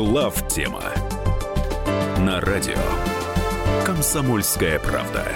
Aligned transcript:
Глав 0.00 0.48
тема 0.48 0.82
на 2.18 2.40
радио 2.40 2.78
Комсомольская 3.84 4.78
правда. 4.78 5.26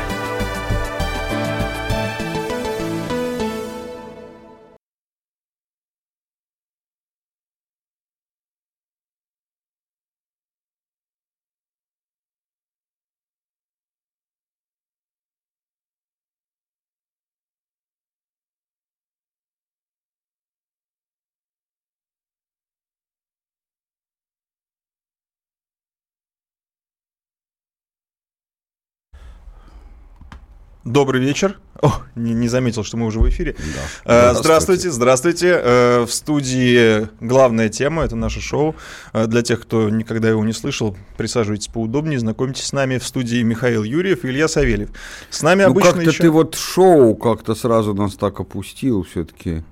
Добрый 30.85 31.23
вечер. 31.23 31.59
О, 31.81 32.03
не, 32.15 32.35
не 32.35 32.47
заметил, 32.47 32.85
что 32.85 32.99
мы 32.99 33.07
уже 33.07 33.19
в 33.19 33.27
эфире. 33.31 33.57
Да. 34.05 34.33
Э, 34.33 34.35
здравствуйте, 34.35 34.91
здравствуйте. 34.91 35.59
Э, 35.59 36.05
в 36.07 36.13
студии 36.13 37.09
главная 37.25 37.71
тема, 37.71 38.05
это 38.05 38.17
наше 38.17 38.43
шоу. 38.43 38.77
Э, 39.15 39.27
для 39.27 39.41
тех, 39.41 39.63
кто 39.63 39.89
никогда 39.89 40.29
его 40.29 40.45
не 40.45 40.53
слышал, 40.53 40.95
присаживайтесь 41.17 41.69
поудобнее, 41.69 42.19
знакомьтесь 42.19 42.65
с 42.65 42.73
нами. 42.75 42.99
В 42.99 43.07
студии 43.07 43.43
Михаил 43.43 43.83
Юрьев 43.83 44.27
и 44.27 44.29
Илья 44.29 44.47
Савельев. 44.47 44.91
С 45.31 45.43
нами 45.43 45.63
ну, 45.63 45.71
обычно 45.71 45.93
как-то 45.93 46.11
еще... 46.11 46.23
ты 46.23 46.31
вот 46.31 46.55
шоу 46.55 47.15
как-то 47.15 47.55
сразу 47.55 47.95
нас 47.95 48.15
так 48.17 48.39
опустил 48.41 49.05
все-таки. 49.05 49.65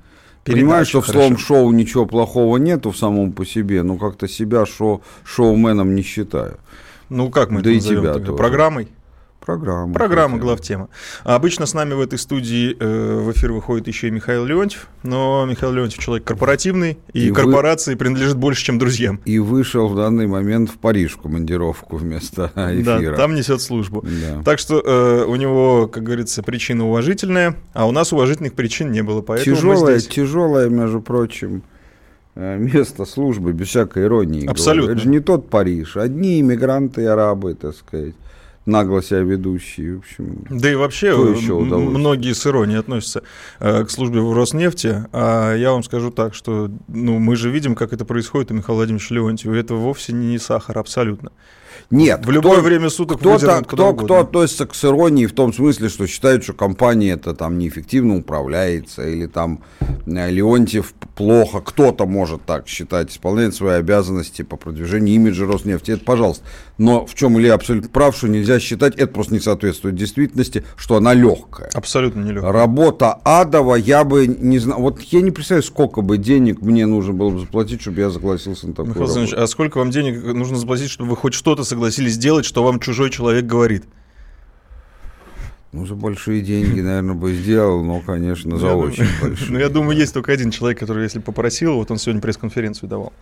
Понимаешь, 0.44 0.88
что 0.88 1.02
в 1.02 1.06
словом 1.06 1.36
шоу 1.36 1.72
ничего 1.72 2.06
плохого 2.06 2.56
нету 2.56 2.91
в 2.91 2.97
самом 2.97 3.32
по 3.32 3.44
себе, 3.44 3.82
но 3.82 3.98
как-то 3.98 4.26
себя 4.28 4.64
шоу, 4.64 5.02
шоуменом 5.24 5.94
не 5.94 6.02
считаю. 6.02 6.58
Ну, 7.10 7.28
как 7.30 7.50
мы 7.50 7.60
да 7.60 7.69
это 7.69 7.76
назовем? 7.76 8.00
Тебя 8.00 8.12
тогда? 8.14 8.32
Программой? 8.32 8.88
Программа. 9.44 9.92
Программа 9.92 10.38
главтема. 10.38 10.88
Обычно 11.24 11.66
с 11.66 11.74
нами 11.74 11.94
в 11.94 12.00
этой 12.00 12.18
студии 12.18 12.76
э, 12.78 13.18
в 13.18 13.32
эфир 13.32 13.52
выходит 13.52 13.88
еще 13.88 14.06
и 14.06 14.10
Михаил 14.10 14.44
Леонтьев, 14.44 14.86
но 15.02 15.44
Михаил 15.46 15.72
Леонтьев 15.72 16.00
человек 16.00 16.24
корпоративный, 16.24 16.98
и, 17.12 17.28
и 17.28 17.32
корпорации 17.32 17.92
вы... 17.92 17.98
принадлежит 17.98 18.36
больше, 18.36 18.64
чем 18.64 18.78
друзьям. 18.78 19.20
И 19.24 19.40
вышел 19.40 19.88
в 19.88 19.96
данный 19.96 20.28
момент 20.28 20.70
в 20.70 20.78
Париж 20.78 21.12
в 21.12 21.22
командировку 21.22 21.96
вместо 21.96 22.52
эфира. 22.54 23.10
Да, 23.10 23.16
там 23.16 23.34
несет 23.34 23.60
службу. 23.60 24.04
Да. 24.04 24.42
Так 24.44 24.60
что 24.60 24.80
э, 24.80 25.24
у 25.24 25.34
него, 25.34 25.88
как 25.88 26.04
говорится, 26.04 26.42
причина 26.44 26.86
уважительная, 26.86 27.56
а 27.72 27.88
у 27.88 27.90
нас 27.90 28.12
уважительных 28.12 28.52
причин 28.52 28.92
не 28.92 29.02
было, 29.02 29.22
поэтому 29.22 29.56
тяжелая, 29.56 29.98
здесь. 29.98 30.14
Тяжелая, 30.14 30.68
между 30.68 31.00
прочим, 31.00 31.64
э, 32.36 32.58
место 32.58 33.04
службы, 33.04 33.52
без 33.52 33.68
всякой 33.68 34.04
иронии. 34.04 34.46
Абсолютно. 34.46 34.82
Говорю. 34.82 34.98
Это 34.98 35.02
же 35.02 35.08
не 35.08 35.18
тот 35.18 35.50
Париж. 35.50 35.96
Одни 35.96 36.40
иммигранты 36.40 37.02
и 37.02 37.06
арабы, 37.06 37.54
так 37.54 37.74
сказать 37.74 38.14
нагло 38.66 39.02
себя 39.02 39.20
ведущие. 39.20 39.96
В 39.96 39.98
общем, 39.98 40.44
да 40.50 40.70
и 40.70 40.74
вообще 40.74 41.08
еще 41.08 41.58
многие 41.58 42.32
с 42.32 42.46
иронией 42.46 42.78
относятся 42.78 43.22
э, 43.60 43.84
к 43.84 43.91
службе 43.91 44.20
в 44.20 44.32
Роснефти. 44.32 45.04
А 45.12 45.54
я 45.54 45.72
вам 45.72 45.82
скажу 45.82 46.10
так, 46.10 46.34
что 46.34 46.70
ну, 46.88 47.19
мы 47.19 47.36
же 47.36 47.50
видим, 47.50 47.74
как 47.74 47.92
это 47.92 48.04
происходит 48.04 48.50
у 48.50 48.54
Михаила 48.54 48.78
Владимировича 48.78 49.14
Леонтьева. 49.14 49.54
Это 49.54 49.74
вовсе 49.74 50.12
не 50.12 50.38
сахар 50.38 50.78
абсолютно. 50.78 51.32
Нет. 51.91 52.25
В 52.25 52.31
любое 52.31 52.59
кто, 52.59 52.62
время 52.62 52.91
суток 52.91 53.20
кто-то, 53.20 53.62
кто, 53.67 53.95
кто 53.95 54.20
относится 54.20 54.67
к 54.67 54.75
иронии 54.84 55.27
в 55.27 55.33
том 55.33 55.53
смысле, 55.53 55.89
что 55.89 56.06
считает, 56.06 56.45
что 56.45 56.53
компания 56.53 57.12
это 57.12 57.34
там 57.34 57.59
неэффективно 57.59 58.17
управляется, 58.17 59.06
или 59.06 59.27
там 59.27 59.61
э, 60.06 60.31
Леонтьев 60.31 60.95
плохо, 61.15 61.61
кто-то 61.61 62.06
может 62.06 62.43
так 62.45 62.69
считать, 62.69 63.11
исполняет 63.11 63.55
свои 63.55 63.75
обязанности 63.75 64.43
по 64.43 64.56
продвижению 64.56 65.15
имиджа 65.15 65.47
Роснефти, 65.47 65.93
это 65.93 66.05
пожалуйста. 66.05 66.44
Но 66.78 67.06
в 67.06 67.15
чем 67.15 67.38
Илья 67.38 67.55
абсолютно 67.55 67.91
прав, 67.91 68.16
что 68.16 68.28
нельзя 68.28 68.59
считать, 68.59 68.97
это 68.97 69.12
просто 69.12 69.34
не 69.34 69.41
соответствует 69.41 69.94
действительности, 69.94 70.65
что 70.77 70.97
она 70.97 71.15
легкая. 71.15 71.71
Абсолютно 71.75 72.21
не 72.22 72.32
легкая. 72.32 72.53
Работа 72.53 73.12
адова, 73.25 73.77
я 73.77 74.05
бы 74.05 74.27
не 74.27 74.59
знал, 74.59 74.81
вот 74.81 75.00
я 75.03 75.21
не 75.21 75.31
представляю, 75.31 75.62
сколько 75.62 76.00
бы 76.00 76.19
денег 76.19 76.61
мне 76.61 76.87
нужно 76.87 77.12
было 77.12 77.31
бы 77.31 77.41
заплатить, 77.41 77.81
чтобы 77.82 78.00
я 78.00 78.11
согласился 78.11 78.66
на 78.66 78.75
такую 78.75 78.94
Михаил 78.94 79.15
работу. 79.15 79.41
а 79.41 79.47
сколько 79.47 79.78
вам 79.78 79.91
денег 79.91 80.22
нужно 80.25 80.56
заплатить, 80.56 80.91
чтобы 80.91 81.11
вы 81.11 81.16
хоть 81.16 81.34
что-то 81.34 81.62
согласились 81.65 82.15
сделать, 82.15 82.45
что 82.45 82.62
вам 82.62 82.81
чужой 82.81 83.11
человек 83.11 83.47
говорит? 83.47 83.84
Ну, 85.73 85.87
за 85.87 85.95
большие 85.95 86.43
деньги, 86.43 86.83
наверное, 86.83 87.15
бы 87.15 87.33
сделал, 87.33 87.83
но, 87.83 88.00
конечно, 88.00 88.59
за 88.59 88.75
очень 88.75 89.06
большие. 89.23 89.49
Ну, 89.53 89.59
я 89.59 89.71
думаю, 89.71 89.97
есть 89.97 90.12
только 90.12 90.31
один 90.31 90.50
человек, 90.50 90.78
который, 90.78 91.05
если 91.05 91.19
попросил, 91.19 91.77
вот 91.77 91.91
он 91.91 91.97
сегодня 91.97 92.21
пресс-конференцию 92.21 92.91
давал. 92.91 93.15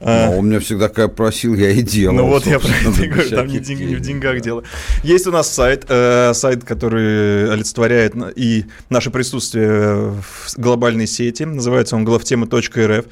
Ну, 0.00 0.06
а 0.06 0.30
он 0.30 0.48
меня 0.48 0.58
всегда, 0.60 0.88
когда 0.88 1.08
просил, 1.08 1.54
я 1.54 1.68
и 1.68 1.82
делал. 1.82 2.16
Ну, 2.16 2.28
вот 2.28 2.46
я 2.46 2.58
про 2.58 2.70
это 2.70 3.08
говорю, 3.08 3.28
там 3.28 3.46
не, 3.46 3.58
деньги, 3.58 3.82
не 3.82 3.96
в 3.96 4.00
деньгах 4.00 4.40
дело. 4.40 4.64
Есть 5.02 5.26
у 5.26 5.32
нас 5.32 5.52
сайт, 5.52 5.84
э, 5.86 6.32
сайт, 6.32 6.64
который 6.64 7.52
олицетворяет 7.52 8.14
и 8.36 8.64
наше 8.88 9.10
присутствие 9.10 10.14
в 10.22 10.54
глобальной 10.56 11.06
сети, 11.06 11.42
называется 11.42 11.96
он 11.96 12.06
главтема.рф. 12.06 13.04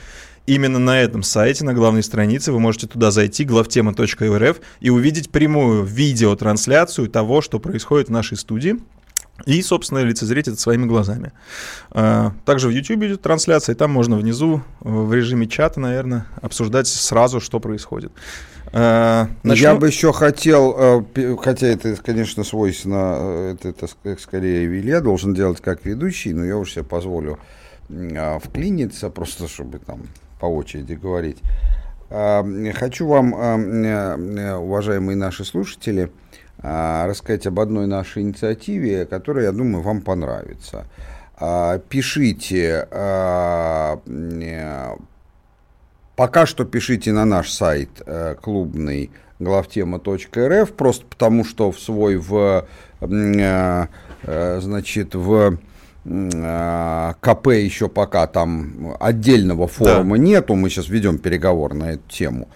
Именно 0.50 0.80
на 0.80 1.00
этом 1.00 1.22
сайте, 1.22 1.64
на 1.64 1.74
главной 1.74 2.02
странице, 2.02 2.50
вы 2.50 2.58
можете 2.58 2.88
туда 2.88 3.12
зайти, 3.12 3.44
главтема.рф, 3.44 4.60
и 4.80 4.90
увидеть 4.90 5.30
прямую 5.30 5.84
видеотрансляцию 5.84 7.08
того, 7.08 7.40
что 7.40 7.60
происходит 7.60 8.08
в 8.08 8.10
нашей 8.10 8.36
студии. 8.36 8.80
И, 9.46 9.62
собственно, 9.62 10.00
лицезреть 10.00 10.48
это 10.48 10.60
своими 10.60 10.86
глазами. 10.86 11.30
А, 11.92 12.32
также 12.44 12.66
в 12.66 12.72
YouTube 12.72 13.04
идет 13.04 13.22
трансляция, 13.22 13.76
и 13.76 13.78
там 13.78 13.92
можно 13.92 14.16
внизу 14.16 14.60
в 14.80 15.14
режиме 15.14 15.46
чата, 15.46 15.78
наверное, 15.78 16.26
обсуждать 16.42 16.88
сразу, 16.88 17.40
что 17.40 17.60
происходит. 17.60 18.10
А, 18.72 19.28
начну... 19.44 19.62
Я 19.62 19.76
бы 19.76 19.86
еще 19.86 20.12
хотел, 20.12 21.04
э, 21.14 21.36
хотя 21.40 21.68
это, 21.68 21.94
конечно, 21.94 22.42
свойственно, 22.42 23.18
э, 23.20 23.56
это, 23.62 23.86
это 24.02 24.20
скорее 24.20 24.66
Илья 24.66 25.00
должен 25.00 25.32
делать 25.32 25.60
как 25.60 25.84
ведущий, 25.84 26.32
но 26.32 26.44
я 26.44 26.56
уж 26.56 26.72
себе 26.72 26.82
позволю 26.82 27.38
а, 27.88 28.40
вклиниться, 28.40 29.10
просто 29.10 29.46
чтобы 29.46 29.78
там 29.78 30.00
по 30.40 30.46
очереди 30.46 30.94
говорить. 30.94 31.38
А, 32.10 32.44
хочу 32.74 33.06
вам, 33.06 33.34
а, 33.36 33.56
э, 33.56 34.56
уважаемые 34.56 35.16
наши 35.16 35.44
слушатели, 35.44 36.10
а, 36.58 37.06
рассказать 37.06 37.46
об 37.46 37.60
одной 37.60 37.86
нашей 37.86 38.22
инициативе, 38.22 39.06
которая, 39.06 39.46
я 39.46 39.52
думаю, 39.52 39.82
вам 39.82 40.02
понравится. 40.02 40.86
Пишите, 41.88 42.86
э, 42.90 43.96
пока 46.16 46.44
что 46.44 46.66
пишите 46.66 47.12
на 47.12 47.24
наш 47.24 47.50
сайт 47.50 47.88
э, 48.04 48.34
клубный 48.34 49.10
главтема.рф, 49.38 50.72
просто 50.74 51.06
потому 51.06 51.46
что 51.46 51.72
в 51.72 51.80
свой, 51.80 52.16
в, 52.16 52.66
значит, 53.00 55.14
в 55.14 55.58
КП 56.04 57.48
еще 57.48 57.88
пока 57.88 58.26
там 58.26 58.96
отдельного 58.98 59.68
форума 59.68 60.16
да. 60.16 60.22
нету, 60.22 60.54
мы 60.54 60.70
сейчас 60.70 60.88
ведем 60.88 61.18
переговор 61.18 61.74
на 61.74 61.92
эту 61.92 62.08
тему. 62.08 62.48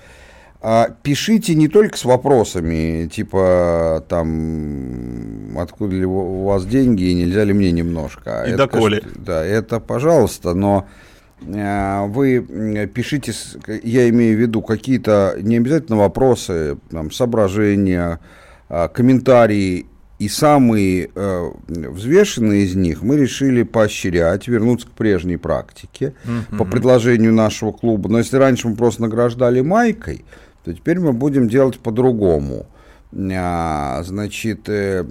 А, 0.66 0.88
пишите 1.02 1.54
не 1.54 1.68
только 1.68 1.98
с 1.98 2.06
вопросами, 2.06 3.06
типа 3.06 4.02
там, 4.08 5.58
откуда 5.58 5.94
ли 5.94 6.06
у 6.06 6.44
вас 6.44 6.64
деньги 6.64 7.02
и 7.02 7.14
нельзя 7.14 7.44
ли 7.44 7.52
мне 7.52 7.70
немножко. 7.70 8.44
И 8.46 8.52
это, 8.52 8.56
доколе. 8.56 9.02
Да, 9.14 9.44
это 9.44 9.78
пожалуйста, 9.78 10.54
но 10.54 10.86
а, 11.54 12.06
вы 12.06 12.40
пишите, 12.94 13.34
я 13.82 14.08
имею 14.08 14.38
в 14.38 14.40
виду 14.40 14.62
какие-то 14.62 15.36
не 15.38 15.58
обязательно 15.58 15.98
вопросы, 15.98 16.78
там, 16.90 17.10
соображения, 17.10 18.20
комментарии 18.68 19.84
и 20.24 20.28
самые 20.28 21.10
э, 21.14 21.50
взвешенные 21.66 22.64
из 22.64 22.74
них 22.74 23.02
мы 23.02 23.18
решили 23.18 23.62
поощрять, 23.62 24.48
вернуться 24.48 24.86
к 24.86 24.90
прежней 24.92 25.36
практике 25.36 26.14
mm-hmm. 26.24 26.56
по 26.56 26.64
предложению 26.64 27.34
нашего 27.34 27.72
клуба. 27.72 28.08
Но 28.08 28.18
если 28.18 28.38
раньше 28.38 28.68
мы 28.68 28.76
просто 28.76 29.02
награждали 29.02 29.60
майкой, 29.60 30.24
то 30.64 30.72
теперь 30.72 30.98
мы 30.98 31.12
будем 31.12 31.46
делать 31.46 31.78
по-другому. 31.78 32.66
А, 33.12 34.02
значит, 34.02 34.68
э, 34.68 35.02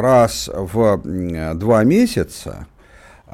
раз 0.00 0.50
в 0.52 1.54
два 1.54 1.84
месяца 1.84 2.66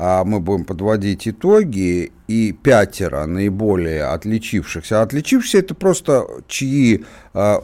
а 0.00 0.22
мы 0.22 0.38
будем 0.38 0.64
подводить 0.64 1.26
итоги, 1.26 2.12
и 2.28 2.52
пятеро 2.52 3.26
наиболее 3.26 4.04
отличившихся. 4.04 5.00
А 5.00 5.02
отличившиеся 5.02 5.58
это 5.58 5.74
просто 5.74 6.24
чьи 6.46 7.04
а, 7.34 7.60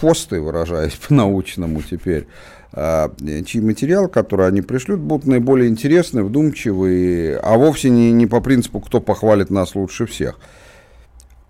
посты, 0.00 0.40
выражаясь 0.40 0.94
по-научному 1.08 1.82
теперь, 1.82 2.26
а, 2.72 3.12
чьи 3.46 3.60
материалы, 3.60 4.08
которые 4.08 4.48
они 4.48 4.62
пришлют, 4.62 5.00
будут 5.00 5.26
наиболее 5.26 5.68
интересны, 5.68 6.22
вдумчивые, 6.22 7.38
а 7.38 7.56
вовсе 7.56 7.90
не, 7.90 8.12
не 8.12 8.26
по 8.26 8.40
принципу, 8.40 8.80
кто 8.80 9.00
похвалит 9.00 9.50
нас 9.50 9.74
лучше 9.74 10.06
всех. 10.06 10.38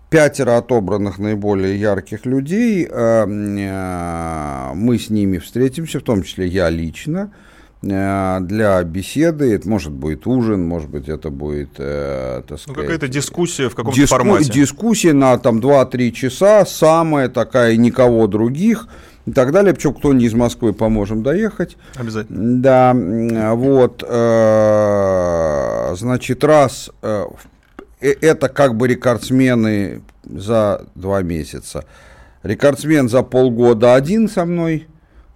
Пятеро 0.09 0.57
отобранных 0.57 1.19
наиболее 1.19 1.79
ярких 1.79 2.25
людей, 2.25 2.87
а, 2.89 3.25
а, 3.27 4.73
мы 4.73 4.97
с 4.99 5.09
ними 5.09 5.37
встретимся, 5.37 5.99
в 5.99 6.03
том 6.03 6.23
числе 6.23 6.47
я 6.47 6.69
лично, 6.69 7.31
э, 7.31 7.50
для 7.81 8.83
беседы. 8.83 9.55
Это 9.55 9.67
может 9.67 9.91
быть 9.91 10.27
ужин, 10.27 10.67
может 10.67 10.89
быть, 10.89 11.09
это 11.09 11.31
будет, 11.31 11.71
э, 11.79 12.43
так 12.47 12.59
сказать... 12.59 12.77
Ну, 12.77 12.83
какая-то 12.83 13.07
дискуссия 13.07 13.69
в 13.69 13.75
каком-то 13.75 13.99
диску- 13.99 14.15
формате. 14.17 14.51
Дискуссия 14.51 15.13
на 15.13 15.37
там 15.39 15.59
2-3 15.59 16.11
часа, 16.11 16.65
самая 16.65 17.27
такая, 17.27 17.75
никого 17.77 18.27
других 18.27 18.87
и 19.25 19.31
так 19.31 19.51
далее. 19.51 19.73
Причем 19.73 19.95
кто-нибудь 19.95 20.25
из 20.25 20.33
Москвы 20.35 20.73
поможем 20.73 21.23
доехать. 21.23 21.75
Обязательно. 21.95 22.61
Да, 22.61 22.93
вот, 23.55 24.03
э, 24.07 25.95
значит, 25.95 26.43
раз 26.43 26.91
э, 27.01 27.25
это 27.99 28.47
как 28.49 28.75
бы 28.75 28.87
рекордсмены 28.87 30.03
за 30.23 30.85
два 30.93 31.23
месяца. 31.23 31.85
Рекордсмен 32.43 33.09
за 33.09 33.23
полгода 33.23 33.95
один 33.95 34.29
со 34.29 34.45
мной 34.45 34.87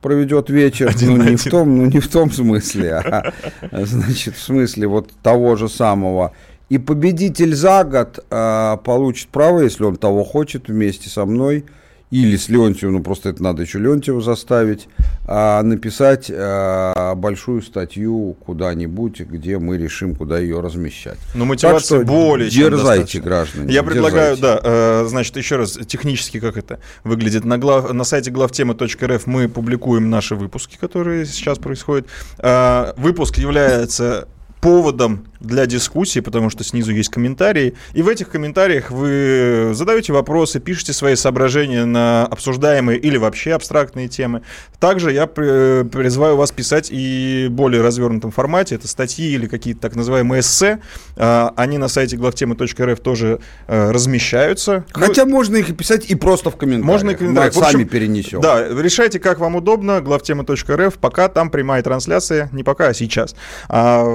проведет 0.06 0.52
вечер, 0.52 0.88
один 0.88 1.18
ну, 1.18 1.24
не 1.31 1.36
в 1.36 1.44
том, 1.44 1.78
ну 1.78 1.86
не 1.88 2.00
в 2.00 2.07
том 2.07 2.31
смысле, 2.31 2.94
а 2.94 3.34
значит 3.72 4.36
в 4.36 4.40
смысле 4.40 4.86
вот 4.86 5.10
того 5.24 5.56
же 5.56 5.68
самого. 5.68 6.31
И 6.69 6.78
победитель 6.78 7.56
за 7.56 7.84
год 7.84 8.24
а, 8.30 8.78
получит 8.78 9.30
право, 9.30 9.62
если 9.62 9.84
он 9.84 9.96
того 9.96 10.24
хочет, 10.24 10.68
вместе 10.68 11.10
со 11.10 11.25
мной 11.25 11.66
или 12.12 12.38
с 12.38 12.50
Леонтьевым, 12.50 12.98
ну 12.98 13.04
просто 13.04 13.30
это 13.30 13.42
надо 13.42 13.63
еще 13.63 13.80
Леонтьева 13.80 14.22
заставить, 14.22 14.88
а, 15.25 15.63
написать 15.63 16.31
а, 16.34 17.16
большую 17.16 17.62
статью 17.62 18.38
куда-нибудь, 18.46 19.22
где 19.22 19.57
мы 19.57 19.78
решим, 19.78 20.16
куда 20.16 20.40
ее 20.40 20.60
размещать. 20.60 21.18
Но 21.34 21.46
мотивация 21.46 22.00
так 22.00 22.07
что 22.07 22.13
более 22.13 22.50
дерзайте, 22.50 23.13
чем 23.13 23.24
граждане. 23.24 23.74
Я 23.74 23.84
предлагаю, 23.84 24.36
дерзайте. 24.36 24.62
да, 24.63 24.69
э, 25.04 25.06
значит, 25.07 25.36
еще 25.38 25.56
раз, 25.56 25.80
технически 25.88 26.40
как 26.40 26.57
это 26.57 26.80
выглядит. 27.04 27.44
На, 27.44 27.57
глав, 27.57 27.92
на 27.92 28.04
сайте 28.04 28.31
главтема.рф 28.31 29.25
мы 29.25 29.50
публикуем 29.50 30.10
наши 30.10 30.36
выпуски, 30.36 30.78
которые 30.78 31.25
сейчас 31.25 31.58
происходят. 31.58 32.08
Э, 32.38 32.94
выпуск 32.98 33.38
является 33.38 34.28
поводом 34.62 35.25
для 35.46 35.66
дискуссии, 35.66 36.20
потому 36.20 36.50
что 36.50 36.64
снизу 36.64 36.92
есть 36.92 37.10
комментарии. 37.10 37.76
И 37.94 38.02
в 38.02 38.08
этих 38.08 38.30
комментариях 38.30 38.92
вы 38.92 39.72
задаете 39.74 40.14
вопросы, 40.14 40.60
пишете 40.60 40.94
свои 40.94 41.16
соображения 41.16 41.86
на 41.86 42.26
обсуждаемые 42.26 43.00
или 43.00 43.18
вообще 43.18 43.54
абстрактные 43.54 44.08
темы. 44.08 44.42
Также 44.80 45.12
я 45.12 45.28
призываю 45.28 46.36
вас 46.38 46.52
писать 46.52 46.90
и 46.92 47.48
в 47.50 47.66
более 47.66 47.82
развернутом 47.82 48.32
формате. 48.32 48.76
Это 48.76 48.88
статьи 48.88 49.32
или 49.34 49.48
какие-то 49.48 49.82
так 49.82 49.96
называемые 49.96 50.42
эссе. 50.42 50.80
А, 51.16 51.54
они 51.56 51.78
на 51.78 51.88
сайте 51.88 52.18
главтемы.рф 52.18 53.00
тоже 53.00 53.40
э, 53.68 53.92
размещаются. 53.92 54.86
Хотя 54.92 55.26
ну, 55.26 55.32
можно 55.32 55.58
их 55.58 55.76
писать 55.76 56.10
и 56.10 56.16
просто 56.16 56.52
в 56.52 56.58
комментариях. 56.58 56.86
Можно 56.86 57.10
и 57.12 57.16
комментариях. 57.16 57.56
Мы 57.56 57.64
сами 57.64 57.84
перенесем. 57.84 58.42
Да, 58.42 58.68
решайте, 58.68 59.20
как 59.20 59.40
вам 59.40 59.56
удобно. 59.56 60.02
Главтема.рф. 60.02 60.96
Пока 60.96 61.30
там 61.30 61.50
прямая 61.50 61.82
трансляция. 61.82 62.50
Не 62.52 62.64
пока, 62.64 62.90
а 62.90 62.94
сейчас. 62.94 63.36
А 63.70 64.06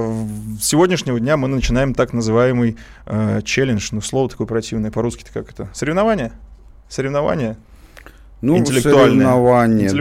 сегодняшнего 0.61 1.17
дня 1.21 1.37
мы 1.37 1.47
начинаем 1.47 1.93
так 1.93 2.13
называемый 2.13 2.77
э, 3.05 3.41
челлендж, 3.43 3.89
ну, 3.91 4.01
слово 4.01 4.29
такое 4.29 4.47
противное, 4.47 4.91
по-русски-то 4.91 5.31
как 5.31 5.49
это? 5.49 5.69
Соревнование? 5.73 6.33
Соревнование? 6.89 7.55
Ну. 8.41 8.57
Интеллектуальное, 8.57 9.27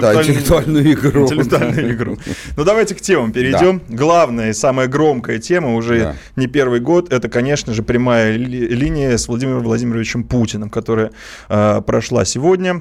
да, 0.01 0.15
интеллектуальную 0.15 0.93
игру. 0.93 1.25
Интеллектуальную 1.25 1.93
игру. 1.93 2.17
Ну, 2.57 2.65
давайте 2.65 2.95
к 2.95 3.01
темам 3.03 3.33
перейдем. 3.33 3.83
Да. 3.87 3.97
Главная 3.97 4.51
и 4.51 4.53
самая 4.55 4.89
громкая 4.89 5.39
тема 5.39 5.75
уже 5.75 5.99
да. 6.01 6.17
не 6.37 6.47
первый 6.47 6.81
год, 6.81 7.13
это, 7.13 7.29
конечно 7.29 7.75
же, 7.75 7.83
прямая 7.83 8.37
ли, 8.37 8.67
линия 8.69 9.17
с 9.19 9.29
Владимиром 9.29 9.63
Владимировичем 9.63 10.25
Путиным, 10.25 10.71
которая 10.71 11.11
э, 11.51 11.83
прошла 11.87 12.25
сегодня. 12.25 12.81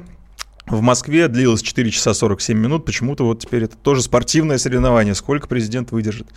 В 0.69 0.81
Москве 0.81 1.27
длилось 1.27 1.61
4 1.61 1.89
часа 1.89 2.13
47 2.13 2.57
минут. 2.57 2.85
Почему-то 2.85 3.25
вот 3.25 3.39
теперь 3.39 3.63
это 3.63 3.75
тоже 3.75 4.03
спортивное 4.03 4.57
соревнование. 4.57 5.15
Сколько 5.15 5.47
президент 5.47 5.91
выдержит? 5.91 6.27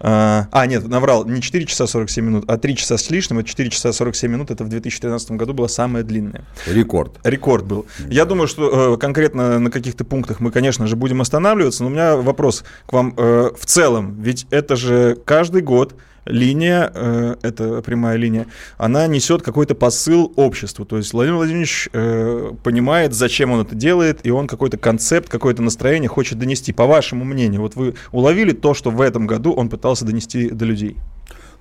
А, 0.00 0.48
а 0.50 0.66
нет, 0.66 0.86
наврал. 0.88 1.24
Не 1.24 1.40
4 1.40 1.64
часа 1.66 1.86
47 1.86 2.24
минут, 2.24 2.44
а 2.48 2.58
3 2.58 2.76
часа 2.76 2.98
с 2.98 3.10
лишним. 3.10 3.38
Это 3.38 3.48
4 3.48 3.70
часа 3.70 3.92
47 3.92 4.30
минут. 4.30 4.50
Это 4.50 4.64
в 4.64 4.68
2013 4.68 5.32
году 5.32 5.54
было 5.54 5.68
самое 5.68 6.04
длинное. 6.04 6.44
Рекорд. 6.66 7.20
Рекорд 7.22 7.64
был. 7.64 7.86
Я 8.08 8.24
думаю, 8.24 8.48
что 8.48 8.94
э, 8.94 8.96
конкретно 8.98 9.58
на 9.60 9.70
каких-то 9.70 10.04
пунктах 10.04 10.40
мы, 10.40 10.50
конечно 10.50 10.86
же, 10.86 10.96
будем 10.96 11.20
останавливаться. 11.20 11.84
Но 11.84 11.88
у 11.88 11.92
меня 11.92 12.16
вопрос 12.16 12.64
к 12.86 12.92
вам 12.92 13.14
э, 13.16 13.50
в 13.56 13.66
целом. 13.66 14.20
Ведь 14.20 14.46
это 14.50 14.74
же 14.74 15.16
каждый 15.24 15.62
год 15.62 15.94
линия, 16.26 16.90
э, 16.92 17.36
эта 17.42 17.82
прямая 17.82 18.16
линия, 18.16 18.46
она 18.76 19.06
несет 19.06 19.42
какой-то 19.42 19.74
посыл 19.74 20.32
обществу. 20.36 20.84
То 20.84 20.98
есть 20.98 21.12
Владимир 21.12 21.36
Владимирович 21.36 21.88
э, 21.92 22.52
понимает, 22.62 23.14
зачем 23.14 23.52
он 23.52 23.60
это 23.60 23.74
делает, 23.74 24.20
и 24.24 24.30
он 24.30 24.46
какой-то 24.46 24.76
концепт, 24.76 25.28
какое-то 25.28 25.62
настроение 25.62 26.08
хочет 26.08 26.38
донести. 26.38 26.72
По 26.72 26.86
вашему 26.86 27.24
мнению, 27.24 27.62
вот 27.62 27.76
вы 27.76 27.94
уловили 28.12 28.52
то, 28.52 28.74
что 28.74 28.90
в 28.90 29.00
этом 29.00 29.26
году 29.26 29.52
он 29.52 29.68
пытался 29.68 30.04
донести 30.04 30.50
до 30.50 30.64
людей? 30.64 30.96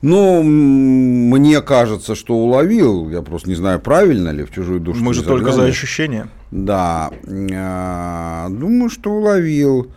Ну, 0.01 0.44
мне 0.44 1.61
кажется, 1.61 2.15
что 2.15 2.35
уловил. 2.35 3.09
Я 3.09 3.21
просто 3.21 3.50
не 3.50 3.56
знаю, 3.56 3.79
правильно 3.79 4.29
ли 4.29 4.44
в 4.44 4.51
чужую 4.51 4.79
душу. 4.79 5.03
Мы 5.03 5.13
же 5.13 5.23
только 5.23 5.51
за 5.51 5.65
ощущения. 5.65 6.27
Да. 6.51 7.11
Э, 7.23 8.47
думаю, 8.50 8.89
что 8.89 9.11
уловил. 9.11 9.91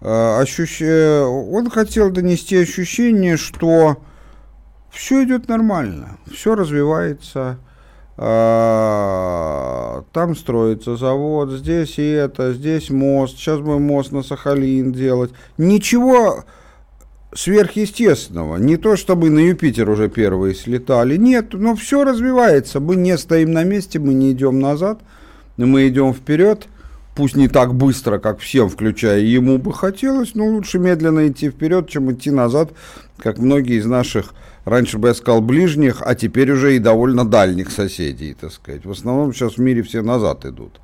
Э, 0.00 0.40
ощущ... 0.40 0.82
Он 0.82 1.70
хотел 1.70 2.10
донести 2.10 2.56
ощущение, 2.56 3.36
что 3.36 3.98
все 4.94 5.24
идет 5.24 5.48
нормально, 5.48 6.18
все 6.32 6.54
развивается. 6.54 7.58
А, 8.16 10.04
там 10.12 10.36
строится 10.36 10.96
завод, 10.96 11.50
здесь 11.50 11.98
и 11.98 12.08
это, 12.08 12.52
здесь 12.52 12.90
мост, 12.90 13.36
сейчас 13.36 13.58
будем 13.58 13.82
мост 13.82 14.12
на 14.12 14.22
Сахалин 14.22 14.92
делать. 14.92 15.32
Ничего 15.58 16.44
сверхъестественного. 17.34 18.58
Не 18.58 18.76
то, 18.76 18.96
чтобы 18.96 19.30
на 19.30 19.40
Юпитер 19.40 19.90
уже 19.90 20.08
первые 20.08 20.54
слетали. 20.54 21.16
Нет, 21.16 21.52
но 21.52 21.74
все 21.74 22.04
развивается. 22.04 22.78
Мы 22.78 22.94
не 22.94 23.18
стоим 23.18 23.52
на 23.52 23.64
месте, 23.64 23.98
мы 23.98 24.14
не 24.14 24.30
идем 24.30 24.60
назад, 24.60 25.00
мы 25.56 25.88
идем 25.88 26.14
вперед. 26.14 26.68
Пусть 27.16 27.36
не 27.36 27.48
так 27.48 27.74
быстро, 27.74 28.18
как 28.18 28.40
всем, 28.40 28.68
включая 28.68 29.20
ему 29.20 29.58
бы 29.58 29.72
хотелось, 29.72 30.34
но 30.34 30.46
лучше 30.46 30.80
медленно 30.80 31.28
идти 31.28 31.48
вперед, 31.48 31.88
чем 31.88 32.12
идти 32.12 32.30
назад, 32.30 32.72
как 33.18 33.38
многие 33.38 33.78
из 33.78 33.86
наших 33.86 34.34
раньше 34.64 34.98
бы 34.98 35.08
я 35.08 35.14
сказал 35.14 35.40
ближних, 35.40 36.02
а 36.04 36.14
теперь 36.14 36.52
уже 36.52 36.76
и 36.76 36.78
довольно 36.78 37.24
дальних 37.24 37.70
соседей, 37.70 38.34
так 38.34 38.52
сказать. 38.52 38.84
В 38.84 38.90
основном 38.90 39.32
сейчас 39.32 39.54
в 39.54 39.60
мире 39.60 39.82
все 39.82 40.02
назад 40.02 40.44
идут. 40.44 40.80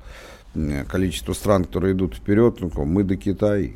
Количество 0.89 1.33
стран, 1.33 1.65
которые 1.65 1.93
идут 1.93 2.15
вперед, 2.15 2.57
ну, 2.59 2.71
мы 2.85 3.03
до 3.03 3.15
Китая, 3.15 3.69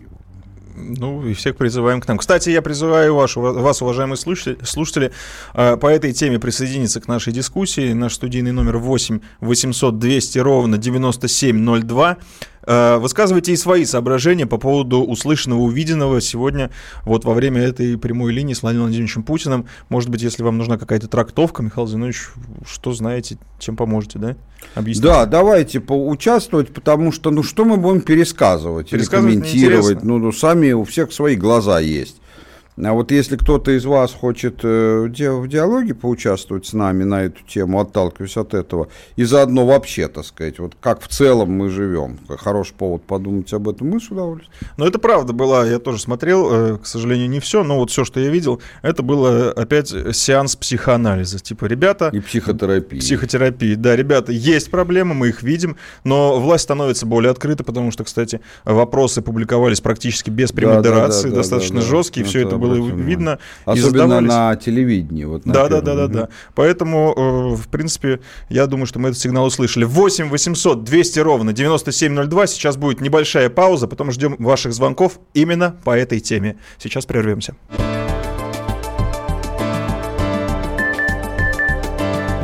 ну, 0.76 1.26
и 1.26 1.34
всех 1.34 1.56
призываем 1.56 2.02
к 2.02 2.08
нам. 2.08 2.18
Кстати, 2.18 2.50
я 2.50 2.62
призываю 2.62 3.16
вас, 3.16 3.36
вас 3.36 3.82
уважаемые 3.82 4.18
слушатели, 4.18 4.58
слушатели, 4.64 5.12
э, 5.54 5.78
по 5.78 5.88
этой 5.88 6.12
теме 6.12 6.38
присоединиться 6.38 7.00
к 7.00 7.08
нашей 7.08 7.32
дискуссии. 7.32 7.94
Наш 7.94 8.16
студийный 8.16 8.52
номер 8.52 8.78
8 8.78 9.22
800 9.40 10.00
200 10.00 10.40
ровно 10.40 10.78
9702. 10.78 12.18
Э, 12.66 12.98
высказывайте 12.98 13.54
и 13.54 13.56
свои 13.56 13.86
соображения 13.86 14.46
по 14.46 14.58
поводу 14.58 15.02
услышанного, 15.02 15.60
увиденного 15.60 16.22
сегодня 16.22 16.72
вот 17.04 17.26
во 17.26 17.34
время 17.34 17.62
этой 17.62 17.98
прямой 17.98 18.34
линии 18.34 18.54
с 18.54 18.62
Владимиром 18.62 18.88
Владимировичем 18.88 19.24
Путиным. 19.24 19.68
Может 19.90 20.10
быть, 20.10 20.22
если 20.22 20.44
вам 20.44 20.58
нужна 20.58 20.78
какая-то 20.78 21.08
трактовка, 21.08 21.62
Михаил 21.62 21.88
Зинович, 21.88 22.30
что 22.66 22.94
знаете, 22.94 23.38
чем 23.60 23.76
поможете, 23.76 24.20
да? 24.20 24.36
Объясните. 24.74 25.08
Да, 25.08 25.26
давайте 25.26 25.80
поучаствовать, 25.80 26.74
потому 26.74 27.12
что, 27.12 27.30
ну, 27.30 27.44
что 27.44 27.66
мы 27.66 27.78
будем 27.78 28.02
пересказывать, 28.02 28.90
пересказывать 28.90 29.36
или 29.36 29.42
комментировать? 29.42 30.04
Ну, 30.04 30.18
ну, 30.18 30.32
сами 30.32 30.72
у 30.72 30.84
всех 30.84 31.14
свои 31.14 31.36
глаза 31.36 31.80
есть. 31.80 32.18
А 32.84 32.92
вот 32.92 33.12
если 33.12 33.38
кто-то 33.38 33.72
из 33.72 33.86
вас 33.86 34.14
хочет 34.14 34.60
э, 34.64 35.08
в 35.08 35.48
диалоге 35.48 35.94
поучаствовать 35.94 36.66
с 36.66 36.74
нами 36.74 37.04
на 37.06 37.24
эту 37.24 37.42
тему, 37.48 37.80
отталкиваясь 37.80 38.36
от 38.36 38.54
этого, 38.54 38.90
и 39.16 39.24
заодно 39.24 39.66
вообще, 39.66 40.10
так 40.10 40.26
сказать, 40.26 40.60
вот 40.60 40.76
как 40.82 41.02
в 41.02 41.08
целом 41.08 41.52
мы 41.52 41.70
живем, 41.70 42.20
хороший 42.28 42.74
повод 42.74 43.04
подумать 43.04 43.52
об 43.54 43.70
этом, 43.70 43.90
мы 43.90 44.02
с 44.02 44.12
удовольствием. 44.12 44.52
Ну, 44.76 44.86
это 44.86 45.00
правда 45.00 45.32
была, 45.32 45.66
я 45.66 45.80
тоже 45.80 46.02
смотрел, 46.02 46.50
э, 46.52 46.78
к 46.78 46.86
сожалению, 46.86 47.30
не 47.30 47.40
все, 47.40 47.64
но 47.64 47.78
вот 47.78 47.92
все, 47.92 48.04
что 48.04 48.20
я 48.20 48.30
видел, 48.30 48.62
это 48.82 49.04
было 49.04 49.52
опять 49.52 49.94
сеанс 50.14 50.58
психоанализа. 50.58 51.40
Типа, 51.40 51.66
ребята... 51.66 52.10
И 52.12 52.20
психотерапии. 52.20 53.00
Психотерапии, 53.00 53.76
да, 53.76 53.96
ребята, 53.96 54.34
есть 54.34 54.70
проблемы, 54.70 55.14
мы 55.14 55.30
их 55.30 55.44
видим, 55.44 55.78
но 56.04 56.42
власть 56.42 56.66
становится 56.66 57.06
более 57.06 57.32
открыта, 57.32 57.64
потому 57.64 57.92
что, 57.92 58.04
кстати, 58.04 58.42
вопросы 58.66 59.22
публиковались 59.22 59.80
практически 59.80 60.30
без 60.30 60.52
премодерации, 60.52 61.24
да, 61.24 61.30
да, 61.30 61.36
да, 61.36 61.38
достаточно 61.38 61.76
да, 61.78 61.82
да, 61.82 61.88
жесткие, 61.88 62.24
да. 62.26 62.30
все 62.30 62.42
это 62.42 62.58
было 62.58 62.65
было 62.68 62.96
видно. 62.96 63.40
Особенно 63.66 64.22
на 64.22 64.56
телевидении. 64.56 65.26
Вот 65.26 65.44
да, 65.46 65.68
да, 65.68 65.82
да, 65.82 65.96
да, 65.96 66.08
да. 66.08 66.30
Поэтому, 66.54 67.14
э, 67.16 67.56
в 67.56 67.68
принципе, 67.68 68.20
я 68.50 68.68
думаю, 68.68 68.86
что 68.86 69.00
мы 69.00 69.10
этот 69.10 69.22
сигнал 69.22 69.46
услышали. 69.46 69.84
8 69.84 70.30
800 70.30 70.84
200 70.84 71.20
ровно 71.20 71.54
9702. 71.54 72.48
Сейчас 72.48 72.78
будет 72.78 73.02
небольшая 73.02 73.50
пауза, 73.50 73.88
потом 73.88 74.12
ждем 74.12 74.36
ваших 74.40 74.74
звонков 74.74 75.20
именно 75.34 75.76
по 75.84 75.96
этой 75.98 76.20
теме. 76.20 76.58
Сейчас 76.78 77.06
прервемся. 77.06 77.56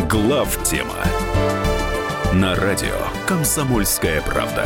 Глав 0.10 0.62
тема 0.64 0.96
на 2.34 2.56
радио 2.56 2.98
Комсомольская 3.26 4.22
правда. 4.22 4.66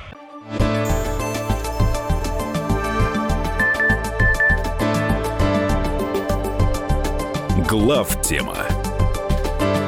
Глав 7.71 8.21
тема 8.21 8.57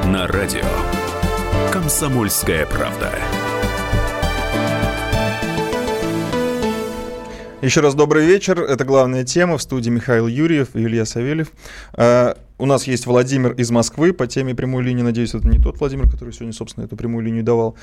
на 0.06 0.26
радио 0.26 0.64
Комсомольская 1.70 2.64
правда. 2.64 3.12
Еще 7.64 7.80
раз 7.80 7.94
добрый 7.94 8.26
вечер. 8.26 8.60
Это 8.60 8.84
главная 8.84 9.24
тема 9.24 9.56
в 9.56 9.62
студии 9.62 9.88
Михаил 9.88 10.26
Юрьев 10.26 10.76
и 10.76 10.80
Илья 10.80 11.06
Савельев. 11.06 11.50
А, 11.94 12.36
у 12.58 12.66
нас 12.66 12.86
есть 12.86 13.06
Владимир 13.06 13.52
из 13.52 13.70
Москвы 13.70 14.12
по 14.12 14.26
теме 14.26 14.54
прямой 14.54 14.82
линии. 14.82 15.00
Надеюсь, 15.02 15.34
это 15.34 15.48
не 15.48 15.58
тот 15.58 15.80
Владимир, 15.80 16.06
который 16.10 16.34
сегодня, 16.34 16.52
собственно, 16.52 16.84
эту 16.84 16.94
прямую 16.94 17.24
линию 17.24 17.42
давал, 17.42 17.74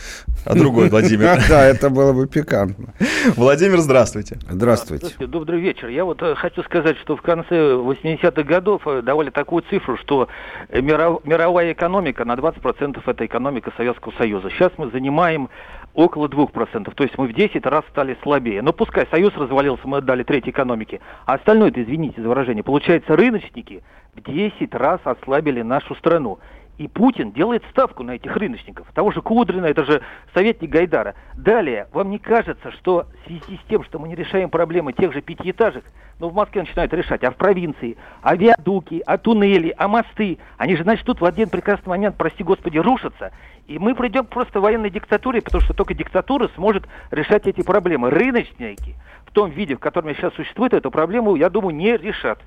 а 0.46 0.54
другой 0.54 0.90
Владимир. 0.90 1.40
Да, 1.50 1.66
это 1.66 1.90
было 1.90 2.14
бы 2.14 2.28
пикантно. 2.28 2.94
Владимир, 3.36 3.80
здравствуйте. 3.80 4.38
Здравствуйте. 4.48 5.16
Добрый 5.18 5.60
вечер. 5.60 5.88
Я 5.88 6.06
вот 6.06 6.22
э, 6.22 6.36
хочу 6.36 6.62
сказать, 6.62 6.98
что 7.00 7.18
в 7.18 7.24
конце 7.24 7.74
80-х 7.74 8.44
годов 8.44 8.84
э, 8.86 9.02
давали 9.02 9.32
такую 9.32 9.64
цифру, 9.64 9.98
что 9.98 10.28
э, 10.70 10.80
мировая 10.80 11.74
экономика 11.74 12.24
на 12.24 12.34
20% 12.36 13.02
это 13.04 13.26
экономика 13.26 13.74
Советского 13.76 14.14
Союза. 14.20 14.52
Сейчас 14.52 14.72
мы 14.78 14.92
занимаем 14.92 15.50
около 15.94 16.28
2%. 16.28 16.94
То 16.94 17.04
есть 17.04 17.18
мы 17.18 17.28
в 17.28 17.34
10 17.34 17.66
раз 17.66 17.84
стали 17.90 18.18
слабее. 18.24 18.62
Но 18.62 18.74
пускай 18.74 19.08
Союз 19.08 19.34
развалился, 19.36 19.88
мы 19.88 19.98
отдали 19.98 20.24
третьей 20.24 20.52
экономике. 20.52 21.00
А 21.26 21.36
остальное-то, 21.36 21.82
извините 21.82 22.22
за 22.22 22.28
выражение, 22.28 22.64
получается, 22.64 23.16
рыночники 23.16 23.84
в 24.16 24.22
10 24.22 24.74
раз 24.76 25.00
ослабили 25.04 25.62
нашу 25.62 25.96
страну. 25.96 26.40
И 26.82 26.88
Путин 26.88 27.32
делает 27.32 27.64
ставку 27.70 28.02
на 28.02 28.16
этих 28.16 28.36
рыночников. 28.36 28.88
Того 28.96 29.12
же 29.12 29.22
Кудрина, 29.22 29.68
это 29.68 29.86
же 29.86 30.02
советник 30.34 30.72
Гайдара. 30.72 31.14
Далее, 31.36 31.88
вам 31.94 32.10
не 32.10 32.18
кажется, 32.18 32.72
что 32.72 33.06
в 33.22 33.28
связи 33.28 33.60
с 33.64 33.70
тем, 33.70 33.84
что 33.84 34.00
мы 34.00 34.08
не 34.08 34.16
решаем 34.16 34.50
проблемы 34.50 34.92
тех 34.92 35.14
же 35.14 35.22
пятиэтажек, 35.22 35.86
ну, 36.18 36.30
в 36.30 36.34
Москве 36.34 36.62
начинают 36.62 36.92
решать, 36.92 37.24
а 37.24 37.30
в 37.30 37.36
провинции, 37.36 37.98
а 38.24 38.36
виадуки, 38.36 39.04
а 39.06 39.20
туннели, 39.20 39.76
а 39.78 39.88
мосты, 39.88 40.40
они 40.58 40.76
же, 40.76 40.82
значит, 40.82 41.06
тут 41.06 41.22
в 41.22 41.26
один 41.26 41.50
прекрасный 41.50 41.90
момент, 41.90 42.16
прости 42.18 42.44
господи, 42.44 42.80
рушатся. 42.80 43.32
И 43.68 43.78
мы 43.78 43.94
придем 43.94 44.26
просто 44.26 44.54
к 44.54 44.64
военной 44.64 44.90
диктатуре, 44.90 45.40
потому 45.44 45.62
что 45.62 45.76
только 45.76 45.94
диктатура 45.94 46.50
сможет 46.56 46.88
решать 47.12 47.46
эти 47.46 47.62
проблемы. 47.62 48.10
Рыночники 48.10 48.96
в 49.28 49.32
том 49.32 49.52
виде, 49.52 49.76
в 49.76 49.80
котором 49.80 50.16
сейчас 50.16 50.34
существует, 50.34 50.74
эту 50.74 50.90
проблему, 50.90 51.36
я 51.36 51.52
думаю, 51.52 51.76
не 51.76 51.96
решат. 51.96 52.40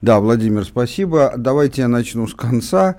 Да, 0.00 0.20
Владимир, 0.20 0.64
спасибо. 0.64 1.34
Давайте 1.36 1.82
я 1.82 1.88
начну 1.88 2.26
с 2.26 2.34
конца. 2.34 2.96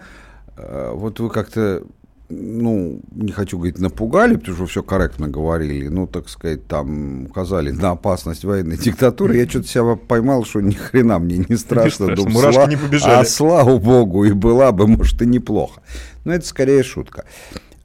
Э, 0.58 0.92
вот 0.94 1.20
вы 1.20 1.30
как-то, 1.30 1.84
ну, 2.30 3.02
не 3.12 3.32
хочу 3.32 3.58
говорить, 3.58 3.80
напугали, 3.80 4.36
потому 4.36 4.56
что 4.56 4.66
все 4.66 4.84
корректно 4.84 5.28
говорили, 5.28 5.88
ну, 5.88 6.08
так 6.08 6.30
сказать, 6.30 6.68
там 6.68 7.26
указали 7.26 7.72
на 7.72 7.92
опасность 7.92 8.44
военной 8.44 8.78
диктатуры. 8.78 9.38
Я 9.38 9.48
что-то 9.48 9.68
себя 9.68 9.96
поймал, 9.96 10.46
что 10.46 10.62
ни 10.62 10.74
хрена 10.74 11.20
мне 11.20 11.46
не 11.50 11.58
страшно. 11.58 12.06
Не 12.06 12.16
страшно. 12.16 12.16
Думаю, 12.16 12.34
Мурашки 12.34 12.56
сла... 12.56 12.68
не 12.68 12.76
побежали. 12.76 13.22
А 13.22 13.26
слава 13.26 13.78
богу, 13.78 14.26
и 14.26 14.32
была 14.32 14.72
бы, 14.72 14.88
может, 14.88 15.22
и 15.22 15.26
неплохо. 15.26 15.82
Но 16.26 16.34
это 16.34 16.46
скорее 16.46 16.84
шутка. 16.84 17.26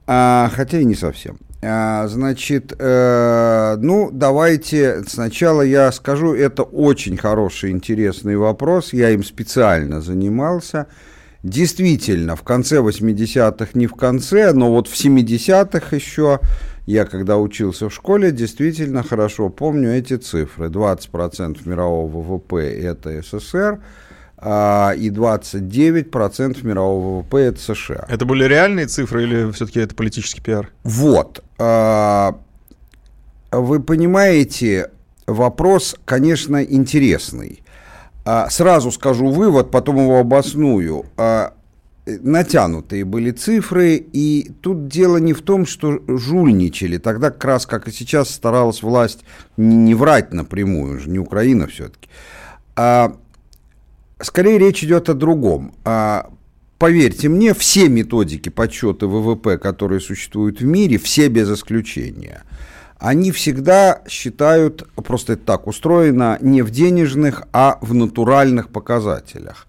А, 0.06 0.50
хотя 0.52 0.80
и 0.80 0.84
не 0.84 0.94
совсем. 0.94 1.38
А, 1.64 2.08
значит, 2.08 2.74
э, 2.76 3.76
ну, 3.78 4.10
давайте 4.12 5.04
сначала 5.06 5.62
я 5.62 5.92
скажу, 5.92 6.34
это 6.34 6.64
очень 6.64 7.16
хороший, 7.16 7.70
интересный 7.70 8.36
вопрос. 8.36 8.92
Я 8.92 9.10
им 9.10 9.22
специально 9.22 10.00
занимался. 10.00 10.88
Действительно, 11.42 12.36
в 12.36 12.42
конце 12.42 12.78
80-х, 12.78 13.70
не 13.74 13.88
в 13.88 13.94
конце, 13.94 14.52
но 14.52 14.70
вот 14.70 14.86
в 14.86 14.94
70-х 14.94 15.96
еще, 15.96 16.38
я 16.86 17.04
когда 17.04 17.36
учился 17.36 17.88
в 17.88 17.94
школе, 17.94 18.30
действительно 18.30 19.02
хорошо 19.02 19.48
помню 19.48 19.92
эти 19.96 20.16
цифры. 20.16 20.68
20% 20.68 21.68
мирового 21.68 22.06
ВВП– 22.06 22.56
это 22.82 23.22
СССР, 23.22 23.80
а, 24.38 24.92
и 24.96 25.10
29% 25.10 26.64
мирового 26.64 27.18
ВВП– 27.22 27.38
это 27.38 27.60
США. 27.60 28.06
Это 28.08 28.24
были 28.24 28.44
реальные 28.44 28.86
цифры 28.86 29.24
или 29.24 29.50
все-таки 29.50 29.80
это 29.80 29.96
политический 29.96 30.40
пиар? 30.40 30.70
Вот. 30.84 31.42
А, 31.58 32.38
вы 33.50 33.80
понимаете, 33.80 34.90
вопрос, 35.26 35.96
конечно, 36.04 36.62
интересный. 36.62 37.61
А, 38.24 38.48
сразу 38.50 38.92
скажу 38.92 39.28
вывод, 39.28 39.70
потом 39.70 39.96
его 39.96 40.18
обосную. 40.18 41.06
А, 41.16 41.54
натянутые 42.06 43.04
были 43.04 43.30
цифры, 43.30 43.96
и 43.96 44.50
тут 44.60 44.88
дело 44.88 45.16
не 45.18 45.32
в 45.32 45.42
том, 45.42 45.66
что 45.66 46.00
жульничали. 46.06 46.98
Тогда 46.98 47.30
как 47.30 47.44
раз, 47.44 47.66
как 47.66 47.88
и 47.88 47.92
сейчас, 47.92 48.30
старалась 48.30 48.82
власть 48.82 49.24
не, 49.56 49.76
не 49.76 49.94
врать 49.94 50.32
напрямую, 50.32 51.00
же 51.00 51.10
не 51.10 51.18
Украина 51.18 51.66
все-таки. 51.66 52.08
А, 52.76 53.16
скорее 54.20 54.58
речь 54.58 54.84
идет 54.84 55.08
о 55.08 55.14
другом. 55.14 55.74
А, 55.84 56.30
поверьте 56.78 57.28
мне, 57.28 57.54
все 57.54 57.88
методики 57.88 58.48
подсчета 58.48 59.06
ВВП, 59.06 59.58
которые 59.58 60.00
существуют 60.00 60.60
в 60.60 60.64
мире, 60.64 60.98
все 60.98 61.28
без 61.28 61.50
исключения– 61.50 62.42
они 63.02 63.32
всегда 63.32 64.00
считают, 64.08 64.88
просто 64.94 65.32
это 65.32 65.44
так 65.44 65.66
устроено, 65.66 66.38
не 66.40 66.62
в 66.62 66.70
денежных, 66.70 67.42
а 67.52 67.78
в 67.80 67.94
натуральных 67.94 68.68
показателях. 68.68 69.66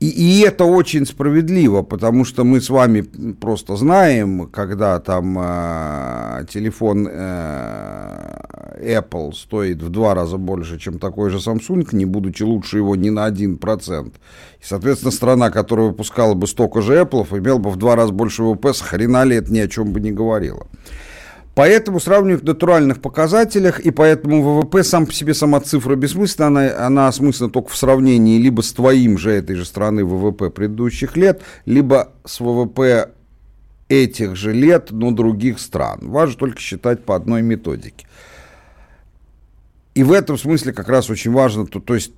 И, 0.00 0.08
и 0.08 0.40
это 0.42 0.64
очень 0.64 1.06
справедливо, 1.06 1.82
потому 1.82 2.24
что 2.24 2.44
мы 2.44 2.60
с 2.60 2.70
вами 2.70 3.02
просто 3.32 3.74
знаем, 3.74 4.46
когда 4.46 5.00
там 5.00 5.36
э, 5.40 6.46
телефон 6.48 7.08
э, 7.10 8.38
Apple 8.80 9.32
стоит 9.32 9.82
в 9.82 9.88
два 9.90 10.14
раза 10.14 10.36
больше, 10.36 10.78
чем 10.78 11.00
такой 11.00 11.30
же 11.30 11.38
Samsung, 11.38 11.88
не 11.92 12.04
будучи 12.04 12.44
лучше 12.44 12.78
его 12.78 12.94
ни 12.94 13.10
на 13.10 13.24
один 13.24 13.58
процент. 13.58 14.14
И, 14.60 14.64
соответственно, 14.64 15.10
страна, 15.10 15.50
которая 15.50 15.88
выпускала 15.88 16.34
бы 16.34 16.46
столько 16.46 16.80
же 16.80 17.00
Apple, 17.00 17.26
имела 17.36 17.58
бы 17.58 17.70
в 17.70 17.76
два 17.76 17.96
раза 17.96 18.12
больше 18.12 18.44
ВВП, 18.44 18.72
с 18.72 18.80
хрена 18.80 19.24
ли 19.24 19.34
это 19.34 19.52
ни 19.52 19.58
о 19.58 19.66
чем 19.66 19.92
бы 19.92 20.00
не 20.00 20.12
говорило. 20.12 20.68
Поэтому 21.58 21.98
сравнивать 21.98 22.42
в 22.42 22.46
натуральных 22.46 23.02
показателях, 23.02 23.80
и 23.80 23.90
поэтому 23.90 24.42
ВВП 24.42 24.84
сам 24.84 25.06
по 25.06 25.12
себе 25.12 25.34
сама 25.34 25.58
цифра 25.58 25.96
бессмысленна, 25.96 26.46
она, 26.46 26.86
она 26.86 27.08
осмысленна 27.08 27.50
только 27.50 27.70
в 27.70 27.76
сравнении 27.76 28.38
либо 28.38 28.60
с 28.60 28.72
твоим 28.72 29.18
же 29.18 29.32
этой 29.32 29.56
же 29.56 29.64
страны 29.64 30.04
ВВП 30.04 30.50
предыдущих 30.50 31.16
лет, 31.16 31.42
либо 31.66 32.12
с 32.24 32.38
ВВП 32.38 33.10
этих 33.88 34.36
же 34.36 34.52
лет, 34.52 34.92
но 34.92 35.10
других 35.10 35.58
стран. 35.58 35.98
Важно 36.02 36.38
только 36.38 36.60
считать 36.60 37.04
по 37.04 37.16
одной 37.16 37.42
методике. 37.42 38.06
И 39.98 40.04
в 40.04 40.12
этом 40.12 40.38
смысле 40.38 40.72
как 40.72 40.88
раз 40.88 41.10
очень 41.10 41.32
важно, 41.32 41.66
то, 41.66 41.80
то 41.80 41.96
есть, 41.96 42.12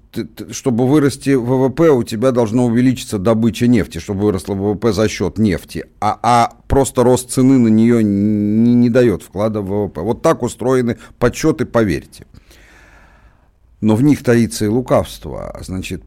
чтобы 0.51 0.87
вырасти 0.87 1.31
ВВП, 1.31 1.89
у 1.93 2.03
тебя 2.03 2.31
должна 2.31 2.63
увеличиться 2.63 3.19
добыча 3.19 3.69
нефти, 3.69 3.97
чтобы 3.97 4.21
выросла 4.21 4.53
ВВП 4.53 4.93
за 4.93 5.09
счет 5.09 5.39
нефти, 5.39 5.87
а, 5.99 6.21
а 6.23 6.53
просто 6.69 7.03
рост 7.05 7.31
цены 7.31 7.57
на 7.57 7.69
нее 7.69 8.05
не, 8.05 8.75
не 8.75 8.91
дает 8.91 9.23
вклада 9.23 9.63
в 9.63 9.69
ВВП. 9.69 10.03
Вот 10.03 10.21
так 10.21 10.43
устроены 10.43 10.99
подсчеты, 11.19 11.65
поверьте. 11.65 12.27
Но 13.81 13.97
в 13.97 14.03
них 14.03 14.23
таится 14.23 14.67
и 14.67 14.69
лукавство. 14.69 15.59
Значит, 15.65 16.03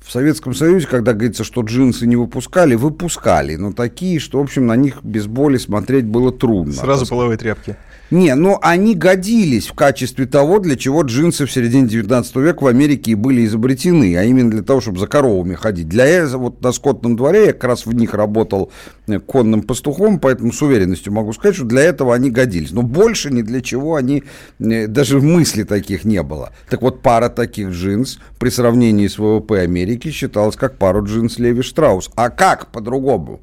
в 0.00 0.10
Советском 0.10 0.54
Союзе, 0.54 0.86
когда 0.86 1.12
говорится, 1.12 1.44
что 1.44 1.60
джинсы 1.60 2.06
не 2.06 2.16
выпускали, 2.16 2.76
выпускали, 2.76 3.56
но 3.56 3.74
такие, 3.74 4.18
что, 4.20 4.38
в 4.38 4.42
общем, 4.42 4.66
на 4.66 4.76
них 4.76 5.02
без 5.02 5.26
боли 5.26 5.58
смотреть 5.58 6.06
было 6.06 6.32
трудно. 6.32 6.72
Сразу 6.72 7.06
половые 7.06 7.36
тряпки. 7.36 7.76
Не, 8.14 8.36
но 8.36 8.60
они 8.62 8.94
годились 8.94 9.66
в 9.66 9.72
качестве 9.72 10.26
того, 10.26 10.60
для 10.60 10.76
чего 10.76 11.02
джинсы 11.02 11.46
в 11.46 11.50
середине 11.50 11.88
19 11.88 12.36
века 12.36 12.62
в 12.62 12.68
Америке 12.68 13.10
и 13.10 13.14
были 13.16 13.44
изобретены, 13.44 14.16
а 14.16 14.22
именно 14.22 14.52
для 14.52 14.62
того, 14.62 14.80
чтобы 14.80 15.00
за 15.00 15.08
коровами 15.08 15.54
ходить. 15.54 15.88
Для 15.88 16.04
этого, 16.04 16.42
вот 16.42 16.62
на 16.62 16.70
скотном 16.70 17.16
дворе 17.16 17.46
я 17.46 17.52
как 17.52 17.64
раз 17.64 17.86
в 17.86 17.92
них 17.92 18.14
работал 18.14 18.70
э, 19.08 19.18
конным 19.18 19.62
пастухом, 19.62 20.20
поэтому 20.20 20.52
с 20.52 20.62
уверенностью 20.62 21.12
могу 21.12 21.32
сказать, 21.32 21.56
что 21.56 21.64
для 21.64 21.82
этого 21.82 22.14
они 22.14 22.30
годились. 22.30 22.70
Но 22.70 22.82
больше 22.82 23.32
ни 23.32 23.42
для 23.42 23.60
чего 23.60 23.96
они, 23.96 24.22
э, 24.60 24.86
даже 24.86 25.20
мысли 25.20 25.64
таких 25.64 26.04
не 26.04 26.22
было. 26.22 26.52
Так 26.70 26.82
вот, 26.82 27.02
пара 27.02 27.28
таких 27.28 27.70
джинс 27.70 28.20
при 28.38 28.50
сравнении 28.50 29.08
с 29.08 29.18
ВВП 29.18 29.58
Америки 29.58 30.12
считалась 30.12 30.54
как 30.54 30.78
пару 30.78 31.04
джинс 31.04 31.40
Леви 31.40 31.62
Штраус. 31.62 32.12
А 32.14 32.30
как 32.30 32.70
по-другому? 32.70 33.40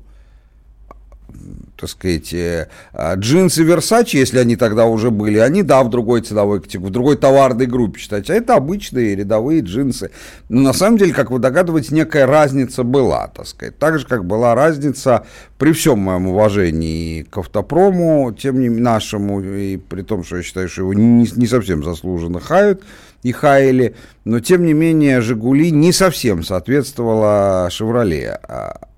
Так 1.82 1.90
сказать, 1.90 2.32
э, 2.32 2.68
а, 2.94 3.16
джинсы 3.16 3.64
Versace, 3.64 4.12
если 4.14 4.38
они 4.38 4.56
тогда 4.56 4.86
уже 4.86 5.10
были, 5.10 5.40
они, 5.40 5.64
да, 5.64 5.84
в 5.84 5.90
другой 5.90 6.22
ценовой 6.22 6.62
категории, 6.62 6.90
в 6.90 6.94
другой 6.94 7.18
товарной 7.18 7.66
группе 7.66 8.00
считать, 8.00 8.30
а 8.30 8.36
это 8.36 8.56
обычные 8.56 9.16
рядовые 9.16 9.62
джинсы. 9.62 10.12
Но 10.48 10.62
на 10.62 10.74
самом 10.74 11.00
деле, 11.00 11.12
как 11.12 11.32
вы 11.32 11.40
догадываетесь, 11.40 11.90
некая 11.90 12.28
разница 12.28 12.84
была, 12.84 13.30
так 13.30 13.48
сказать. 13.48 13.80
Так 13.80 13.98
же, 13.98 14.06
как 14.06 14.26
была 14.26 14.54
разница 14.54 15.26
при 15.58 15.72
всем 15.72 15.98
моем 15.98 16.28
уважении 16.28 17.24
к 17.24 17.40
автопрому, 17.40 18.32
тем 18.32 18.62
не 18.62 18.70
нашему, 18.70 19.42
и 19.42 19.78
при 19.78 20.04
том, 20.04 20.24
что 20.24 20.38
я 20.38 20.44
считаю, 20.44 20.70
что 20.70 20.82
его 20.82 20.94
не, 20.94 21.28
не 21.36 21.48
совсем 21.48 21.84
заслуженно 21.84 22.40
хают, 22.40 22.84
и 23.24 23.32
хаяли, 23.32 23.96
но 24.24 24.40
тем 24.40 24.66
не 24.66 24.74
менее 24.74 25.22
«Жигули» 25.22 25.72
не 25.72 25.92
совсем 25.92 26.44
соответствовала 26.44 27.70
«Шевроле», 27.72 28.40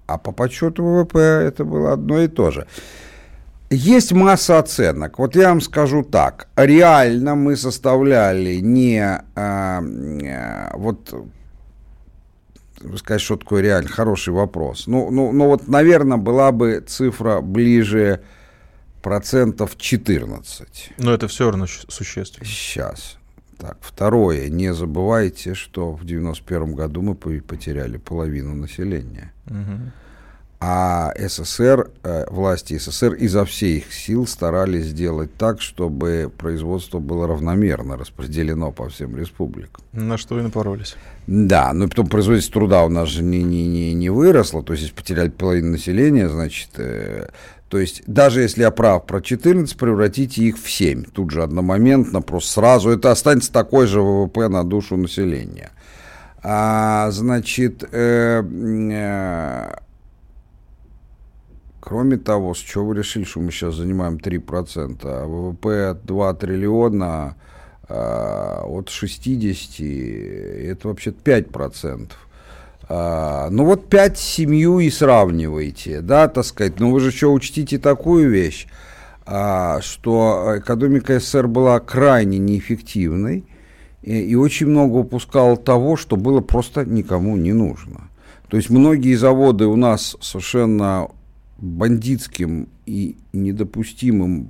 а, 0.07 0.17
по 0.17 0.31
подсчету 0.31 0.83
ВВП 0.83 1.19
это 1.19 1.65
было 1.65 1.93
одно 1.93 2.19
и 2.19 2.27
то 2.27 2.51
же. 2.51 2.67
Есть 3.69 4.11
масса 4.11 4.59
оценок. 4.59 5.17
Вот 5.17 5.35
я 5.35 5.49
вам 5.49 5.61
скажу 5.61 6.03
так. 6.03 6.47
Реально 6.55 7.35
мы 7.35 7.55
составляли 7.55 8.57
не 8.57 8.99
а, 9.01 9.23
а, 9.35 10.71
вот 10.77 11.13
сказать, 12.97 13.21
что 13.21 13.37
такое 13.37 13.61
реально 13.61 13.89
хороший 13.89 14.33
вопрос. 14.33 14.87
Ну, 14.87 15.09
ну, 15.09 15.31
ну 15.31 15.47
вот, 15.47 15.67
наверное, 15.67 16.17
была 16.17 16.51
бы 16.51 16.83
цифра 16.85 17.41
ближе 17.41 18.21
процентов 19.01 19.77
14. 19.77 20.91
Но 20.97 21.13
это 21.13 21.27
все 21.27 21.49
равно 21.49 21.65
существенно. 21.67 22.45
Сейчас. 22.45 23.17
Так, 23.57 23.77
второе, 23.81 24.49
не 24.49 24.73
забывайте, 24.73 25.53
что 25.53 25.93
в 25.93 26.05
91 26.05 26.75
году 26.75 27.01
мы 27.01 27.15
потеряли 27.15 27.97
половину 27.97 28.53
населения. 28.55 29.31
Угу. 29.47 29.91
А 30.65 31.11
СССР, 31.17 31.91
э, 32.03 32.25
власти 32.29 32.77
СССР 32.77 33.15
изо 33.15 33.43
всех 33.43 33.91
сил 33.91 34.25
старались 34.25 34.85
сделать 34.85 35.35
так, 35.35 35.59
чтобы 35.59 36.31
производство 36.37 36.99
было 36.99 37.27
равномерно 37.27 37.97
распределено 37.97 38.71
по 38.71 38.87
всем 38.87 39.17
республикам. 39.17 39.83
На 39.91 40.17
что 40.17 40.39
и 40.39 40.41
напоролись. 40.41 40.95
Да, 41.27 41.73
но 41.73 41.89
потом 41.89 42.07
производительность 42.07 42.53
труда 42.53 42.85
у 42.85 42.89
нас 42.89 43.09
же 43.09 43.23
не, 43.23 43.43
не, 43.43 43.67
не, 43.67 43.93
не 43.93 44.09
выросло, 44.09 44.63
то 44.63 44.71
есть 44.71 44.83
если 44.83 44.95
потеряли 44.95 45.29
половину 45.29 45.71
населения, 45.71 46.29
значит, 46.29 46.69
э, 46.77 47.27
то 47.73 47.79
есть 47.79 48.03
даже 48.05 48.41
если 48.41 48.61
я 48.61 48.69
прав 48.69 49.07
про 49.07 49.19
14, 49.19 49.75
превратите 49.75 50.43
их 50.43 50.59
в 50.59 50.69
7. 50.69 51.05
Тут 51.05 51.31
же 51.31 51.41
одномоментно, 51.41 52.21
просто 52.21 52.51
сразу. 52.51 52.91
Это 52.91 53.09
останется 53.09 53.51
такой 53.51 53.87
же 53.87 53.99
ВВП 53.99 54.47
на 54.47 54.63
душу 54.63 54.95
населения. 54.95 55.71
А, 56.43 57.09
значит, 57.09 57.83
э, 57.91 58.43
э, 58.43 59.75
кроме 61.79 62.17
того, 62.17 62.53
с 62.53 62.59
чего 62.59 62.85
вы 62.85 62.97
решили, 62.97 63.23
что 63.23 63.39
мы 63.39 63.51
сейчас 63.51 63.73
занимаем 63.73 64.17
3%, 64.17 64.99
а 65.05 65.25
ВВП 65.25 65.99
2 66.03 66.33
триллиона 66.35 67.35
э, 67.89 68.61
от 68.65 68.89
60, 68.89 69.79
это 69.79 70.87
вообще 70.89 71.09
5%. 71.09 72.11
А, 72.89 73.49
ну 73.49 73.65
вот 73.65 73.87
5 73.87 74.17
семью 74.17 74.79
и 74.79 74.89
сравниваете, 74.89 76.01
да, 76.01 76.27
так 76.27 76.45
сказать. 76.45 76.79
Но 76.79 76.91
вы 76.91 76.99
же 76.99 77.09
еще 77.09 77.27
учтите 77.27 77.77
такую 77.77 78.29
вещь, 78.29 78.67
а, 79.25 79.79
что 79.81 80.55
экономика 80.57 81.19
СССР 81.19 81.47
была 81.47 81.79
крайне 81.79 82.37
неэффективной 82.39 83.45
и, 84.01 84.19
и 84.19 84.35
очень 84.35 84.67
много 84.67 84.97
упускала 84.97 85.55
того, 85.55 85.95
что 85.95 86.17
было 86.17 86.41
просто 86.41 86.85
никому 86.85 87.37
не 87.37 87.53
нужно. 87.53 88.09
То 88.49 88.57
есть 88.57 88.69
многие 88.69 89.15
заводы 89.15 89.65
у 89.65 89.75
нас 89.75 90.17
совершенно 90.21 91.07
бандитским 91.57 92.67
и 92.85 93.15
недопустимым 93.31 94.47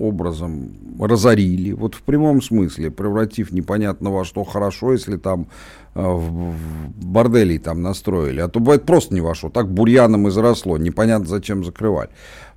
образом 0.00 0.70
разорили, 0.98 1.72
вот 1.72 1.94
в 1.94 2.02
прямом 2.02 2.40
смысле, 2.40 2.90
превратив 2.90 3.52
непонятно 3.52 4.10
во 4.10 4.24
что 4.24 4.44
хорошо, 4.44 4.92
если 4.92 5.18
там 5.18 5.48
в 5.94 6.54
борделей 6.96 7.58
там 7.58 7.82
настроили, 7.82 8.40
а 8.40 8.48
то 8.48 8.60
бывает 8.60 8.84
просто 8.84 9.14
не 9.14 9.20
во 9.20 9.34
что, 9.34 9.48
так 9.48 9.70
бурьяном 9.70 10.28
и 10.28 10.30
заросло, 10.30 10.76
непонятно 10.76 11.26
зачем 11.26 11.64
закрывать. 11.64 12.10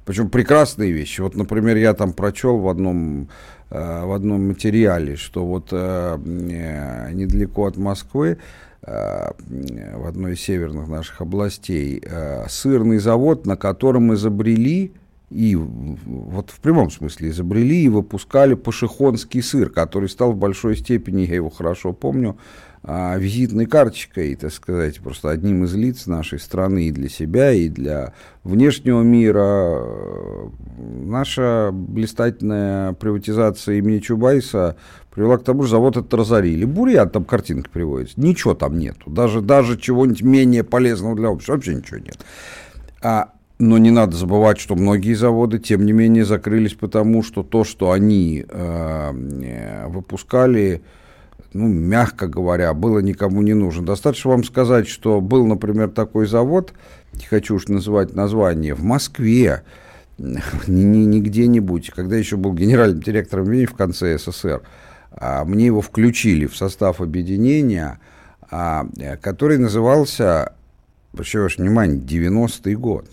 Причем 0.06 0.30
прекрасные 0.30 0.92
вещи. 0.92 1.22
Вот, 1.22 1.36
например, 1.36 1.76
я 1.78 1.94
там 1.94 2.14
прочел 2.14 2.58
в 2.58 2.70
одном, 2.70 3.28
э, 3.70 4.06
в 4.06 4.14
одном 4.14 4.48
материале, 4.48 5.18
что 5.18 5.46
вот 5.46 5.68
э, 5.72 6.18
недалеко 6.18 7.66
от 7.66 7.78
Москвы 7.78 8.38
Э, 8.88 9.32
в 9.96 10.08
одной 10.08 10.34
из 10.34 10.42
северных 10.42 10.88
наших 10.88 11.20
областей 11.20 12.02
э, 12.02 12.46
сырный 12.48 13.00
завод, 13.00 13.46
на 13.46 13.58
котором 13.58 14.14
изобрели 14.14 14.94
и 15.30 15.56
вот 15.56 16.52
в 16.52 16.60
прямом 16.62 16.90
смысле 16.90 17.30
изобрели 17.30 17.84
и 17.84 17.90
выпускали 17.90 18.54
пашихонский 18.54 19.44
сыр, 19.44 19.70
который 19.70 20.08
стал 20.08 20.32
в 20.32 20.38
большой 20.38 20.78
степени, 20.78 21.24
я 21.24 21.36
его 21.36 21.50
хорошо 21.50 21.92
помню, 21.92 22.38
а, 22.84 23.18
визитной 23.18 23.66
карточкой, 23.66 24.36
так 24.36 24.54
сказать, 24.54 25.02
просто 25.02 25.30
одним 25.30 25.66
из 25.66 25.76
лиц 25.76 26.08
нашей 26.08 26.40
страны 26.40 26.88
и 26.88 26.92
для 26.92 27.10
себя, 27.10 27.52
и 27.52 27.68
для 27.68 28.14
внешнего 28.46 29.02
мира. 29.02 29.84
Наша 30.78 31.72
блистательная 31.74 32.94
приватизация 32.94 33.76
имени 33.76 34.00
Чубайса 34.00 34.78
привела 35.12 35.38
к 35.38 35.44
тому, 35.44 35.64
что 35.64 35.72
завод 35.72 35.98
этот 35.98 36.14
разорили. 36.14 36.64
Бурят 36.64 37.12
там 37.12 37.26
картинка 37.26 37.70
приводится. 37.70 38.22
Ничего 38.22 38.54
там 38.54 38.78
нету. 38.78 39.10
Даже, 39.10 39.42
даже 39.42 39.78
чего-нибудь 39.78 40.22
менее 40.22 40.64
полезного 40.64 41.18
для 41.18 41.30
общества. 41.30 41.54
Вообще 41.54 41.76
ничего 41.76 41.98
нет. 41.98 42.20
А, 43.02 43.32
но 43.60 43.78
не 43.78 43.92
надо 43.92 44.16
забывать, 44.16 44.60
что 44.60 44.76
многие 44.76 45.14
заводы, 45.14 45.60
тем 45.60 45.86
не 45.86 45.92
менее, 45.92 46.26
закрылись 46.26 46.74
потому, 46.74 47.24
что 47.24 47.44
то, 47.44 47.64
что 47.64 47.92
они 47.92 48.46
э, 48.48 49.14
э 49.44 49.88
выпускали, 49.88 50.84
ну, 51.54 51.68
мягко 51.68 52.28
говоря, 52.28 52.74
было 52.74 53.00
никому 53.00 53.42
не 53.42 53.54
нужно. 53.54 53.86
Достаточно 53.86 54.32
вам 54.32 54.44
сказать, 54.44 54.88
что 54.88 55.22
был, 55.22 55.46
например, 55.48 55.90
такой 55.90 56.28
завод, 56.28 56.74
не 57.14 57.26
хочу 57.26 57.56
уж 57.56 57.68
называть 57.68 58.14
название, 58.14 58.76
в 58.76 58.84
Москве, 58.84 59.64
не, 60.18 61.06
не 61.06 61.22
где-нибудь, 61.22 61.90
когда 61.90 62.16
еще 62.16 62.38
был 62.38 62.54
генеральным 62.54 63.02
директором 63.02 63.46
в 63.46 63.74
конце 63.74 64.20
СССР, 64.20 64.62
а 65.12 65.46
мне 65.46 65.66
его 65.66 65.82
включили 65.82 66.46
в 66.46 66.56
состав 66.56 67.02
объединения, 67.02 68.00
а, 68.52 68.88
который 69.22 69.58
назывался, 69.58 70.54
прошу 71.12 71.42
ваше 71.42 71.62
внимание, 71.62 71.98
90-й 72.00 72.76
год, 72.76 73.08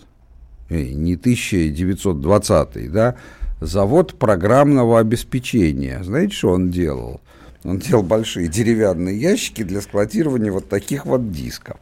не 0.69 1.15
1920 1.15 2.91
да, 2.91 3.15
завод 3.61 4.17
программного 4.17 4.99
обеспечения. 4.99 6.03
Знаете, 6.03 6.33
что 6.33 6.51
он 6.51 6.69
делал? 6.69 7.21
Он 7.63 7.79
делал 7.79 8.03
большие 8.03 8.47
деревянные 8.47 9.19
ящики 9.19 9.63
для 9.63 9.81
складирования 9.81 10.51
вот 10.51 10.69
таких 10.69 11.05
вот 11.05 11.31
дисков. 11.31 11.77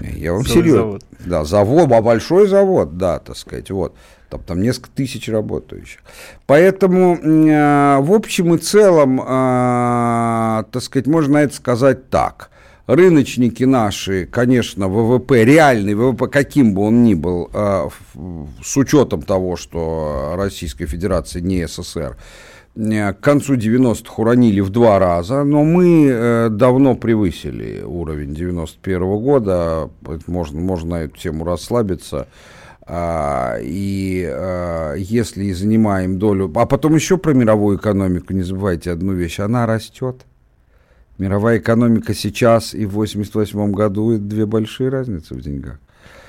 Я 0.00 0.32
вам 0.32 0.46
серьезно. 0.46 1.00
Да, 1.24 1.44
завод, 1.44 1.90
а 1.90 2.00
большой 2.00 2.46
завод, 2.46 2.96
да, 2.98 3.18
так 3.18 3.36
сказать, 3.36 3.70
вот. 3.70 3.94
Там, 4.30 4.40
там 4.44 4.62
несколько 4.62 4.88
тысяч 4.88 5.28
работающих. 5.28 6.00
Поэтому, 6.46 7.16
э, 7.16 7.98
в 8.00 8.12
общем 8.12 8.54
и 8.54 8.58
целом, 8.58 9.20
э, 9.20 10.64
так 10.70 10.82
сказать, 10.82 11.06
можно 11.06 11.36
это 11.36 11.54
сказать 11.54 12.08
так. 12.08 12.50
Рыночники 12.86 13.64
наши, 13.64 14.26
конечно, 14.26 14.88
ВВП, 14.88 15.44
реальный 15.44 15.94
ВВП, 15.94 16.26
каким 16.26 16.74
бы 16.74 16.82
он 16.82 17.04
ни 17.04 17.14
был, 17.14 17.48
э, 17.52 17.88
с 18.62 18.76
учетом 18.76 19.22
того, 19.22 19.56
что 19.56 20.34
Российская 20.36 20.86
Федерация 20.86 21.42
не 21.42 21.66
СССР, 21.66 22.16
Э, 22.74 23.12
к 23.12 23.20
концу 23.20 23.56
90-х 23.56 24.14
уронили 24.16 24.60
в 24.60 24.70
два 24.70 24.98
раза, 24.98 25.44
но 25.44 25.64
мы 25.64 26.06
э, 26.08 26.48
давно 26.50 26.94
превысили 26.94 27.82
уровень 27.82 28.34
91 28.34 29.02
-го 29.02 29.20
года, 29.20 29.90
можно, 30.26 30.60
можно 30.60 30.90
на 30.90 31.02
эту 31.02 31.18
тему 31.18 31.44
расслабиться. 31.44 32.28
А, 32.84 33.58
и 33.62 34.26
а, 34.28 34.94
если 34.94 35.52
занимаем 35.52 36.18
долю... 36.18 36.52
А 36.56 36.66
потом 36.66 36.96
еще 36.96 37.16
про 37.16 37.32
мировую 37.32 37.78
экономику, 37.78 38.32
не 38.32 38.42
забывайте 38.42 38.90
одну 38.90 39.12
вещь, 39.12 39.38
она 39.38 39.66
растет. 39.66 40.26
Мировая 41.22 41.58
экономика 41.58 42.14
сейчас 42.14 42.74
и 42.74 42.84
в 42.84 42.94
88 42.94 43.70
году 43.70 44.10
это 44.10 44.24
две 44.24 44.44
большие 44.44 44.88
разницы 44.88 45.34
в 45.34 45.40
деньгах. 45.40 45.78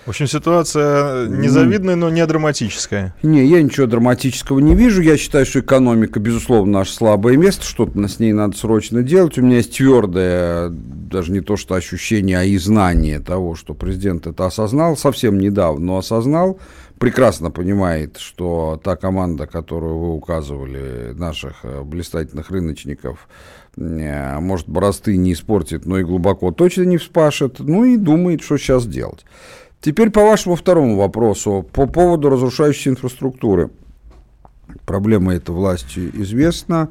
В 0.05 0.09
общем, 0.09 0.27
ситуация 0.27 1.27
незавидная, 1.29 1.95
но 1.95 2.11
не 2.11 2.23
драматическая. 2.27 3.15
Не, 3.23 3.43
я 3.43 3.63
ничего 3.63 3.87
драматического 3.87 4.59
не 4.59 4.75
вижу. 4.75 5.01
Я 5.01 5.17
считаю, 5.17 5.47
что 5.47 5.61
экономика, 5.61 6.19
безусловно, 6.19 6.79
наше 6.79 6.93
слабое 6.93 7.37
место. 7.37 7.65
Что-то 7.65 8.07
с 8.07 8.19
ней 8.19 8.33
надо 8.33 8.55
срочно 8.55 9.01
делать. 9.01 9.35
У 9.39 9.41
меня 9.41 9.57
есть 9.57 9.75
твердое, 9.75 10.69
даже 10.69 11.31
не 11.31 11.41
то 11.41 11.57
что 11.57 11.73
ощущение, 11.73 12.37
а 12.37 12.43
и 12.43 12.55
знание 12.57 13.19
того, 13.19 13.55
что 13.55 13.73
президент 13.73 14.27
это 14.27 14.45
осознал 14.45 14.95
совсем 14.95 15.39
недавно, 15.39 15.85
но 15.85 15.97
осознал. 15.97 16.59
Прекрасно 17.03 17.51
понимает, 17.51 18.15
что 18.15 18.79
та 18.81 18.95
команда, 18.95 19.45
которую 19.45 19.97
вы 19.97 20.13
указывали, 20.13 21.11
наших 21.13 21.65
э, 21.65 21.81
блистательных 21.81 22.49
рыночников, 22.49 23.27
э, 23.75 24.39
может, 24.39 24.69
борозды 24.69 25.17
не 25.17 25.33
испортит, 25.33 25.85
но 25.85 25.99
и 25.99 26.05
глубоко 26.05 26.51
точно 26.51 26.83
не 26.83 26.95
вспашет. 26.95 27.59
Ну 27.59 27.83
и 27.83 27.97
думает, 27.97 28.41
что 28.41 28.57
сейчас 28.57 28.87
делать. 28.87 29.25
Теперь 29.81 30.11
по 30.11 30.21
вашему 30.21 30.55
второму 30.55 30.95
вопросу, 30.95 31.67
по 31.73 31.87
поводу 31.87 32.29
разрушающей 32.29 32.91
инфраструктуры. 32.91 33.69
Проблема 34.85 35.35
эта 35.35 35.51
властью 35.51 36.09
известна. 36.21 36.87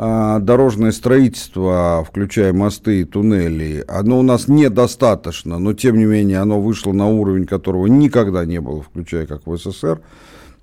А, 0.00 0.38
дорожное 0.38 0.92
строительство, 0.92 2.06
включая 2.08 2.52
мосты 2.52 3.00
и 3.00 3.04
туннели, 3.04 3.84
оно 3.88 4.20
у 4.20 4.22
нас 4.22 4.46
недостаточно, 4.46 5.58
но 5.58 5.72
тем 5.72 5.98
не 5.98 6.04
менее 6.04 6.38
оно 6.38 6.60
вышло 6.60 6.92
на 6.92 7.08
уровень, 7.08 7.46
которого 7.46 7.88
никогда 7.88 8.44
не 8.44 8.60
было, 8.60 8.80
включая 8.80 9.26
как 9.26 9.44
в 9.44 9.56
СССр. 9.56 10.00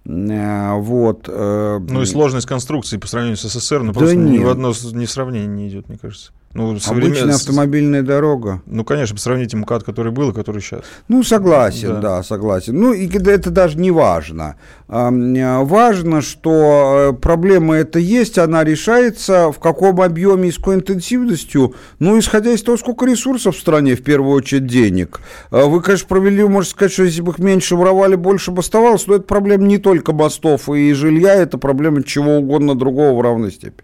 А, 0.07 0.75
вот. 0.77 1.25
Э, 1.27 1.79
ну 1.79 2.01
и 2.01 2.05
сложность 2.05 2.47
конструкции 2.47 2.95
по 2.95 3.07
сравнению 3.07 3.35
с 3.35 3.41
СССР, 3.41 3.81
ну 3.81 3.91
да 3.91 3.99
просто 3.99 4.15
нет. 4.15 4.39
ни 4.39 4.43
в 4.43 4.47
одно 4.47 4.71
ни 4.93 5.05
в 5.05 5.11
сравнение 5.11 5.47
не 5.47 5.67
идет, 5.67 5.89
мне 5.89 5.97
кажется. 5.97 6.31
Ну, 6.55 6.79
современ... 6.79 7.11
Обычная 7.11 7.35
автомобильная 7.35 8.01
дорога. 8.01 8.61
Ну, 8.65 8.85
конечно, 8.85 9.17
сравните 9.17 9.57
МКАД, 9.57 9.83
который 9.83 10.13
был 10.13 10.29
и 10.29 10.33
который 10.33 10.61
сейчас. 10.61 10.83
Ну, 11.09 11.21
согласен, 11.21 11.95
да, 11.95 12.01
да 12.01 12.23
согласен. 12.23 12.79
Ну, 12.79 12.93
и 12.93 13.09
это 13.09 13.49
даже 13.49 13.77
не 13.77 13.91
важно. 13.91 14.55
Важно, 14.87 16.21
что 16.21 17.09
э, 17.11 17.13
проблема 17.13 17.75
эта 17.75 17.99
есть, 17.99 18.37
она 18.37 18.63
решается, 18.63 19.51
в 19.51 19.59
каком 19.59 19.99
объеме 19.99 20.47
и 20.47 20.51
с 20.53 20.55
какой 20.55 20.75
интенсивностью, 20.75 21.75
ну, 21.99 22.17
исходя 22.17 22.53
из 22.53 22.63
того, 22.63 22.77
сколько 22.77 23.05
ресурсов 23.05 23.57
в 23.57 23.59
стране, 23.59 23.95
в 23.95 24.03
первую 24.03 24.33
очередь, 24.33 24.65
денег. 24.65 25.19
А 25.51 25.65
вы, 25.65 25.81
конечно, 25.81 26.07
провели, 26.07 26.41
можно 26.45 26.69
сказать, 26.69 26.93
что 26.93 27.03
если 27.03 27.19
бы 27.19 27.33
их 27.33 27.39
меньше 27.39 27.75
воровали, 27.75 28.15
больше 28.15 28.51
бы 28.51 28.61
оставалось, 28.61 29.07
но 29.07 29.15
это 29.15 29.25
проблема 29.25 29.65
не 29.65 29.77
только 29.77 30.13
мостов 30.13 30.69
и 30.69 30.93
жилья, 30.93 31.35
это 31.35 31.57
проблема 31.57 32.01
чего 32.01 32.37
угодно 32.37 32.75
другого 32.75 33.17
в 33.17 33.21
равной 33.21 33.51
степени. 33.51 33.83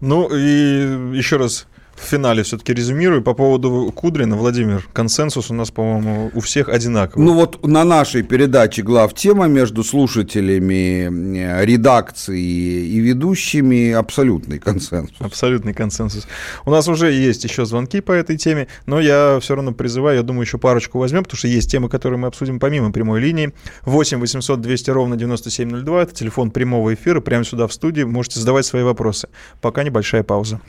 Ну 0.00 0.28
и 0.32 1.16
еще 1.16 1.36
раз 1.36 1.66
в 2.00 2.08
финале 2.08 2.42
все-таки 2.42 2.72
резюмирую. 2.74 3.22
По 3.22 3.34
поводу 3.34 3.92
Кудрина, 3.94 4.36
Владимир, 4.36 4.88
консенсус 4.92 5.50
у 5.50 5.54
нас, 5.54 5.70
по-моему, 5.70 6.30
у 6.34 6.40
всех 6.40 6.68
одинаковый. 6.68 7.24
Ну 7.24 7.34
вот 7.34 7.66
на 7.66 7.84
нашей 7.84 8.22
передаче 8.22 8.82
глав 8.82 9.14
тема 9.14 9.46
между 9.46 9.84
слушателями, 9.84 11.38
э, 11.38 11.64
редакцией 11.64 12.88
и 12.88 12.98
ведущими 13.00 13.92
абсолютный 13.92 14.58
консенсус. 14.58 15.16
Абсолютный 15.20 15.74
консенсус. 15.74 16.26
У 16.64 16.70
нас 16.70 16.88
уже 16.88 17.12
есть 17.12 17.44
еще 17.44 17.66
звонки 17.66 18.00
по 18.00 18.12
этой 18.12 18.36
теме, 18.36 18.68
но 18.86 19.00
я 19.00 19.38
все 19.40 19.54
равно 19.54 19.72
призываю, 19.72 20.16
я 20.16 20.22
думаю, 20.22 20.44
еще 20.44 20.58
парочку 20.58 20.98
возьмем, 20.98 21.24
потому 21.24 21.38
что 21.38 21.48
есть 21.48 21.70
темы, 21.70 21.88
которые 21.88 22.18
мы 22.18 22.28
обсудим 22.28 22.58
помимо 22.58 22.92
прямой 22.92 23.20
линии. 23.20 23.52
8 23.82 24.18
800 24.18 24.60
200 24.60 24.90
ровно 24.90 25.16
9702, 25.16 26.02
это 26.02 26.14
телефон 26.14 26.50
прямого 26.50 26.94
эфира, 26.94 27.20
прямо 27.20 27.44
сюда 27.44 27.66
в 27.66 27.72
студии, 27.72 28.02
можете 28.02 28.40
задавать 28.40 28.66
свои 28.66 28.82
вопросы. 28.82 29.28
Пока 29.60 29.82
небольшая 29.82 30.22
пауза. 30.22 30.60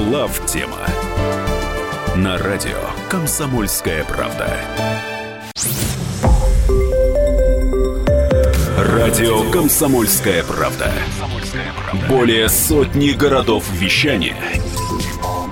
Глав 0.00 0.40
тема 0.46 0.78
на 2.16 2.38
радио 2.38 2.78
Комсомольская 3.10 4.02
правда. 4.04 4.58
Радио 8.78 9.50
Комсомольская 9.50 10.42
правда. 10.44 10.90
Более 12.08 12.48
сотни 12.48 13.10
городов 13.10 13.70
вещания 13.72 14.38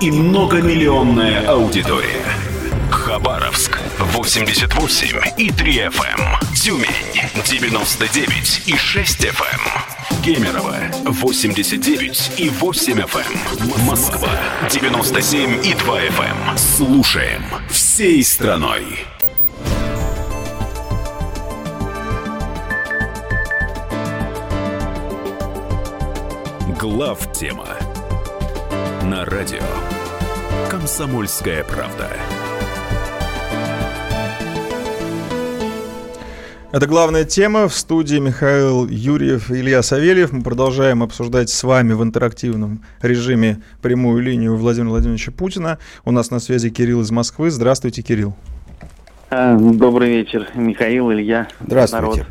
и 0.01 0.09
многомиллионная 0.09 1.47
аудитория. 1.47 2.25
Хабаровск 2.89 3.77
88 3.99 5.19
и 5.37 5.51
3 5.51 5.73
FM. 5.73 6.21
Эм. 6.21 6.55
Тюмень 6.55 6.87
99 7.45 8.63
и 8.65 8.75
6 8.75 9.25
FM. 9.25 9.98
Кемерово 10.23 10.75
89 11.05 12.31
и 12.37 12.49
8 12.49 12.93
FM. 12.99 13.37
Эм. 13.79 13.85
Москва 13.85 14.29
97 14.69 15.65
и 15.65 15.73
2 15.73 16.01
FM. 16.01 16.49
Эм. 16.51 16.57
Слушаем 16.57 17.43
всей 17.69 18.23
страной. 18.23 18.83
Глав 26.79 27.31
тема 27.33 27.67
на 29.03 29.25
радио 29.25 29.63
Комсомольская 30.69 31.63
правда. 31.63 32.09
Это 36.71 36.85
главная 36.85 37.25
тема. 37.25 37.67
В 37.67 37.73
студии 37.73 38.17
Михаил 38.17 38.87
Юрьев 38.87 39.49
и 39.49 39.55
Илья 39.55 39.81
Савельев. 39.81 40.31
Мы 40.31 40.43
продолжаем 40.43 41.01
обсуждать 41.01 41.49
с 41.49 41.63
вами 41.63 41.93
в 41.93 42.03
интерактивном 42.03 42.81
режиме 43.01 43.63
прямую 43.81 44.21
линию 44.21 44.55
Владимира 44.55 44.91
Владимировича 44.91 45.31
Путина. 45.31 45.79
У 46.05 46.11
нас 46.11 46.29
на 46.29 46.37
связи 46.39 46.69
Кирилл 46.69 47.01
из 47.01 47.09
Москвы. 47.09 47.49
Здравствуйте, 47.49 48.03
Кирилл. 48.03 48.35
А, 49.31 49.57
добрый 49.57 50.09
вечер, 50.09 50.47
Михаил, 50.53 51.11
Илья. 51.11 51.47
Здравствуйте. 51.59 52.27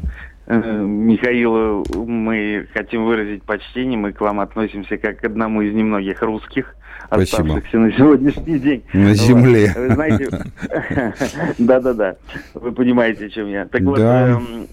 Народ. 0.46 0.64
Э, 0.64 0.82
Михаилу 0.82 1.84
мы 2.06 2.68
хотим 2.72 3.06
выразить 3.06 3.42
почтение, 3.42 3.98
мы 3.98 4.12
к 4.12 4.20
вам 4.20 4.38
относимся 4.38 4.98
как 4.98 5.18
к 5.18 5.24
одному 5.24 5.62
из 5.62 5.74
немногих 5.74 6.22
русских, 6.22 6.76
Спасибо. 7.08 7.42
оставшихся 7.42 7.78
на 7.78 7.92
сегодняшний 7.92 8.58
день. 8.58 8.82
На 8.92 9.14
земле. 9.14 9.72
Вы 9.74 9.94
знаете, 9.94 10.28
да-да-да, 11.58 12.16
вы 12.54 12.72
понимаете, 12.72 13.26
о 13.26 13.30
чем 13.30 13.48
я. 13.48 13.66
Так 13.66 13.82
вот, 13.82 13.98
эм, 13.98 14.68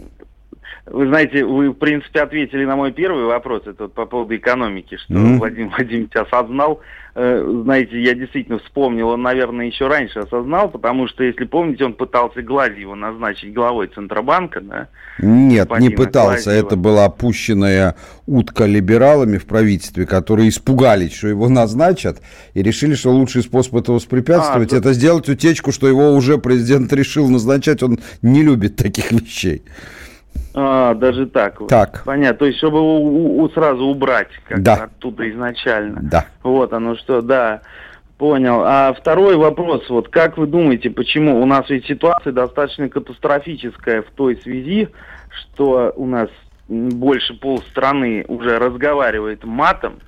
вы 0.86 1.08
знаете, 1.08 1.44
вы, 1.44 1.72
в 1.72 1.74
принципе, 1.74 2.22
ответили 2.22 2.64
на 2.64 2.76
мой 2.76 2.92
первый 2.92 3.26
вопрос, 3.26 3.64
это 3.66 3.84
вот 3.84 3.94
по 3.94 4.06
поводу 4.06 4.36
экономики, 4.36 4.98
что 4.98 5.14
mm-hmm. 5.14 5.38
Владимир 5.38 5.70
Владимирович 5.76 6.16
осознал. 6.16 6.82
Э, 7.16 7.62
знаете, 7.64 8.00
я 8.02 8.14
действительно 8.14 8.60
вспомнил, 8.60 9.08
он, 9.08 9.24
наверное, 9.24 9.66
еще 9.66 9.88
раньше 9.88 10.20
осознал, 10.20 10.70
потому 10.70 11.08
что, 11.08 11.24
если 11.24 11.46
помните, 11.46 11.86
он 11.86 11.94
пытался 11.94 12.44
Гладьева 12.44 12.94
назначить 12.94 13.54
главой 13.54 13.88
Центробанка, 13.88 14.62
да? 14.62 14.90
Нет, 15.20 15.72
не 15.80 15.90
пытался. 15.90 16.52
Гладьева. 16.52 16.68
Это 16.68 16.76
была 16.76 17.06
опущенная 17.06 17.96
утка 18.28 18.66
либералами 18.66 19.38
в 19.38 19.46
правительстве, 19.46 20.06
которые 20.06 20.50
испугались, 20.50 21.14
что 21.14 21.30
его 21.30 21.50
назначат, 21.50 22.22
и 22.54 22.62
решили, 22.62 22.94
что 22.94 23.12
лучший 23.12 23.42
способ 23.42 23.76
этого 23.76 23.96
воспрепятствовать, 23.96 24.72
а, 24.74 24.78
это 24.78 24.94
сделать 24.94 25.28
утечку, 25.30 25.72
что 25.72 25.88
его 25.88 26.12
уже 26.14 26.38
президент 26.38 26.94
решил 26.94 27.28
назначать. 27.28 27.82
Он 27.82 27.98
не 28.22 28.44
любит 28.44 28.76
таких 28.76 29.12
вещей. 29.12 29.64
А, 30.58 30.94
даже 30.94 31.28
так. 31.28 31.60
Так. 31.68 32.04
Понятно. 32.06 32.40
То 32.40 32.46
есть, 32.46 32.58
чтобы 32.60 32.80
у, 32.80 33.42
у, 33.42 33.50
сразу 33.50 33.84
убрать 33.86 34.30
как 34.48 34.62
да. 34.62 34.86
оттуда 34.86 35.30
изначально. 35.30 36.00
Да. 36.04 36.26
Вот 36.44 36.72
оно 36.74 36.96
что, 36.96 37.22
да. 37.22 37.62
Понял. 38.18 38.62
А 38.64 38.94
второй 38.94 39.36
вопрос, 39.36 39.90
вот 39.90 40.08
как 40.08 40.38
вы 40.38 40.48
думаете, 40.48 40.90
почему 40.90 41.42
у 41.42 41.46
нас 41.46 41.70
ведь 41.70 41.86
ситуация 41.86 42.32
достаточно 42.32 42.88
катастрофическая 42.88 44.04
в 44.04 44.12
той 44.16 44.38
связи, 44.38 44.88
что 45.30 45.92
у 45.98 46.06
нас 46.06 46.30
больше 46.70 47.34
полстраны 47.34 48.24
уже 48.30 48.58
разговаривает 48.58 49.44
матом, 49.44 50.00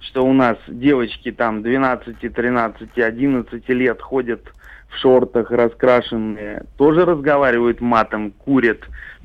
что 0.00 0.24
у 0.24 0.32
нас 0.32 0.56
девочки 0.68 1.30
там 1.32 1.62
12, 1.62 2.32
13, 2.32 2.98
11 2.98 3.68
лет 3.68 4.00
ходят 4.00 4.40
в 4.88 4.96
шортах 4.96 5.50
раскрашенные, 5.50 6.64
тоже 6.78 7.04
разговаривают 7.04 7.82
матом, 7.82 8.30
курят, 8.32 8.80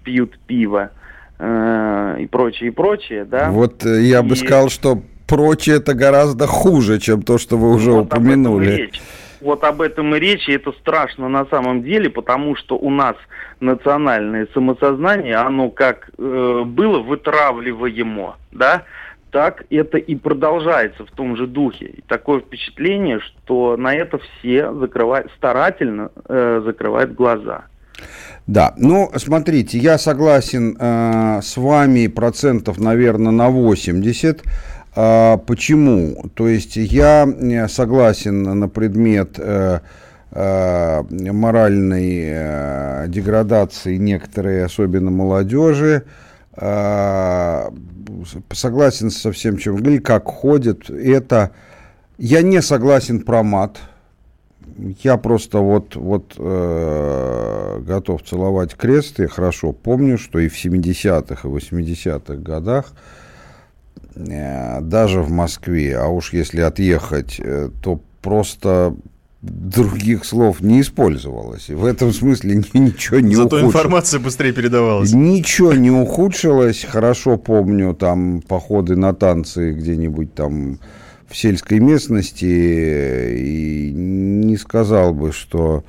пьют 0.05 0.39
пиво 0.47 0.91
э, 1.39 2.17
и 2.21 2.27
прочее, 2.27 2.69
и 2.69 2.71
прочее, 2.71 3.25
да. 3.25 3.49
Вот 3.51 3.85
э, 3.85 4.03
я 4.03 4.19
и... 4.19 4.23
бы 4.23 4.35
сказал, 4.37 4.69
что 4.69 5.01
прочее 5.27 5.77
это 5.77 5.93
гораздо 5.93 6.47
хуже, 6.47 6.99
чем 6.99 7.23
то, 7.23 7.37
что 7.37 7.57
вы 7.57 7.73
уже 7.73 7.91
вот 7.91 8.05
упомянули. 8.05 8.71
Об 8.71 8.77
речь. 8.77 9.01
Вот 9.41 9.63
об 9.63 9.81
этом 9.81 10.15
и 10.15 10.19
речь, 10.19 10.47
и 10.47 10.53
это 10.53 10.71
страшно 10.71 11.27
на 11.27 11.45
самом 11.47 11.83
деле, 11.83 12.09
потому 12.09 12.55
что 12.55 12.77
у 12.77 12.89
нас 12.89 13.15
национальное 13.59 14.47
самосознание, 14.53 15.35
оно 15.35 15.69
как 15.69 16.09
э, 16.17 16.63
было 16.65 16.99
вытравливаемо, 16.99 18.37
да, 18.51 18.85
так 19.31 19.65
это 19.69 19.97
и 19.97 20.15
продолжается 20.15 21.05
в 21.05 21.11
том 21.11 21.35
же 21.35 21.45
духе. 21.45 21.87
И 21.87 22.01
такое 22.07 22.39
впечатление, 22.39 23.19
что 23.19 23.75
на 23.75 23.93
это 23.93 24.17
все 24.17 24.73
закрывают, 24.73 25.29
старательно 25.35 26.09
э, 26.27 26.61
закрывают 26.63 27.13
глаза. 27.13 27.65
Да, 28.47 28.73
ну, 28.77 29.11
смотрите, 29.15 29.79
я 29.79 29.97
согласен 29.97 30.77
э, 30.79 31.39
с 31.41 31.57
вами 31.57 32.07
процентов, 32.07 32.79
наверное, 32.79 33.31
на 33.31 33.49
80. 33.49 34.43
Э, 34.95 35.37
почему? 35.45 36.29
То 36.35 36.47
есть 36.47 36.75
я 36.75 37.27
э, 37.27 37.67
согласен 37.67 38.43
на 38.43 38.69
предмет 38.69 39.39
э, 39.39 39.79
э, 40.31 41.03
моральной 41.11 42.23
э, 42.23 43.05
деградации 43.07 43.97
некоторой, 43.97 44.63
особенно 44.63 45.09
молодежи. 45.09 46.03
Э, 46.55 47.69
согласен 48.53 49.09
со 49.09 49.31
всем, 49.31 49.57
чем 49.57 49.77
говорили, 49.77 49.97
как 49.97 50.25
ходит. 50.25 50.91
Это 50.91 51.49
я 52.19 52.43
не 52.43 52.61
согласен 52.61 53.21
про 53.21 53.41
мат 53.41 53.79
я 54.77 55.17
просто 55.17 55.59
вот, 55.59 55.95
вот 55.95 56.33
э, 56.37 57.81
готов 57.81 58.23
целовать 58.23 58.75
крест. 58.75 59.19
Я 59.19 59.27
хорошо 59.27 59.71
помню, 59.71 60.17
что 60.17 60.39
и 60.39 60.49
в 60.49 60.55
70-х, 60.55 61.47
и 61.47 61.51
80-х 61.51 62.35
годах 62.35 62.93
э, 64.15 64.81
даже 64.81 65.21
в 65.21 65.31
Москве, 65.31 65.97
а 65.97 66.07
уж 66.07 66.33
если 66.33 66.61
отъехать, 66.61 67.39
э, 67.39 67.69
то 67.81 68.01
просто 68.21 68.95
других 69.41 70.25
слов 70.25 70.61
не 70.61 70.81
использовалось. 70.81 71.69
И 71.69 71.73
в 71.73 71.85
этом 71.85 72.11
смысле 72.11 72.55
ничего 72.73 73.19
не 73.19 73.35
Зато 73.35 73.47
ухудшилось. 73.47 73.75
информация 73.75 74.19
быстрее 74.19 74.51
передавалась. 74.51 75.13
Ничего 75.13 75.73
не 75.73 75.91
ухудшилось. 75.91 76.83
Хорошо 76.83 77.37
помню 77.37 77.93
там 77.93 78.41
походы 78.41 78.95
на 78.95 79.13
танцы 79.13 79.71
где-нибудь 79.71 80.33
там 80.33 80.79
в 81.27 81.35
сельской 81.35 81.79
местности. 81.79 82.45
И 82.45 83.91
не 83.93 84.57
сказал 84.57 85.13
бы, 85.13 85.31
что 85.31 85.83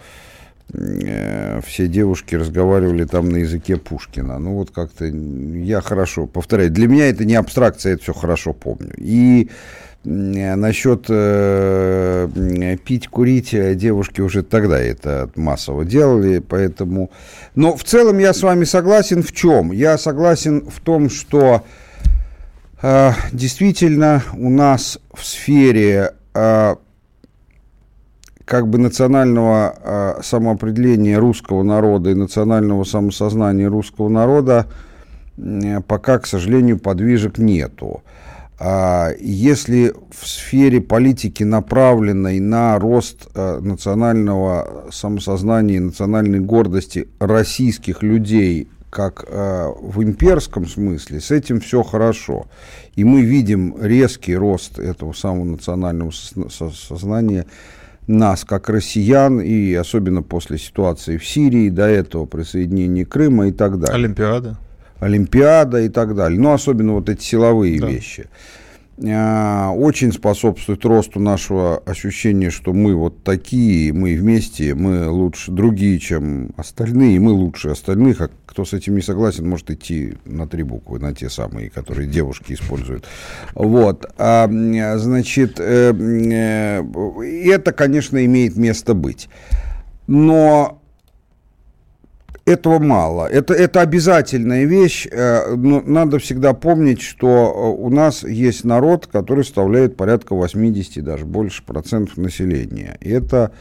э, 0.72 1.60
все 1.66 1.86
девушки 1.86 2.34
разговаривали 2.34 3.04
там 3.04 3.28
на 3.28 3.36
языке 3.38 3.76
Пушкина. 3.76 4.38
Ну 4.38 4.54
вот 4.54 4.70
как-то 4.70 5.06
я 5.06 5.80
хорошо, 5.80 6.26
повторяю, 6.26 6.70
для 6.70 6.88
меня 6.88 7.08
это 7.08 7.24
не 7.24 7.34
абстракция, 7.34 7.94
это 7.94 8.02
все 8.02 8.12
хорошо 8.14 8.52
помню. 8.52 8.92
И 8.96 9.50
Насчет 10.08 11.06
э, 11.08 12.76
пить, 12.84 13.08
курить 13.08 13.52
э, 13.52 13.74
девушки 13.74 14.20
уже 14.20 14.44
тогда 14.44 14.78
это 14.78 15.28
массово 15.34 15.84
делали, 15.84 16.38
поэтому... 16.38 17.10
Но 17.56 17.76
в 17.76 17.82
целом 17.82 18.18
я 18.18 18.32
с 18.32 18.40
вами 18.40 18.62
согласен 18.62 19.24
в 19.24 19.32
чем? 19.32 19.72
Я 19.72 19.98
согласен 19.98 20.64
в 20.70 20.80
том, 20.80 21.10
что 21.10 21.64
э, 21.64 21.85
действительно 23.32 24.22
у 24.36 24.50
нас 24.50 24.98
в 25.14 25.24
сфере 25.24 26.12
э, 26.34 26.74
как 28.44 28.68
бы 28.68 28.78
национального 28.78 29.74
э, 30.18 30.22
самоопределения 30.22 31.18
русского 31.18 31.62
народа 31.62 32.10
и 32.10 32.14
национального 32.14 32.84
самосознания 32.84 33.68
русского 33.68 34.08
народа 34.08 34.66
пока, 35.86 36.18
к 36.18 36.26
сожалению, 36.26 36.78
подвижек 36.78 37.36
нету. 37.36 38.02
А 38.58 39.10
если 39.20 39.92
в 40.10 40.26
сфере 40.26 40.80
политики, 40.80 41.42
направленной 41.42 42.40
на 42.40 42.78
рост 42.78 43.28
национального 43.34 44.86
самосознания 44.90 45.76
и 45.76 45.80
национальной 45.80 46.40
гордости 46.40 47.08
российских 47.18 48.02
людей, 48.02 48.70
как 48.96 49.26
э, 49.28 49.72
в 49.78 50.02
имперском 50.02 50.66
смысле, 50.66 51.20
с 51.20 51.30
этим 51.30 51.60
все 51.60 51.82
хорошо. 51.82 52.46
И 52.94 53.04
мы 53.04 53.20
видим 53.20 53.76
резкий 53.78 54.34
рост 54.34 54.78
этого 54.78 55.12
самого 55.12 55.44
национального 55.44 56.10
сознания 56.10 57.44
нас, 58.06 58.46
как 58.46 58.70
россиян, 58.70 59.38
и 59.38 59.74
особенно 59.74 60.22
после 60.22 60.56
ситуации 60.56 61.18
в 61.18 61.26
Сирии, 61.26 61.68
до 61.68 61.86
этого 61.86 62.24
присоединения 62.24 63.04
Крыма 63.04 63.48
и 63.48 63.52
так 63.52 63.78
далее. 63.78 63.96
Олимпиада. 63.96 64.56
Олимпиада 64.98 65.82
и 65.82 65.90
так 65.90 66.14
далее. 66.14 66.40
Ну, 66.40 66.54
особенно 66.54 66.94
вот 66.94 67.10
эти 67.10 67.22
силовые 67.22 67.78
да. 67.78 67.88
вещи. 67.88 68.30
А, 69.04 69.72
очень 69.72 70.10
способствует 70.10 70.82
росту 70.86 71.20
нашего 71.20 71.76
ощущения, 71.78 72.48
что 72.48 72.72
мы 72.72 72.94
вот 72.94 73.22
такие, 73.22 73.92
мы 73.92 74.16
вместе, 74.16 74.74
мы 74.74 75.10
лучше 75.10 75.52
другие, 75.52 75.98
чем 75.98 76.52
остальные, 76.56 77.20
мы 77.20 77.32
лучше 77.32 77.68
остальных, 77.68 78.22
а 78.22 78.30
кто 78.56 78.64
с 78.64 78.72
этим 78.72 78.94
не 78.94 79.02
согласен, 79.02 79.46
может 79.46 79.70
идти 79.70 80.14
на 80.24 80.48
три 80.48 80.62
буквы, 80.62 80.98
на 80.98 81.14
те 81.14 81.28
самые, 81.28 81.68
которые 81.68 82.08
девушки 82.08 82.54
используют. 82.54 83.04
Вот, 83.54 84.06
а, 84.16 84.48
значит, 84.96 85.60
э, 85.60 85.92
э, 85.92 87.50
это, 87.52 87.72
конечно, 87.72 88.24
имеет 88.24 88.56
место 88.56 88.94
быть. 88.94 89.28
Но 90.06 90.80
этого 92.46 92.78
мало. 92.78 93.26
Это, 93.26 93.52
это 93.52 93.82
обязательная 93.82 94.64
вещь. 94.64 95.06
Э, 95.10 95.54
но 95.54 95.82
надо 95.82 96.18
всегда 96.18 96.54
помнить, 96.54 97.02
что 97.02 97.76
у 97.78 97.90
нас 97.90 98.24
есть 98.24 98.64
народ, 98.64 99.06
который 99.06 99.44
составляет 99.44 99.98
порядка 99.98 100.34
80, 100.34 101.04
даже 101.04 101.26
больше 101.26 101.62
процентов 101.62 102.16
населения. 102.16 102.96
И 103.02 103.10
это 103.10 103.52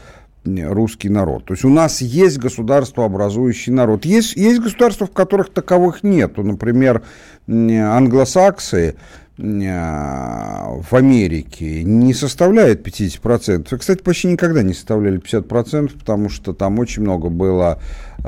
русский 0.46 1.08
народ. 1.08 1.44
То 1.44 1.54
есть 1.54 1.64
у 1.64 1.68
нас 1.68 2.00
есть 2.00 2.38
государство, 2.38 3.04
образующий 3.04 3.72
народ. 3.72 4.04
Есть, 4.04 4.36
есть 4.36 4.60
государства, 4.60 5.06
в 5.06 5.12
которых 5.12 5.50
таковых 5.50 6.02
нет. 6.02 6.36
Например, 6.38 7.02
англосаксы 7.48 8.96
в 9.38 10.86
Америке 10.92 11.82
не 11.82 12.14
составляет 12.14 12.86
50%. 12.86 13.76
Кстати, 13.76 14.02
почти 14.02 14.28
никогда 14.28 14.62
не 14.62 14.72
составляли 14.72 15.20
50%, 15.20 15.98
потому 15.98 16.30
что 16.30 16.54
там 16.54 16.78
очень 16.78 17.02
много 17.02 17.28
было 17.28 17.78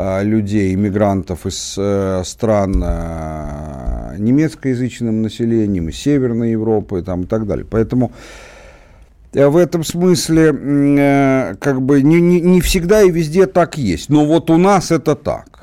Э, 0.00 0.22
людей, 0.22 0.74
иммигрантов 0.74 1.44
из 1.44 1.74
э, 1.76 2.22
стран 2.24 2.80
э, 2.84 4.14
немецкоязычным 4.18 5.22
населением, 5.22 5.88
из 5.88 5.96
Северной 5.96 6.52
Европы 6.52 7.02
там, 7.02 7.22
и 7.22 7.26
так 7.26 7.48
далее. 7.48 7.66
Поэтому 7.68 8.12
в 9.32 9.56
этом 9.56 9.84
смысле 9.84 11.56
как 11.60 11.82
бы 11.82 12.02
не, 12.02 12.20
не, 12.20 12.40
не 12.40 12.60
всегда 12.60 13.02
и 13.02 13.10
везде 13.10 13.46
так 13.46 13.76
есть. 13.78 14.08
Но 14.08 14.24
вот 14.24 14.50
у 14.50 14.56
нас 14.56 14.90
это 14.90 15.14
так. 15.14 15.58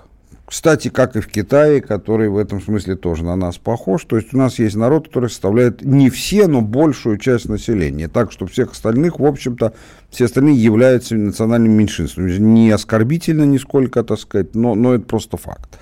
Кстати, 0.47 0.89
как 0.89 1.15
и 1.15 1.21
в 1.21 1.27
Китае, 1.27 1.81
который 1.81 2.29
в 2.29 2.37
этом 2.37 2.61
смысле 2.61 2.95
тоже 2.95 3.23
на 3.23 3.35
нас 3.35 3.57
похож. 3.57 4.05
То 4.05 4.15
есть 4.15 4.31
у 4.33 4.37
нас 4.37 4.59
есть 4.59 4.75
народ, 4.75 5.07
который 5.07 5.29
составляет 5.29 5.81
не 5.81 6.11
все, 6.11 6.45
но 6.45 6.61
большую 6.61 7.17
часть 7.17 7.49
населения. 7.49 8.07
Так 8.07 8.31
что 8.31 8.45
всех 8.45 8.73
остальных, 8.73 9.19
в 9.19 9.25
общем-то, 9.25 9.73
все 10.11 10.25
остальные 10.25 10.55
являются 10.55 11.15
национальным 11.15 11.71
меньшинством. 11.71 12.27
Не 12.27 12.69
оскорбительно 12.69 13.43
нисколько, 13.43 14.03
так 14.03 14.19
сказать, 14.19 14.53
но, 14.53 14.75
но 14.75 14.93
это 14.93 15.05
просто 15.05 15.37
факт. 15.37 15.79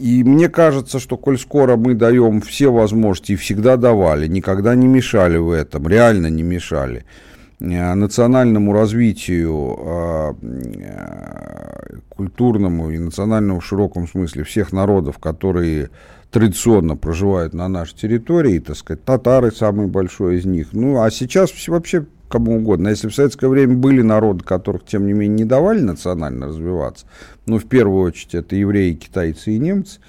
И 0.00 0.24
мне 0.24 0.48
кажется, 0.48 0.98
что 0.98 1.16
коль 1.16 1.38
скоро 1.38 1.76
мы 1.76 1.94
даем 1.94 2.40
все 2.40 2.72
возможности 2.72 3.32
и 3.32 3.36
всегда 3.36 3.76
давали, 3.76 4.26
никогда 4.26 4.74
не 4.74 4.86
мешали 4.86 5.36
в 5.36 5.50
этом, 5.50 5.88
реально 5.88 6.28
не 6.28 6.42
мешали– 6.42 7.04
Э, 7.60 7.94
национальному 7.94 8.72
развитию 8.72 9.76
а, 9.78 10.34
э, 10.42 11.96
культурному 12.08 12.90
и 12.90 12.98
национальному 12.98 13.60
в 13.60 13.64
широком 13.64 14.08
смысле 14.08 14.44
всех 14.44 14.72
народов, 14.72 15.18
которые 15.18 15.90
традиционно 16.30 16.96
проживают 16.96 17.54
на 17.54 17.68
нашей 17.68 17.96
территории, 17.96 18.58
так 18.58 18.76
сказать, 18.76 19.04
татары 19.04 19.52
самый 19.52 19.86
большой 19.86 20.38
из 20.38 20.44
них. 20.44 20.68
Ну, 20.72 21.00
а 21.00 21.10
сейчас 21.10 21.52
вообще 21.68 22.06
кому 22.28 22.56
угодно. 22.56 22.88
Если 22.88 23.08
в 23.08 23.14
советское 23.14 23.48
время 23.48 23.76
были 23.76 24.02
народы, 24.02 24.42
которых, 24.44 24.84
тем 24.84 25.06
не 25.06 25.12
менее, 25.12 25.38
не 25.38 25.44
давали 25.44 25.80
национально 25.80 26.48
развиваться, 26.48 27.06
ну, 27.46 27.58
в 27.58 27.66
первую 27.66 28.02
очередь, 28.02 28.34
это 28.34 28.56
евреи, 28.56 28.94
китайцы 28.94 29.52
и 29.52 29.58
немцы, 29.58 30.00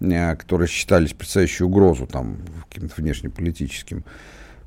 э, 0.00 0.36
которые 0.36 0.68
считались 0.68 1.12
представляющей 1.12 1.64
угрозу 1.64 2.06
там 2.06 2.38
каким-то 2.68 2.94
внешнеполитическим, 2.96 4.04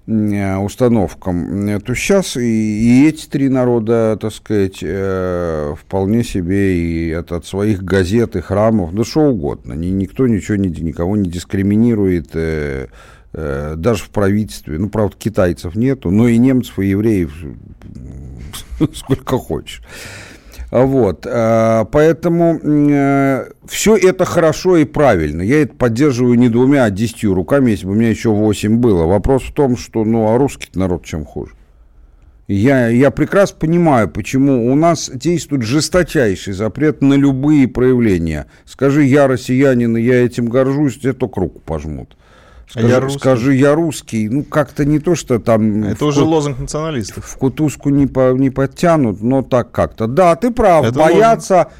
Э, 0.06 0.58
установкам, 0.58 1.65
э, 1.69 1.80
то 1.80 1.95
сейчас 1.95 2.36
и, 2.36 2.41
и 2.41 3.08
эти 3.08 3.26
три 3.26 3.47
народа, 3.47 4.17
так 4.19 4.34
сказать, 4.34 4.80
э, 4.82 5.76
вполне 5.80 6.26
себе 6.26 6.78
и 6.78 7.12
от, 7.13 7.32
от 7.32 7.45
своих 7.45 7.84
газет 7.84 8.36
и 8.36 8.41
храмов, 8.41 8.93
да 8.93 9.06
что 9.06 9.21
угодно. 9.21 9.71
Ни, 9.71 9.88
никто 9.88 10.28
ничего 10.28 10.58
не, 10.58 10.67
никого 10.67 11.15
не 11.15 11.30
дискриминирует, 11.30 12.32
э, 12.34 12.88
э, 13.32 13.76
даже 13.78 14.04
в 14.04 14.10
правительстве. 14.10 14.78
Ну, 14.78 14.89
правда, 14.89 15.15
китайцев 15.17 15.76
нету, 15.76 16.12
но 16.12 16.28
и 16.28 16.38
немцев, 16.38 16.80
и 16.80 16.88
евреев 16.88 17.34
сколько 18.93 19.38
хочешь. 19.38 19.82
Вот, 20.73 21.27
э, 21.29 21.86
поэтому 21.91 22.59
э, 22.59 23.45
все 23.67 23.95
это 23.95 24.25
хорошо 24.25 24.77
и 24.77 24.86
правильно. 24.86 25.43
Я 25.43 25.62
это 25.62 25.75
поддерживаю 25.75 26.33
не 26.33 26.49
двумя, 26.49 26.86
а 26.86 26.89
десятью 26.89 27.36
руками, 27.36 27.69
если 27.69 27.86
бы 27.86 27.91
у 27.91 27.95
меня 27.95 28.09
еще 28.09 28.29
восемь 28.29 28.77
было. 28.77 29.05
Вопрос 29.05 29.43
в 29.43 29.53
том, 29.53 29.77
что, 29.77 30.03
ну, 30.03 30.33
а 30.33 30.38
русский 30.39 30.69
народ 30.73 31.05
чем 31.05 31.25
хуже? 31.25 31.51
Я, 32.47 32.88
я 32.88 33.12
прекрасно 33.12 33.57
понимаю, 33.59 34.09
почему 34.09 34.71
у 34.71 34.73
нас 34.73 35.12
действует 35.13 35.62
жесточайший 35.62 36.53
запрет 36.53 37.03
на 37.03 37.13
любые 37.13 37.67
проявления. 37.67 38.47
Скажи, 38.65 39.03
я 39.03 39.27
россиянин, 39.27 39.95
и 39.95 40.01
я 40.01 40.25
этим 40.25 40.47
горжусь, 40.47 40.97
тебе 40.97 41.13
только 41.13 41.39
руку 41.39 41.62
пожмут. 41.63 42.17
Скажи, 42.67 42.88
я 42.88 42.99
русский. 42.99 43.19
скажи, 43.19 43.56
я 43.56 43.76
русский. 43.76 44.30
Ну, 44.30 44.43
как-то 44.43 44.86
не 44.86 44.99
то, 44.99 45.15
что 45.15 45.39
там... 45.39 45.84
Это 45.84 46.06
уже 46.06 46.21
ку... 46.21 46.28
лозунг 46.28 46.60
националистов. 46.60 47.26
В 47.26 47.38
кутузку 47.38 47.89
не, 47.89 48.08
по, 48.08 48.34
не 48.34 48.49
подтянут, 48.49 49.21
но 49.21 49.41
так 49.41 49.71
как-то. 49.71 50.08
Да, 50.08 50.36
ты 50.36 50.52
прав, 50.52 50.86
Это 50.86 50.99
боятся... 50.99 51.56
Лозунг. 51.56 51.73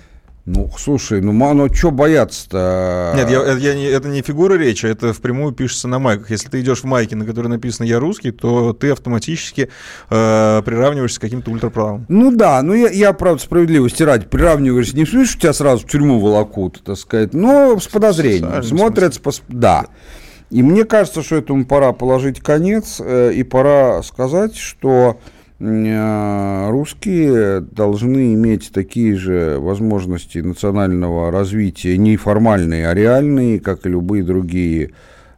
Ну, 0.46 0.70
слушай, 0.78 1.22
ну, 1.22 1.32
ну 1.32 1.74
что 1.74 1.92
бояться-то? 1.92 3.14
Нет, 3.16 3.30
я, 3.30 3.54
я, 3.54 3.74
я, 3.74 3.96
это 3.96 4.10
не 4.10 4.22
фигура 4.22 4.56
речи, 4.56 4.86
это 4.86 5.14
впрямую 5.14 5.54
пишется 5.54 5.88
на 5.88 6.00
майках. 6.00 6.32
Если 6.32 6.50
ты 6.50 6.60
идешь 6.60 6.82
в 6.82 6.84
майке, 6.84 7.16
на 7.16 7.26
которой 7.26 7.48
написано 7.48 7.86
«Я 7.86 7.98
русский», 8.00 8.32
то 8.32 8.74
ты 8.74 8.92
автоматически 8.92 9.70
э, 10.10 10.62
приравниваешься 10.66 11.20
к 11.20 11.22
каким-то 11.22 11.50
ультраправым. 11.50 12.06
Ну 12.10 12.36
да, 12.36 12.62
ну 12.62 12.74
я, 12.74 12.90
я 12.90 13.14
правда, 13.14 13.42
справедливости 13.42 14.04
ради, 14.04 14.26
приравниваешься, 14.26 14.98
не 14.98 15.06
слышишь, 15.06 15.38
тебя 15.40 15.54
сразу 15.54 15.88
в 15.88 15.90
тюрьму 15.90 16.20
волокут, 16.20 16.82
так 16.84 16.98
сказать, 16.98 17.34
но 17.34 17.80
с 17.80 17.88
подозрением. 17.88 18.64
Смотрят, 18.64 19.16
с, 19.16 19.42
да. 19.48 19.86
И 20.54 20.62
мне 20.62 20.86
кажется, 20.86 21.24
что 21.24 21.38
этому 21.38 21.66
пора 21.66 21.94
положить 21.94 22.40
конец, 22.40 23.02
э, 23.04 23.34
и 23.34 23.42
пора 23.42 24.04
сказать, 24.04 24.56
что 24.56 25.20
э, 25.60 26.70
русские 26.70 27.62
должны 27.62 28.36
иметь 28.36 28.72
такие 28.72 29.16
же 29.16 29.58
возможности 29.58 30.38
национального 30.38 31.32
развития, 31.32 31.98
не 31.98 32.18
формальные, 32.18 32.88
а 32.88 32.94
реальные, 32.94 33.62
как 33.62 33.88
и 33.88 33.90
любые 33.90 34.24
другие 34.24 34.92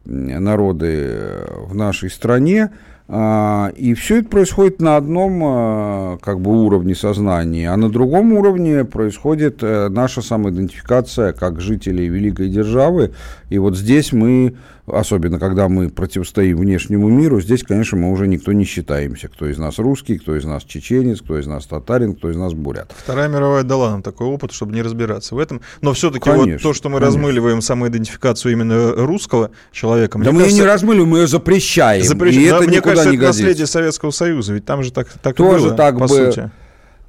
народы 0.04 1.46
в 1.66 1.74
нашей 1.74 2.10
стране, 2.10 2.72
и 3.08 3.94
все 3.94 4.20
это 4.20 4.30
происходит 4.30 4.82
на 4.82 4.98
одном 4.98 5.42
а, 5.44 6.18
как 6.22 6.42
бы 6.42 6.64
уровне 6.66 6.96
сознания, 6.96 7.72
а 7.72 7.78
на 7.78 7.90
другом 7.90 8.34
уровне 8.34 8.84
происходит 8.84 9.62
э, 9.62 9.90
наша 9.90 10.24
самоидентификация 10.24 11.32
как 11.32 11.62
жителей 11.62 12.08
великой 12.08 12.50
державы. 12.50 13.14
И 13.50 13.60
вот 13.60 13.78
здесь 13.78 14.12
мы 14.12 14.56
особенно 14.88 15.40
когда 15.40 15.68
мы 15.68 15.90
противостоим 15.90 16.58
внешнему 16.58 17.10
миру, 17.10 17.42
здесь, 17.42 17.64
конечно, 17.64 17.98
мы 17.98 18.12
уже 18.12 18.28
никто 18.28 18.54
не 18.54 18.66
считаемся, 18.66 19.28
кто 19.28 19.48
из 19.48 19.58
нас 19.58 19.80
русский, 19.80 20.18
кто 20.18 20.36
из 20.36 20.46
нас 20.46 20.64
чеченец, 20.64 21.22
кто 21.22 21.40
из 21.40 21.48
нас 21.48 21.66
татарин, 21.66 22.16
кто 22.16 22.30
из 22.30 22.36
нас 22.36 22.54
бурят. 22.54 22.94
Вторая 22.96 23.28
мировая 23.28 23.64
дала 23.64 23.92
нам 23.92 24.04
такой 24.04 24.28
опыт, 24.28 24.52
чтобы 24.52 24.74
не 24.74 24.82
разбираться 24.82 25.36
в 25.36 25.40
этом. 25.40 25.62
Но 25.82 25.94
все-таки 25.94 26.30
вот 26.30 26.62
то, 26.62 26.74
что 26.74 26.90
мы 26.90 27.00
конечно. 27.00 27.18
размыливаем 27.18 27.62
самоидентификацию 27.62 28.52
именно 28.52 28.94
русского 28.94 29.52
человека. 29.72 30.20
Да 30.20 30.32
мы 30.32 30.40
кажется, 30.40 30.58
ее 30.58 30.64
не 30.64 30.68
размыливаем, 30.68 31.10
мы 31.10 31.18
ее 31.20 31.28
запрещаем. 31.28 32.04
запрещаем. 32.04 32.46
И 32.46 32.50
да, 32.50 32.58
это 32.58 32.68
мне 32.68 32.82
кажется, 32.96 33.12
не 33.12 33.18
это 33.18 33.28
наследие 33.28 33.68
Советского 33.68 34.12
Союза, 34.12 34.54
ведь 34.54 34.66
там 34.66 34.84
же 34.84 34.92
так, 34.92 35.08
так 35.22 35.36
Тоже 35.36 35.68
было, 35.68 35.78
так 35.78 35.98
по 35.98 36.08
бы... 36.08 36.08
сути. 36.08 36.52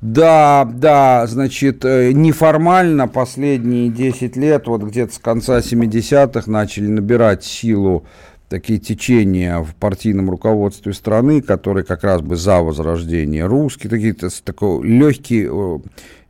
Да, 0.02 0.68
да, 0.70 1.26
значит, 1.26 1.84
э, 1.84 2.12
неформально 2.12 3.08
последние 3.08 3.88
10 3.88 4.36
лет, 4.36 4.66
вот 4.66 4.82
где-то 4.82 5.14
с 5.14 5.18
конца 5.18 5.58
70-х 5.58 6.50
начали 6.50 6.86
набирать 6.86 7.44
силу 7.44 8.04
такие 8.48 8.78
течения 8.78 9.58
в 9.60 9.74
партийном 9.74 10.30
руководстве 10.30 10.92
страны, 10.92 11.40
которые 11.40 11.84
как 11.84 12.04
раз 12.04 12.20
бы 12.20 12.36
за 12.36 12.60
возрождение 12.60 13.46
русский, 13.46 13.88
такие, 13.88 14.14
такой 14.14 14.86
легкий, 14.86 15.48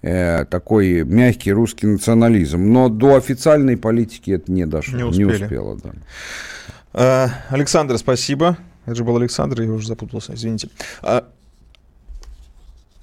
э, 0.03 0.45
такой 0.49 1.05
мягкий 1.05 1.53
русский 1.53 1.87
национализм. 1.87 2.73
Но 2.73 2.89
до 2.89 3.17
официальной 3.17 3.77
политики 3.77 4.31
это 4.31 4.51
не 4.51 4.67
дошло, 4.67 5.11
не, 5.11 5.19
не 5.19 5.25
успело. 5.25 5.77
Да. 5.83 5.91
А, 6.95 7.29
Александр, 7.51 7.99
спасибо. 7.99 8.57
Это 8.87 8.95
же 8.95 9.05
был 9.05 9.17
Александр, 9.17 9.61
я 9.61 9.71
уже 9.71 9.89
запутался, 9.89 10.35
извините. 10.35 10.69
А, 11.03 11.25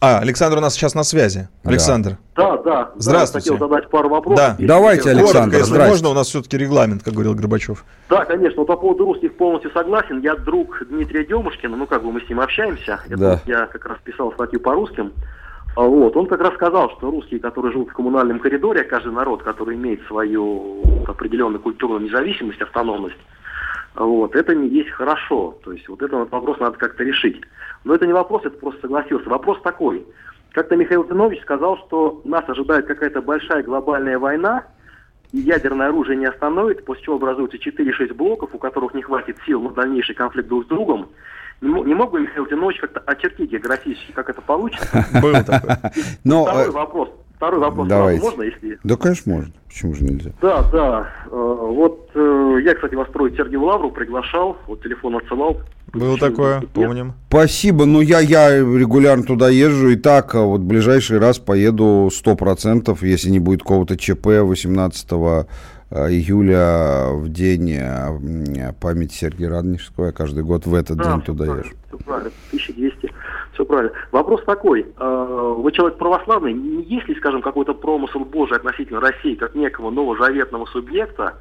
а, 0.05 0.19
Александр 0.19 0.57
у 0.57 0.59
нас 0.59 0.73
сейчас 0.73 0.95
на 0.95 1.03
связи. 1.03 1.47
Александр. 1.63 2.17
Да, 2.35 2.57
да. 2.57 2.91
Здравствуйте. 2.97 3.51
Да, 3.51 3.55
хотел 3.55 3.69
задать 3.69 3.89
пару 3.89 4.09
вопросов. 4.09 4.57
Да, 4.57 4.65
давайте, 4.65 5.09
Александр, 5.11 5.55
Коротко, 5.55 5.57
если 5.57 5.89
можно, 5.89 6.09
у 6.09 6.13
нас 6.13 6.27
все-таки 6.27 6.57
регламент, 6.57 7.03
как 7.03 7.13
говорил 7.13 7.35
Горбачев. 7.35 7.85
Да, 8.09 8.25
конечно. 8.25 8.57
Вот 8.57 8.67
по 8.67 8.75
поводу 8.75 9.05
русских 9.05 9.37
полностью 9.37 9.71
согласен. 9.71 10.19
Я 10.19 10.35
друг 10.35 10.85
Дмитрия 10.89 11.25
Демушкина, 11.25 11.77
ну 11.77 11.87
как 11.87 12.03
бы 12.03 12.11
мы 12.11 12.19
с 12.19 12.27
ним 12.27 12.41
общаемся. 12.41 12.99
Это 13.07 13.17
да. 13.17 13.41
я 13.45 13.65
как 13.67 13.85
раз 13.85 13.97
писал 14.03 14.33
статью 14.33 14.59
по 14.59 14.73
русским. 14.73 15.13
А 15.77 15.81
вот. 15.81 16.17
Он 16.17 16.27
как 16.27 16.41
раз 16.41 16.53
сказал, 16.55 16.91
что 16.97 17.09
русские, 17.09 17.39
которые 17.39 17.71
живут 17.71 17.89
в 17.89 17.93
коммунальном 17.93 18.39
коридоре, 18.39 18.83
каждый 18.83 19.13
народ, 19.13 19.41
который 19.43 19.75
имеет 19.77 20.05
свою 20.07 20.81
определенную 21.07 21.61
культурную 21.61 22.01
независимость, 22.01 22.61
автономность, 22.61 23.15
вот, 23.95 24.35
это 24.35 24.55
не 24.55 24.67
есть 24.69 24.89
хорошо. 24.89 25.57
То 25.63 25.71
есть 25.71 25.87
вот 25.87 26.01
этот 26.01 26.31
вопрос 26.31 26.59
надо 26.59 26.77
как-то 26.77 27.03
решить. 27.03 27.41
Но 27.83 27.95
это 27.95 28.07
не 28.07 28.13
вопрос, 28.13 28.43
это 28.45 28.57
просто 28.57 28.81
согласился. 28.81 29.29
Вопрос 29.29 29.61
такой. 29.61 30.05
Как-то 30.51 30.75
Михаил 30.75 31.03
Тинович 31.03 31.41
сказал, 31.41 31.77
что 31.87 32.21
нас 32.25 32.47
ожидает 32.47 32.85
какая-то 32.85 33.21
большая 33.21 33.63
глобальная 33.63 34.19
война, 34.19 34.65
и 35.31 35.39
ядерное 35.39 35.87
оружие 35.87 36.15
не 36.15 36.25
остановит, 36.25 36.85
после 36.85 37.03
чего 37.03 37.15
образуются 37.15 37.57
4-6 37.57 38.13
блоков, 38.13 38.51
у 38.53 38.59
которых 38.59 38.93
не 38.93 39.01
хватит 39.01 39.37
сил 39.45 39.61
на 39.61 39.71
дальнейший 39.71 40.13
конфликт 40.13 40.47
друг 40.47 40.65
с 40.65 40.67
другом. 40.67 41.09
Не, 41.61 41.95
мог 41.95 42.11
бы 42.11 42.19
Михаил 42.19 42.45
Тинович 42.45 42.79
как-то 42.81 42.99
очертить 42.99 43.51
географически, 43.51 44.11
как 44.11 44.29
это 44.29 44.41
получится? 44.41 45.05
Был 45.21 45.33
такой. 45.43 45.75
Второй 46.23 46.67
э, 46.67 46.71
вопрос. 46.71 47.09
Второй 47.35 47.59
вопрос 47.59 47.87
Давайте. 47.87 48.23
можно, 48.23 48.41
если... 48.43 48.79
Да, 48.83 48.95
конечно, 48.95 49.33
можно. 49.33 49.53
Почему 49.67 49.95
же 49.95 50.03
нельзя? 50.03 50.31
Да, 50.41 50.63
да. 50.71 51.09
Э, 51.25 51.29
вот 51.31 52.11
э, 52.13 52.59
я, 52.63 52.75
кстати, 52.75 52.95
вас 52.95 53.09
строить 53.09 53.35
Сергею 53.35 53.63
Лавру 53.63 53.91
приглашал, 53.91 54.57
вот 54.67 54.81
телефон 54.83 55.17
отсылал. 55.17 55.59
Было 55.91 56.17
такое, 56.17 56.61
нет. 56.61 56.69
помним. 56.69 57.13
Спасибо, 57.27 57.85
но 57.85 58.01
я, 58.01 58.19
я 58.19 58.57
регулярно 58.59 59.23
туда 59.23 59.49
езжу, 59.49 59.89
и 59.89 59.95
так, 59.95 60.33
а 60.35 60.41
вот 60.41 60.61
в 60.61 60.65
ближайший 60.65 61.17
раз 61.17 61.39
поеду 61.39 62.09
100%, 62.11 62.97
если 63.01 63.29
не 63.29 63.39
будет 63.39 63.61
какого-то 63.61 63.97
ЧП 63.97 64.27
18 64.41 65.07
э, 65.11 65.15
июля 65.91 67.09
в 67.11 67.29
день 67.29 67.79
памяти 68.79 69.13
Сергея 69.15 69.49
Радонежского. 69.49 70.07
Я 70.07 70.11
каждый 70.11 70.43
год 70.43 70.65
в 70.65 70.73
этот 70.73 70.97
да, 70.97 71.13
день 71.13 71.21
туда 71.21 71.45
езжу. 71.45 71.73
Все 71.87 71.97
правильно, 71.97 72.31
1200 72.51 72.97
все 72.97 73.02
правильно. 73.73 73.93
Вопрос 74.11 74.43
такой. 74.43 74.85
Э, 74.97 75.55
вы 75.57 75.71
человек 75.71 75.97
православный. 75.97 76.53
Есть 76.83 77.07
ли, 77.07 77.15
скажем, 77.15 77.41
какой-то 77.41 77.73
промысел 77.73 78.21
Божий 78.21 78.57
относительно 78.57 78.99
России 78.99 79.35
как 79.35 79.55
некого 79.55 79.89
новозаветного 79.89 80.65
субъекта, 80.67 81.37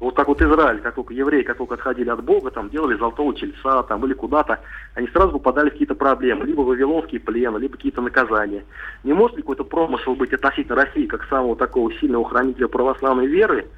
вот 0.00 0.16
как 0.16 0.28
вот 0.28 0.40
Израиль, 0.40 0.80
как 0.80 0.94
только 0.94 1.12
евреи, 1.12 1.42
как 1.42 1.58
только 1.58 1.74
отходили 1.74 2.08
от 2.08 2.24
Бога, 2.24 2.50
там 2.50 2.70
делали 2.70 2.96
золотого 2.96 3.34
тельца, 3.34 3.82
там 3.82 4.04
или 4.06 4.14
куда-то, 4.14 4.60
они 4.94 5.06
сразу 5.08 5.32
попадали 5.32 5.68
в 5.68 5.72
какие-то 5.72 5.94
проблемы, 5.94 6.46
либо 6.46 6.62
вавилонские 6.62 7.20
плены, 7.20 7.58
либо 7.58 7.76
какие-то 7.76 8.00
наказания. 8.00 8.64
Не 9.04 9.12
может 9.12 9.36
ли 9.36 9.42
какой-то 9.42 9.64
промысел 9.64 10.14
быть 10.14 10.32
относительно 10.32 10.76
России, 10.76 11.06
как 11.06 11.24
самого 11.24 11.54
такого 11.54 11.92
сильного 11.94 12.26
хранителя 12.26 12.68
православной 12.68 13.26
веры, 13.26 13.68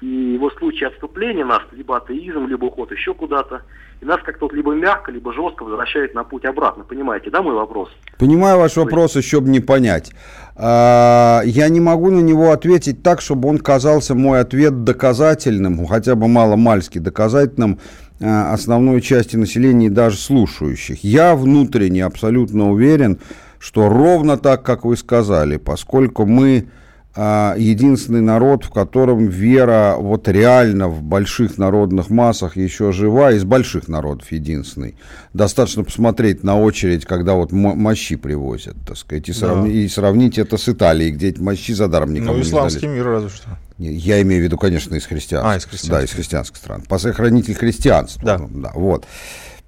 и 0.00 0.06
его 0.06 0.50
случае 0.50 0.88
отступления 0.88 1.44
нас, 1.44 1.62
либо 1.72 1.96
атеизм, 1.96 2.46
либо 2.46 2.66
уход 2.66 2.92
еще 2.92 3.14
куда-то, 3.14 3.62
и 4.00 4.04
нас 4.04 4.20
как-то 4.22 4.44
вот 4.44 4.52
либо 4.52 4.74
мягко, 4.74 5.10
либо 5.10 5.32
жестко 5.32 5.64
возвращает 5.64 6.14
на 6.14 6.22
путь 6.22 6.44
обратно. 6.44 6.84
Понимаете, 6.84 7.30
да, 7.30 7.40
мой 7.40 7.54
вопрос? 7.54 7.88
Понимаю 8.18 8.58
ваш 8.58 8.76
вопрос, 8.76 9.16
еще 9.16 9.40
бы 9.40 9.48
не 9.48 9.60
понять. 9.60 10.12
А, 10.54 11.40
я 11.44 11.68
не 11.68 11.80
могу 11.80 12.10
на 12.10 12.20
него 12.20 12.52
ответить 12.52 13.02
так, 13.02 13.22
чтобы 13.22 13.48
он 13.48 13.58
казался 13.58 14.14
мой 14.14 14.40
ответ 14.40 14.84
доказательным, 14.84 15.86
хотя 15.86 16.14
бы 16.14 16.28
мало-мальски 16.28 16.98
доказательным 16.98 17.78
а, 18.20 18.52
основной 18.52 19.00
части 19.00 19.36
населения 19.36 19.86
и 19.86 19.90
даже 19.90 20.18
слушающих. 20.18 21.02
Я 21.04 21.34
внутренне 21.34 22.04
абсолютно 22.04 22.70
уверен, 22.70 23.18
что 23.58 23.88
ровно 23.88 24.36
так, 24.36 24.62
как 24.62 24.84
вы 24.84 24.98
сказали, 24.98 25.56
поскольку 25.56 26.26
мы 26.26 26.68
единственный 27.16 28.20
народ, 28.20 28.64
в 28.64 28.70
котором 28.70 29.28
вера 29.28 29.96
вот 29.98 30.28
реально 30.28 30.88
в 30.88 31.02
больших 31.02 31.56
народных 31.56 32.10
массах 32.10 32.56
еще 32.56 32.92
жива, 32.92 33.32
из 33.32 33.44
больших 33.44 33.88
народов 33.88 34.30
единственный. 34.32 34.96
Достаточно 35.32 35.84
посмотреть 35.84 36.42
на 36.42 36.60
очередь, 36.60 37.06
когда 37.06 37.34
вот 37.34 37.52
мощи 37.52 38.16
привозят, 38.16 38.76
так 38.86 38.96
сказать, 38.96 39.28
и, 39.28 39.32
сравни, 39.32 39.70
да. 39.70 39.78
и 39.78 39.88
сравнить 39.88 40.38
это 40.38 40.58
с 40.58 40.68
Италией, 40.68 41.10
где 41.10 41.28
эти 41.28 41.40
мощи 41.40 41.72
за 41.72 41.88
даром 41.88 42.12
никому 42.12 42.34
ну, 42.34 42.42
исламский 42.42 42.86
мир 42.86 43.06
разве 43.06 43.30
что. 43.30 43.48
Я 43.78 44.22
имею 44.22 44.42
в 44.42 44.44
виду, 44.44 44.56
конечно, 44.56 44.94
из 44.94 45.04
христианских. 45.04 45.52
А, 45.52 45.56
из 45.56 45.64
христианских. 45.64 45.90
Да, 45.90 46.04
из 46.04 46.10
христианских 46.10 46.56
стран. 46.56 46.82
Посохранитель 46.88 47.54
христианства. 47.54 48.22
Да. 48.24 48.40
Да 48.50 48.72
вот. 48.74 49.04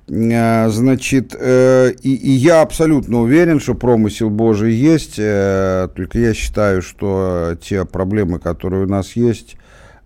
Э, 0.09 0.69
значит, 0.71 1.37
э, 1.39 1.93
и, 2.03 2.15
и 2.15 2.31
я 2.31 2.63
абсолютно 2.63 3.21
уверен, 3.21 3.61
что 3.61 3.75
промысел 3.75 4.31
Божий 4.31 4.73
есть, 4.73 5.19
э, 5.19 5.89
только 5.95 6.19
я 6.19 6.35
считаю, 6.35 6.83
что 6.83 7.57
те 7.61 7.85
проблемы, 7.85 8.39
которые 8.39 8.85
у 8.85 8.89
нас 8.89 9.13
есть, 9.17 9.57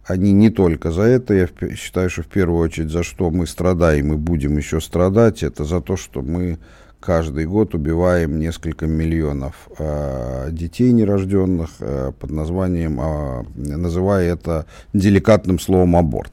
они 0.05 0.33
не 0.33 0.51
только 0.51 0.91
за 0.91 1.03
это, 1.03 1.35
я 1.35 1.49
считаю, 1.77 2.11
что 2.11 2.23
в 2.23 2.27
первую 2.27 2.61
очередь 2.61 2.91
за 2.91 3.03
что 3.05 3.31
мы 3.31 3.47
страдаем 3.47 4.13
и 4.13 4.17
будем 4.17 4.57
еще 4.57 4.81
страдать, 4.81 5.43
это 5.43 5.65
за 5.65 5.81
то, 5.81 5.97
что 5.97 6.23
мы 6.23 6.59
каждый 7.03 7.47
год 7.47 7.75
убиваем 7.75 8.39
несколько 8.39 8.87
миллионов 8.87 9.69
э, 9.79 10.49
детей 10.53 10.93
нерожденных 10.93 11.71
э, 11.81 12.13
под 12.19 12.31
названием, 12.31 13.01
э, 13.01 13.45
называя 13.55 14.33
это 14.33 14.67
деликатным 14.93 15.59
словом 15.59 15.97
аборт. 15.97 16.33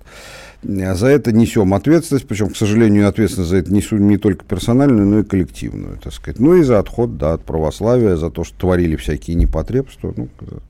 За 0.61 1.07
это 1.07 1.31
несем 1.31 1.73
ответственность, 1.73 2.27
причем, 2.27 2.49
к 2.49 2.57
сожалению, 2.57 3.07
ответственность 3.07 3.49
за 3.49 3.57
это 3.57 3.73
несу 3.73 3.95
не 3.95 4.17
только 4.17 4.43
персональную, 4.43 5.07
но 5.07 5.19
и 5.19 5.23
коллективную, 5.23 5.97
так 5.97 6.11
сказать. 6.11 6.39
Ну 6.39 6.55
и 6.55 6.63
за 6.63 6.79
отход 6.79 7.17
да, 7.17 7.33
от 7.33 7.45
православия, 7.45 8.17
за 8.17 8.29
то, 8.29 8.43
что 8.43 8.57
творили 8.57 8.97
всякие 8.97 9.37
непотребства. 9.37 10.13
Ну, 10.17 10.27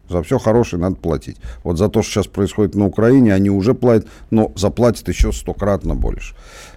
за 0.07 0.21
все 0.21 0.37
хорошее 0.37 0.79
надо 0.79 0.95
платить. 0.95 1.37
Вот 1.63 1.79
за 1.79 1.89
то, 1.89 2.03
что 2.03 2.11
сейчас 2.11 2.27
происходит 2.27 2.75
на 2.75 2.85
Украине, 2.85 3.33
они 3.33 3.49
уже 3.49 3.73
платят, 3.73 4.07
но 4.29 4.51
заплатят 4.55 5.07
еще 5.07 5.31
стократно 5.31 5.95
больше. 5.95 6.35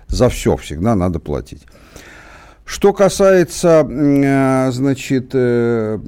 За 0.08 0.30
все 0.30 0.56
всегда 0.56 0.94
надо 0.94 1.18
платить. 1.18 1.62
Что 2.72 2.94
касается, 2.94 3.86
э, 3.86 4.70
значит, 4.70 5.32
э, 5.34 5.98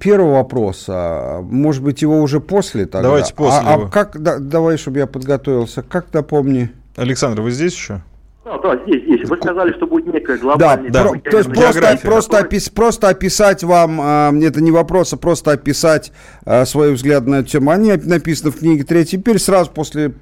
первого 0.00 0.36
вопроса, 0.36 1.40
может 1.42 1.82
быть, 1.82 2.00
его 2.00 2.22
уже 2.22 2.40
после 2.40 2.86
тогда? 2.86 3.08
Давайте 3.08 3.34
после. 3.34 3.60
А, 3.62 3.74
а 3.74 3.88
как, 3.90 4.18
да, 4.18 4.38
давай, 4.38 4.78
чтобы 4.78 4.98
я 4.98 5.06
подготовился. 5.06 5.82
Как 5.82 6.14
напомни? 6.14 6.70
Александр, 6.96 7.42
вы 7.42 7.50
здесь 7.50 7.74
еще? 7.74 8.00
Да, 8.46 8.56
да, 8.56 8.82
здесь, 8.86 9.02
здесь. 9.02 9.28
Вы 9.28 9.36
сказали, 9.36 9.74
что 9.74 9.86
будет 9.86 10.06
некая 10.06 10.38
глобальная... 10.38 10.90
Да, 10.90 11.04
да. 11.04 11.30
то 11.30 11.36
есть 11.36 11.52
просто, 11.52 11.98
просто, 12.02 12.38
опис, 12.38 12.70
просто 12.70 13.08
описать 13.10 13.62
вам, 13.62 14.00
э, 14.00 14.46
это 14.46 14.62
не 14.62 14.70
вопрос, 14.70 15.12
а 15.12 15.18
просто 15.18 15.50
описать 15.50 16.12
э, 16.46 16.64
свой 16.64 16.94
взгляд 16.94 17.26
на 17.26 17.40
эту 17.40 17.50
тему. 17.50 17.70
Они 17.70 17.92
написаны 17.92 18.52
в 18.52 18.58
книге 18.58 18.84
«Третий 18.84 19.16
империя» 19.16 19.38
сразу 19.38 19.70
после 19.70 20.14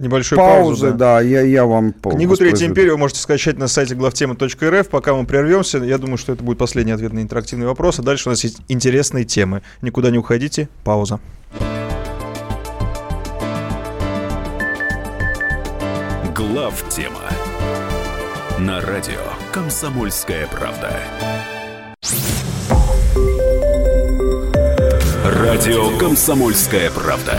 Небольшой 0.00 0.38
паузы, 0.38 0.80
паузы 0.80 0.90
да. 0.92 0.96
да, 0.96 1.20
я, 1.20 1.42
я 1.42 1.66
вам 1.66 1.92
Книгу 1.92 2.34
«Третья 2.34 2.66
империя» 2.66 2.92
вы 2.92 2.98
можете 2.98 3.20
скачать 3.20 3.58
на 3.58 3.68
сайте 3.68 3.94
главтема.рф. 3.94 4.88
Пока 4.88 5.14
мы 5.14 5.26
прервемся, 5.26 5.76
я 5.78 5.98
думаю, 5.98 6.16
что 6.16 6.32
это 6.32 6.42
будет 6.42 6.56
последний 6.56 6.92
ответ 6.92 7.12
на 7.12 7.20
интерактивный 7.20 7.66
вопрос. 7.66 7.98
А 7.98 8.02
дальше 8.02 8.28
у 8.28 8.32
нас 8.32 8.42
есть 8.42 8.62
интересные 8.68 9.24
темы. 9.24 9.60
Никуда 9.82 10.10
не 10.10 10.16
уходите. 10.16 10.70
Пауза. 10.84 11.20
Главтема 16.34 17.20
На 18.58 18.80
радио 18.80 19.20
«Комсомольская 19.52 20.46
правда». 20.46 20.98
Радио 25.24 25.98
«Комсомольская 25.98 26.90
правда». 26.90 27.38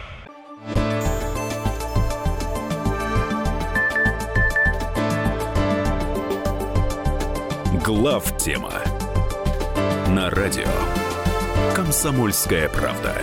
Глав 7.83 8.37
тема 8.37 8.73
на 10.09 10.29
радио 10.29 10.69
Комсомольская 11.73 12.69
правда. 12.69 13.15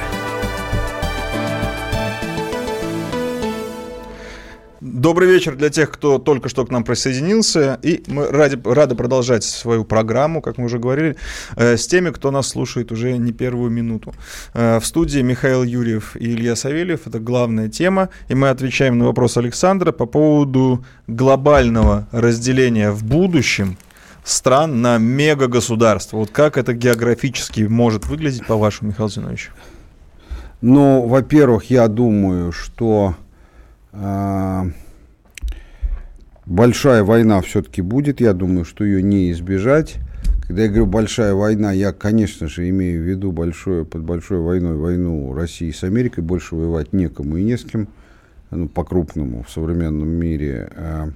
Добрый 4.81 5.29
вечер 5.29 5.55
для 5.55 5.71
тех, 5.71 5.93
кто 5.93 6.19
только 6.19 6.49
что 6.49 6.67
к 6.67 6.71
нам 6.71 6.83
присоединился. 6.83 7.79
И 7.85 8.03
мы 8.09 8.27
ради, 8.27 8.61
рады 8.65 8.97
продолжать 8.97 9.45
свою 9.45 9.85
программу, 9.85 10.43
как 10.43 10.59
мы 10.59 10.65
уже 10.65 10.81
говорили, 10.81 11.17
э, 11.55 11.77
с 11.77 11.87
теми, 11.87 12.11
кто 12.11 12.33
нас 12.33 12.49
слушает 12.49 12.91
уже 12.91 13.17
не 13.17 13.33
первую 13.33 13.71
минуту. 13.71 14.13
Э, 14.55 14.81
в 14.81 14.87
студии 14.87 15.21
Михаил 15.21 15.63
Юрьев 15.63 16.17
и 16.17 16.33
Илья 16.33 16.57
Савельев. 16.57 17.07
Это 17.07 17.21
главная 17.21 17.69
тема. 17.69 18.09
И 18.29 18.35
мы 18.35 18.49
отвечаем 18.49 18.99
на 18.99 19.05
вопрос 19.05 19.37
Александра 19.37 19.93
по 19.93 20.07
поводу 20.07 20.85
глобального 21.07 22.09
разделения 22.11 22.91
в 22.91 23.05
будущем 23.05 23.77
стран 24.29 24.83
на 24.83 24.99
мегагосударства. 24.99 26.19
Вот 26.19 26.31
как 26.31 26.57
это 26.57 26.75
географически 26.75 27.63
может 27.63 28.07
выглядеть, 28.07 28.47
по-вашему, 28.47 28.91
Михаил 28.91 29.09
Зинович? 29.09 29.51
Ну, 30.61 31.07
во-первых, 31.07 31.71
я 31.71 31.89
думаю, 31.89 32.53
что 32.53 33.15
э, 33.93 34.63
большая 36.47 37.05
война 37.05 37.41
все-таки 37.43 37.81
будет. 37.81 38.21
Я 38.21 38.33
думаю, 38.33 38.65
что 38.65 38.85
ее 38.85 39.03
не 39.03 39.31
избежать. 39.33 39.97
Когда 40.47 40.63
я 40.63 40.69
говорю 40.69 40.87
большая 40.87 41.35
война, 41.35 41.73
я, 41.73 41.93
конечно 41.93 42.49
же, 42.49 42.69
имею 42.71 43.03
в 43.03 43.07
виду 43.07 43.33
большое, 43.33 43.85
под 43.85 44.03
большой 44.03 44.41
войной 44.41 44.77
войну 44.77 45.33
России 45.35 45.71
с 45.71 45.85
Америкой. 45.85 46.25
Больше 46.25 46.57
воевать 46.57 46.93
некому 46.93 47.37
и 47.37 47.45
не 47.45 47.57
с 47.57 47.65
кем, 47.65 47.89
ну, 48.51 48.69
по-крупному 48.69 49.45
в 49.45 49.51
современном 49.51 50.09
мире. 50.09 50.71
Э, 50.75 51.11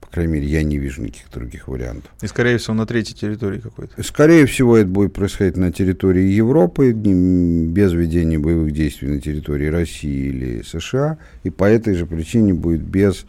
по 0.00 0.08
крайней 0.08 0.34
мере, 0.34 0.46
я 0.46 0.62
не 0.62 0.78
вижу 0.78 1.02
никаких 1.02 1.30
других 1.30 1.68
вариантов. 1.68 2.10
И, 2.22 2.26
скорее 2.26 2.58
всего, 2.58 2.74
на 2.74 2.86
третьей 2.86 3.14
территории 3.14 3.58
какой-то? 3.58 4.02
Скорее 4.02 4.46
всего, 4.46 4.76
это 4.76 4.88
будет 4.88 5.12
происходить 5.12 5.56
на 5.56 5.72
территории 5.72 6.24
Европы, 6.24 6.92
без 6.92 7.92
ведения 7.92 8.38
боевых 8.38 8.72
действий 8.72 9.08
на 9.08 9.20
территории 9.20 9.66
России 9.66 10.28
или 10.28 10.62
США. 10.62 11.18
И 11.42 11.50
по 11.50 11.64
этой 11.64 11.94
же 11.94 12.06
причине 12.06 12.54
будет 12.54 12.82
без 12.82 13.26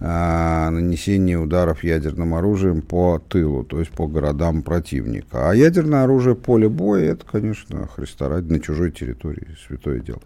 а, 0.00 0.70
нанесения 0.70 1.38
ударов 1.38 1.84
ядерным 1.84 2.34
оружием 2.34 2.82
по 2.82 3.22
тылу, 3.28 3.62
то 3.62 3.78
есть 3.78 3.92
по 3.92 4.06
городам 4.06 4.62
противника. 4.62 5.50
А 5.50 5.54
ядерное 5.54 6.04
оружие 6.04 6.34
поле 6.34 6.68
боя, 6.68 7.12
это, 7.12 7.24
конечно, 7.24 7.86
Христа 7.86 8.28
ради 8.28 8.52
на 8.52 8.60
чужой 8.60 8.90
территории, 8.90 9.56
святое 9.66 10.00
дело 10.00 10.20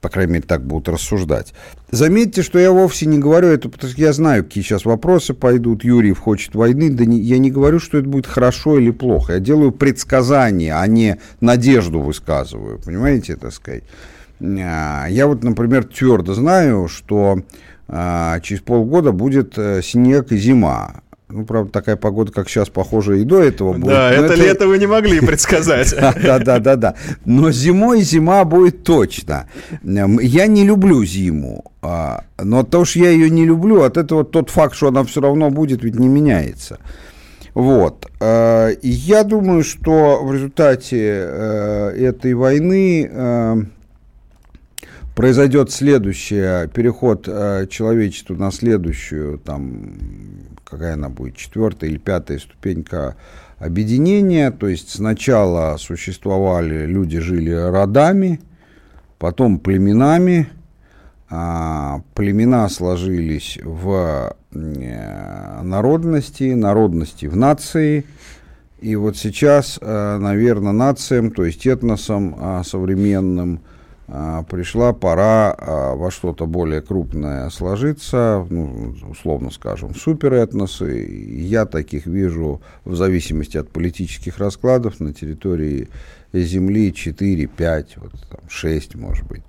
по 0.00 0.08
крайней 0.08 0.34
мере, 0.34 0.44
так 0.46 0.64
будут 0.64 0.88
рассуждать. 0.88 1.52
Заметьте, 1.90 2.42
что 2.42 2.58
я 2.58 2.72
вовсе 2.72 3.06
не 3.06 3.18
говорю 3.18 3.48
это, 3.48 3.68
потому 3.68 3.92
что 3.92 4.00
я 4.00 4.12
знаю, 4.12 4.44
какие 4.44 4.64
сейчас 4.64 4.84
вопросы 4.84 5.34
пойдут. 5.34 5.84
Юрьев 5.84 6.18
хочет 6.18 6.54
войны. 6.54 6.90
Да 6.90 7.04
не, 7.04 7.20
я 7.20 7.38
не 7.38 7.50
говорю, 7.50 7.80
что 7.80 7.98
это 7.98 8.08
будет 8.08 8.26
хорошо 8.26 8.78
или 8.78 8.90
плохо. 8.90 9.34
Я 9.34 9.40
делаю 9.40 9.72
предсказания, 9.72 10.78
а 10.78 10.86
не 10.86 11.18
надежду 11.40 12.00
высказываю. 12.00 12.78
Понимаете, 12.78 13.36
так 13.36 13.52
сказать? 13.52 13.84
А, 14.40 15.06
я 15.08 15.26
вот, 15.26 15.42
например, 15.42 15.84
твердо 15.84 16.34
знаю, 16.34 16.88
что 16.88 17.42
а, 17.88 18.40
через 18.40 18.60
полгода 18.62 19.12
будет 19.12 19.58
э, 19.58 19.82
снег 19.82 20.32
и 20.32 20.36
зима. 20.36 21.02
Ну, 21.32 21.44
правда, 21.44 21.70
такая 21.70 21.96
погода, 21.96 22.32
как 22.32 22.48
сейчас, 22.48 22.68
похоже, 22.68 23.20
и 23.20 23.24
до 23.24 23.40
этого 23.40 23.72
будет. 23.72 23.86
Да, 23.86 24.10
это, 24.10 24.24
это 24.24 24.34
лето 24.34 24.68
вы 24.68 24.78
не 24.78 24.86
могли 24.86 25.20
предсказать. 25.26 25.94
Да, 25.98 26.38
да, 26.38 26.58
да, 26.58 26.76
да. 26.76 26.94
Но 27.24 27.50
зимой 27.52 28.02
зима 28.02 28.44
будет 28.44 28.82
точно. 28.82 29.48
Я 29.82 30.46
не 30.46 30.64
люблю 30.64 31.04
зиму. 31.04 31.64
А, 31.82 32.24
но 32.38 32.62
то, 32.62 32.84
что 32.84 32.98
я 32.98 33.10
ее 33.10 33.30
не 33.30 33.44
люблю, 33.44 33.82
от 33.82 33.96
этого 33.96 34.24
тот 34.24 34.50
факт, 34.50 34.74
что 34.74 34.88
она 34.88 35.04
все 35.04 35.20
равно 35.20 35.50
будет, 35.50 35.82
ведь 35.82 35.94
не 35.94 36.08
меняется. 36.08 36.78
Вот. 37.54 38.06
А, 38.20 38.68
и 38.68 38.88
я 38.88 39.24
думаю, 39.24 39.64
что 39.64 40.20
в 40.22 40.34
результате 40.34 40.98
э, 41.00 41.88
этой 41.96 42.34
войны 42.34 43.08
э, 43.10 43.56
произойдет 45.14 45.70
следующее, 45.70 46.68
переход 46.68 47.28
э, 47.28 47.66
человечества 47.68 48.34
на 48.34 48.50
следующую 48.50 49.38
там 49.38 49.92
какая 50.70 50.94
она 50.94 51.08
будет, 51.08 51.36
четвертая 51.36 51.90
или 51.90 51.98
пятая 51.98 52.38
ступенька 52.38 53.16
объединения. 53.58 54.50
То 54.50 54.68
есть 54.68 54.90
сначала 54.90 55.76
существовали, 55.78 56.86
люди 56.86 57.18
жили 57.18 57.50
родами, 57.50 58.40
потом 59.18 59.58
племенами, 59.58 60.48
а, 61.28 62.02
племена 62.14 62.68
сложились 62.68 63.58
в 63.62 64.34
э, 64.52 65.62
народности, 65.62 66.54
народности 66.54 67.26
в 67.26 67.36
нации. 67.36 68.04
И 68.80 68.96
вот 68.96 69.16
сейчас, 69.16 69.78
э, 69.80 70.18
наверное, 70.18 70.72
нациям, 70.72 71.30
то 71.30 71.44
есть 71.44 71.66
этносам 71.66 72.34
а, 72.38 72.64
современным, 72.64 73.60
пришла 74.48 74.92
пора 74.92 75.54
а, 75.56 75.94
во 75.94 76.10
что-то 76.10 76.46
более 76.46 76.80
крупное 76.80 77.48
сложиться, 77.50 78.44
ну, 78.50 78.94
условно 79.08 79.50
скажем, 79.50 79.94
суперэтносы. 79.94 81.06
Я 81.30 81.64
таких 81.64 82.06
вижу 82.06 82.60
в 82.84 82.96
зависимости 82.96 83.56
от 83.56 83.70
политических 83.70 84.38
раскладов 84.38 84.98
на 84.98 85.12
территории 85.12 85.88
Земли 86.32 86.92
4, 86.92 87.46
5, 87.46 87.96
вот, 87.98 88.12
там, 88.28 88.40
6, 88.48 88.96
может 88.96 89.26
быть. 89.26 89.42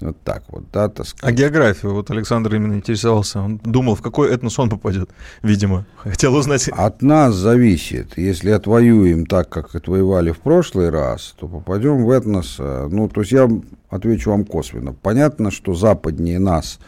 Вот 0.00 0.16
так 0.22 0.42
вот, 0.48 0.64
да, 0.72 0.88
так 0.88 1.06
сказать. 1.06 1.34
А 1.34 1.36
географию, 1.36 1.94
вот 1.94 2.10
Александр 2.10 2.54
именно 2.56 2.74
интересовался, 2.74 3.40
он 3.40 3.58
думал, 3.64 3.94
в 3.94 4.02
какой 4.02 4.34
этнос 4.34 4.58
он 4.58 4.68
попадет, 4.68 5.10
видимо, 5.42 5.86
хотел 5.96 6.34
узнать. 6.34 6.68
От 6.68 7.00
нас 7.00 7.34
зависит, 7.34 8.18
если 8.18 8.50
отвоюем 8.50 9.24
так, 9.24 9.48
как 9.48 9.74
отвоевали 9.74 10.32
в 10.32 10.40
прошлый 10.40 10.90
раз, 10.90 11.34
то 11.38 11.46
попадем 11.46 12.04
в 12.04 12.10
этнос, 12.10 12.56
э, 12.58 12.88
ну, 12.90 13.08
то 13.08 13.20
есть 13.20 13.32
я 13.32 13.48
отвечу 13.88 14.30
вам 14.30 14.44
косвенно. 14.44 14.92
Понятно, 14.92 15.50
что 15.50 15.74
западнее 15.74 16.38
нас, 16.38 16.80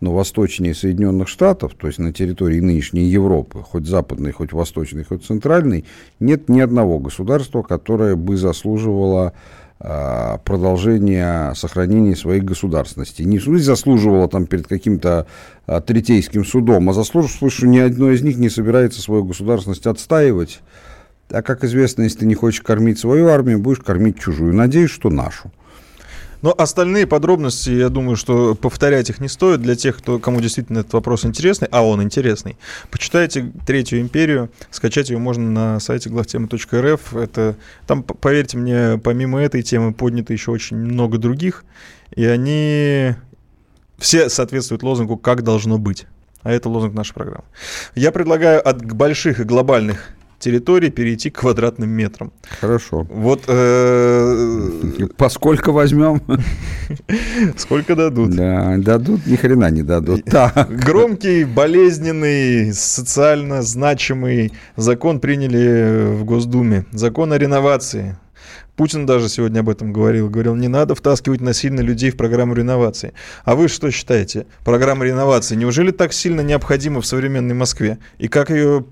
но 0.00 0.12
восточнее 0.12 0.74
Соединенных 0.74 1.28
Штатов, 1.28 1.74
то 1.74 1.86
есть 1.86 1.98
на 1.98 2.12
территории 2.12 2.60
нынешней 2.60 3.04
Европы, 3.04 3.60
хоть 3.60 3.86
западной, 3.86 4.32
хоть 4.32 4.52
восточной, 4.52 5.04
хоть 5.04 5.24
центральной, 5.24 5.84
нет 6.20 6.48
ни 6.48 6.60
одного 6.60 6.98
государства, 6.98 7.62
которое 7.62 8.16
бы 8.16 8.36
заслуживало 8.36 9.32
продолжения 9.78 11.52
сохранения 11.54 12.16
своей 12.16 12.40
государственности. 12.40 13.22
Не 13.22 13.38
заслуживала 13.58 14.28
там 14.28 14.46
перед 14.46 14.66
каким-то 14.66 15.26
а, 15.66 15.80
третейским 15.80 16.44
судом, 16.44 16.88
а 16.88 16.92
заслуживала, 16.92 17.50
что 17.50 17.66
ни 17.66 17.78
одно 17.78 18.10
из 18.10 18.22
них 18.22 18.36
не 18.36 18.48
собирается 18.48 19.02
свою 19.02 19.24
государственность 19.24 19.86
отстаивать. 19.86 20.60
А 21.30 21.42
как 21.42 21.64
известно, 21.64 22.02
если 22.02 22.20
ты 22.20 22.26
не 22.26 22.34
хочешь 22.34 22.60
кормить 22.60 22.98
свою 22.98 23.28
армию, 23.28 23.58
будешь 23.58 23.80
кормить 23.80 24.18
чужую. 24.18 24.54
Надеюсь, 24.54 24.90
что 24.90 25.10
нашу. 25.10 25.50
Но 26.44 26.54
остальные 26.58 27.06
подробности, 27.06 27.70
я 27.70 27.88
думаю, 27.88 28.16
что 28.16 28.54
повторять 28.54 29.08
их 29.08 29.18
не 29.18 29.28
стоит 29.28 29.62
для 29.62 29.76
тех, 29.76 29.96
кто, 29.96 30.18
кому 30.18 30.42
действительно 30.42 30.80
этот 30.80 30.92
вопрос 30.92 31.24
интересный, 31.24 31.68
а 31.70 31.82
он 31.82 32.02
интересный. 32.02 32.58
Почитайте 32.90 33.50
«Третью 33.66 34.02
империю», 34.02 34.50
скачать 34.70 35.08
ее 35.08 35.16
можно 35.16 35.50
на 35.50 35.80
сайте 35.80 36.10
главтемы.рф. 36.10 37.16
Это, 37.16 37.56
там, 37.86 38.02
поверьте 38.02 38.58
мне, 38.58 39.00
помимо 39.02 39.40
этой 39.40 39.62
темы 39.62 39.94
поднято 39.94 40.34
еще 40.34 40.50
очень 40.50 40.76
много 40.76 41.16
других, 41.16 41.64
и 42.14 42.26
они 42.26 43.14
все 43.96 44.28
соответствуют 44.28 44.82
лозунгу 44.82 45.16
«как 45.16 45.44
должно 45.44 45.78
быть». 45.78 46.04
А 46.42 46.52
это 46.52 46.68
лозунг 46.68 46.92
нашей 46.92 47.14
программы. 47.14 47.44
Я 47.94 48.12
предлагаю 48.12 48.68
от 48.68 48.84
больших 48.84 49.40
и 49.40 49.44
глобальных 49.44 50.10
территории 50.44 50.90
перейти 50.90 51.30
к 51.30 51.40
квадратным 51.40 51.88
метрам. 51.88 52.30
Хорошо. 52.60 53.06
Вот. 53.08 53.44
Э... 53.48 55.08
Поскольку 55.16 55.72
возьмем. 55.72 56.20
Сколько 57.56 57.96
дадут? 57.96 58.30
Да, 58.30 58.76
дадут, 58.76 59.26
ни 59.26 59.36
хрена 59.36 59.70
не 59.70 59.82
дадут. 59.82 60.24
Так. 60.34 60.68
Громкий, 60.68 61.44
болезненный, 61.44 62.72
социально 62.74 63.62
значимый 63.62 64.52
закон 64.76 65.20
приняли 65.20 66.12
в 66.12 66.24
Госдуме. 66.24 66.84
Закон 66.92 67.32
о 67.32 67.38
реновации. 67.38 68.16
Путин 68.76 69.06
даже 69.06 69.28
сегодня 69.28 69.60
об 69.60 69.68
этом 69.68 69.92
говорил. 69.92 70.28
Говорил, 70.28 70.56
не 70.56 70.66
надо 70.66 70.94
втаскивать 70.94 71.40
насильно 71.40 71.80
людей 71.80 72.10
в 72.10 72.16
программу 72.16 72.54
реновации. 72.54 73.12
А 73.44 73.54
вы 73.54 73.68
что 73.68 73.90
считаете? 73.90 74.46
Программа 74.64 75.04
реновации 75.04 75.54
неужели 75.54 75.92
так 75.92 76.12
сильно 76.12 76.40
необходима 76.40 77.00
в 77.00 77.06
современной 77.06 77.54
Москве? 77.54 77.98
И 78.18 78.26
как 78.26 78.50
ее 78.50 78.84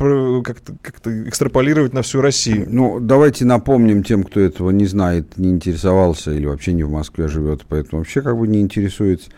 как-то, 0.44 0.74
как-то 0.82 1.28
экстраполировать 1.28 1.92
на 1.92 2.02
всю 2.02 2.20
Россию? 2.20 2.66
Ну, 2.68 3.00
давайте 3.00 3.44
напомним 3.44 4.04
тем, 4.04 4.22
кто 4.22 4.40
этого 4.40 4.70
не 4.70 4.86
знает, 4.86 5.36
не 5.36 5.50
интересовался 5.50 6.30
или 6.30 6.46
вообще 6.46 6.72
не 6.74 6.84
в 6.84 6.90
Москве 6.90 7.26
живет, 7.26 7.64
поэтому 7.68 8.02
вообще 8.02 8.22
как 8.22 8.38
бы 8.38 8.46
не 8.46 8.60
интересуется. 8.60 9.30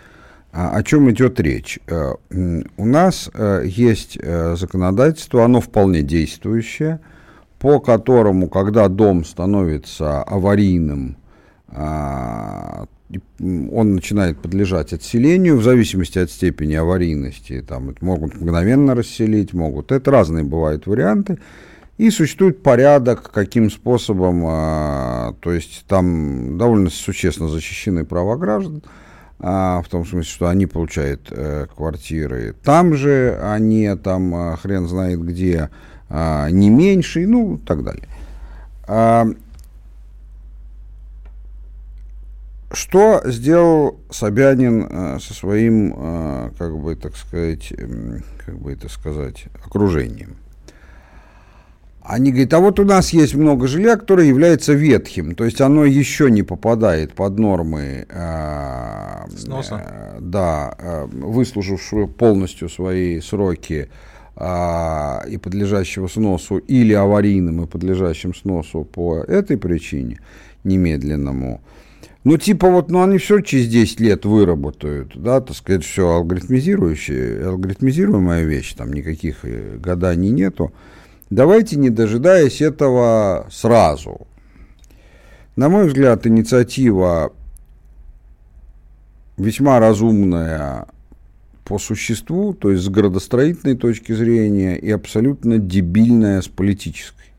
А, 0.53 0.77
о 0.77 0.83
чем 0.83 1.11
идет 1.11 1.41
речь? 1.41 1.81
Э, 1.89 2.13
у 2.31 2.85
нас 2.85 3.31
э, 3.33 3.63
есть 3.65 4.19
э, 4.21 4.57
законодательство, 4.57 5.45
оно 5.45 5.61
вполне 5.61 6.03
действующее– 6.03 7.01
по 7.65 7.81
которому, 7.81 8.51
когда 8.51 8.89
дом 8.89 9.25
становится 9.25 10.23
аварийным, 10.23 11.17
а, 11.69 12.85
он 13.41 13.95
начинает 13.95 14.39
подлежать 14.39 14.93
отселению 14.93 15.57
в 15.57 15.62
зависимости 15.62 16.19
от 16.19 16.31
степени 16.31 16.75
аварийности. 16.75 17.65
Там 17.67 17.95
могут 18.03 18.39
мгновенно 18.39 18.95
расселить, 18.95 19.55
могут. 19.55 19.93
Это 19.93 20.11
разные 20.11 20.45
бывают 20.45 20.87
варианты. 20.87 21.39
И 21.97 22.11
существует 22.11 22.62
порядок, 22.62 23.31
каким 23.33 23.71
способом, 23.71 24.45
а, 24.47 25.35
то 25.41 25.51
есть 25.51 25.87
там 25.89 26.59
довольно 26.59 26.91
существенно 26.91 27.49
защищены 27.49 28.05
права 28.05 28.37
граждан, 28.37 28.83
а, 29.39 29.81
в 29.81 29.89
том 29.89 30.05
смысле, 30.05 30.31
что 30.31 30.49
они 30.49 30.67
получают 30.67 31.29
э, 31.31 31.67
квартиры 31.75 32.55
там 32.62 32.93
же, 32.93 33.39
они 33.43 33.91
там 33.97 34.55
хрен 34.59 34.87
знает 34.87 35.23
где, 35.23 35.71
а, 36.09 36.49
не 36.51 36.71
меньший, 36.71 37.27
ну, 37.27 37.59
так 37.59 37.83
далее. 37.83 38.09
А, 38.87 39.27
что 42.73 43.23
сделал 43.25 44.01
Собянин 44.11 44.87
а, 44.91 45.19
со 45.21 45.35
своим, 45.35 45.95
а, 45.97 46.51
как 46.59 46.77
бы 46.77 46.97
так 46.97 47.17
сказать, 47.17 47.73
как 48.45 48.59
бы 48.59 48.73
это 48.73 48.89
сказать, 48.89 49.47
окружением? 49.65 50.37
Они 52.05 52.33
говорят, 52.33 52.53
а 52.53 52.61
вот 52.61 52.79
у 52.81 52.85
нас 52.85 53.15
есть 53.15 53.35
много 53.35 53.67
жилья, 53.67 53.97
которое 53.97 54.29
является 54.29 54.75
ветхим, 54.75 55.35
то 55.35 55.45
есть 55.45 55.63
оно 55.63 55.87
еще 55.87 56.31
не 56.31 56.43
попадает 56.43 57.15
под 57.15 57.39
нормы 57.39 58.07
э, 58.07 59.25
Сноса. 59.35 59.83
Э, 59.83 60.19
да, 60.21 60.75
э, 60.79 61.07
выслужившего 61.07 62.07
полностью 62.07 62.69
свои 62.69 63.23
сроки 63.23 63.89
а, 64.37 65.22
и 65.28 65.37
подлежащего 65.37 66.09
сносу, 66.09 66.59
или 66.59 66.93
аварийным 66.93 67.62
и 67.62 67.66
подлежащим 67.66 68.35
сносу 68.35 68.85
по 68.85 69.18
этой 69.18 69.57
причине, 69.57 70.20
немедленному, 70.64 71.61
ну, 72.24 72.39
типа 72.39 72.70
вот, 72.70 72.91
ну, 72.91 73.03
они 73.03 73.18
все 73.18 73.41
через 73.41 73.68
10 73.68 74.01
лет 74.01 74.24
выработают, 74.24 75.12
да, 75.14 75.43
так 75.43 75.55
сказать, 75.55 75.85
все 75.85 76.09
алгоритмизирующее, 76.09 77.47
алгоритмизируемая 77.47 78.45
вещь, 78.45 78.72
там 78.72 78.95
никаких 78.95 79.45
э, 79.45 79.76
гаданий 79.76 80.30
нету. 80.30 80.72
Давайте, 81.28 81.76
не 81.76 81.91
дожидаясь 81.91 82.62
этого 82.62 83.47
сразу. 83.51 84.26
На 85.55 85.68
мой 85.68 85.87
взгляд, 85.87 86.26
инициатива 86.26 87.35
весьма 89.37 89.78
разумная 89.78 90.87
по 91.65 91.79
существу, 91.79 92.53
то 92.53 92.71
есть 92.71 92.85
с 92.85 92.89
градостроительной 92.89 93.77
точки 93.77 94.12
зрения, 94.12 94.77
и 94.77 94.91
абсолютно 94.91 95.59
дебильная 95.59 96.43
с 96.43 96.49
политической. 96.49 97.33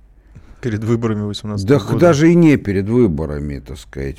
Перед 0.62 0.84
выборами 0.84 1.22
18 1.22 1.68
Да 1.68 1.80
года. 1.80 2.00
даже 2.00 2.32
и 2.32 2.36
не 2.36 2.58
перед 2.58 2.90
выборами, 2.90 3.60
так 3.60 3.78
сказать. 3.78 4.18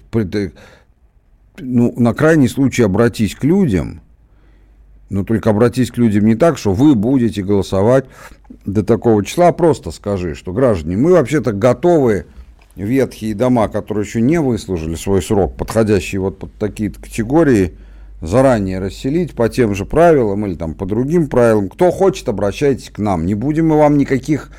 Ну, 1.59 1.95
на 1.97 2.15
крайний 2.15 2.49
случай 2.49 2.83
обратись 2.83 3.35
к 3.35 3.43
людям, 3.43 4.01
но 5.09 5.25
только 5.25 5.51
обратись 5.51 5.91
к 5.91 5.97
людям 5.97 6.27
не 6.27 6.37
так, 6.37 6.59
что 6.59 6.73
вы 6.73 6.95
будете 6.95 7.43
голосовать 7.43 8.05
до 8.65 8.85
такого 8.85 9.25
числа, 9.25 9.49
а 9.49 9.53
просто 9.53 9.91
скажи, 9.91 10.35
что 10.35 10.53
граждане, 10.53 10.97
мы 10.97 11.13
вообще-то 11.13 11.53
готовы 11.53 12.27
ветхие 12.77 13.35
дома, 13.35 13.69
которые 13.69 14.05
еще 14.05 14.21
не 14.21 14.39
выслужили 14.41 14.95
свой 14.95 15.23
срок, 15.23 15.57
подходящие 15.57 16.21
вот 16.21 16.39
под 16.39 16.53
такие 16.55 16.91
категории, 16.91 17.73
заранее 18.27 18.79
расселить 18.79 19.35
по 19.35 19.49
тем 19.49 19.75
же 19.75 19.85
правилам 19.85 20.47
или 20.47 20.55
там 20.55 20.75
по 20.75 20.87
другим 20.87 21.29
правилам. 21.29 21.69
Кто 21.69 21.91
хочет, 21.91 22.29
обращайтесь 22.29 22.91
к 22.91 22.99
нам. 22.99 23.27
Не 23.27 23.35
будем 23.35 23.69
мы 23.69 23.79
вам 23.79 23.99
никаких 23.99 24.51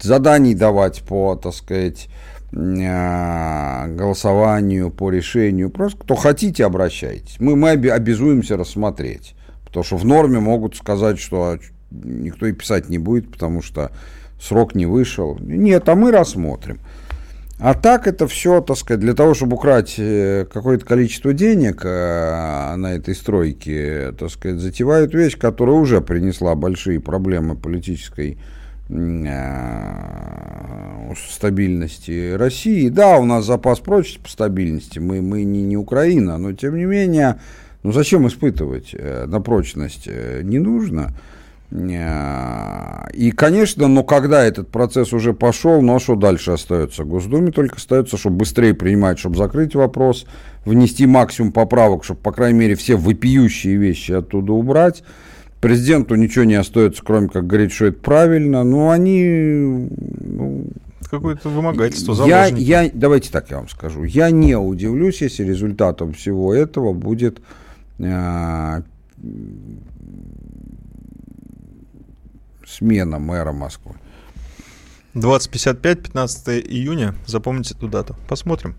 заданий 0.00 0.54
давать 0.54 1.02
по, 1.02 1.36
так 1.36 1.54
сказать, 1.54 2.08
а, 2.54 3.86
голосованию, 3.88 4.90
по 4.90 5.10
решению. 5.10 5.70
Просто 5.70 5.98
кто 5.98 6.14
хотите, 6.16 6.64
обращайтесь. 6.64 7.36
Мы, 7.38 7.56
мы 7.56 7.70
обязуемся 7.70 8.56
рассмотреть. 8.56 9.34
Потому 9.64 9.84
что 9.84 9.96
в 9.96 10.04
норме 10.04 10.38
могут 10.38 10.76
сказать, 10.76 11.18
что 11.18 11.58
никто 11.90 12.46
и 12.46 12.52
писать 12.52 12.88
не 12.88 12.98
будет, 12.98 13.30
потому 13.30 13.62
что 13.62 13.90
срок 14.40 14.74
не 14.74 14.86
вышел. 14.86 15.38
Нет, 15.40 15.88
а 15.88 15.94
мы 15.94 16.10
рассмотрим. 16.10 16.80
А 17.62 17.74
так 17.74 18.08
это 18.08 18.26
все, 18.26 18.60
так 18.60 18.76
сказать, 18.76 18.98
для 18.98 19.14
того, 19.14 19.34
чтобы 19.34 19.54
украть 19.54 19.94
э, 19.96 20.46
какое-то 20.52 20.84
количество 20.84 21.32
денег 21.32 21.82
э, 21.84 22.74
на 22.74 22.94
этой 22.94 23.14
стройке, 23.14 24.10
так 24.18 24.30
сказать, 24.30 24.58
затевают 24.58 25.14
вещь, 25.14 25.38
которая 25.38 25.76
уже 25.76 26.00
принесла 26.00 26.56
большие 26.56 26.98
проблемы 26.98 27.54
политической 27.54 28.36
э, 28.88 29.94
стабильности 31.30 32.32
России. 32.34 32.88
Да, 32.88 33.18
у 33.18 33.24
нас 33.24 33.46
запас 33.46 33.78
прочности 33.78 34.24
по 34.24 34.28
стабильности, 34.28 34.98
мы, 34.98 35.22
мы 35.22 35.44
не, 35.44 35.62
не 35.62 35.76
Украина, 35.76 36.38
но 36.38 36.54
тем 36.54 36.76
не 36.76 36.84
менее, 36.84 37.38
ну 37.84 37.92
зачем 37.92 38.26
испытывать 38.26 38.92
на 38.92 39.40
прочность? 39.40 40.08
Не 40.08 40.58
нужно. 40.58 41.14
И, 41.74 43.30
конечно, 43.30 43.88
но 43.88 44.04
когда 44.04 44.44
этот 44.44 44.68
процесс 44.68 45.14
уже 45.14 45.32
пошел, 45.32 45.80
ну 45.80 45.96
а 45.96 46.00
что 46.00 46.16
дальше 46.16 46.50
остается? 46.50 47.04
Госдуме 47.04 47.50
только 47.50 47.76
остается, 47.76 48.18
чтобы 48.18 48.36
быстрее 48.38 48.74
принимать, 48.74 49.18
чтобы 49.18 49.38
закрыть 49.38 49.74
вопрос, 49.74 50.26
внести 50.66 51.06
максимум 51.06 51.50
поправок, 51.50 52.04
чтобы, 52.04 52.20
по 52.20 52.32
крайней 52.32 52.58
мере, 52.58 52.74
все 52.74 52.96
вопиющие 52.96 53.76
вещи 53.76 54.12
оттуда 54.12 54.52
убрать. 54.52 55.02
Президенту 55.62 56.14
ничего 56.16 56.44
не 56.44 56.56
остается, 56.56 57.02
кроме 57.02 57.28
как 57.28 57.46
говорить, 57.46 57.72
что 57.72 57.86
это 57.86 58.00
правильно. 58.00 58.64
Но 58.64 58.90
они... 58.90 59.88
Ну, 60.20 60.66
Какое-то 61.08 61.48
вымогательство, 61.48 62.26
я, 62.26 62.46
я, 62.46 62.90
Давайте 62.92 63.30
так 63.30 63.50
я 63.50 63.58
вам 63.58 63.68
скажу. 63.68 64.04
Я 64.04 64.30
не 64.30 64.56
удивлюсь, 64.56 65.22
если 65.22 65.44
результатом 65.44 66.14
всего 66.14 66.54
этого 66.54 66.92
будет 66.94 67.40
э, 67.98 68.82
смена 72.82 73.20
мэра 73.20 73.52
Москвы. 73.52 73.94
2055, 75.14 76.02
15 76.02 76.48
июня. 76.66 77.14
Запомните 77.26 77.74
эту 77.74 77.86
дату. 77.86 78.16
Посмотрим. 78.28 78.74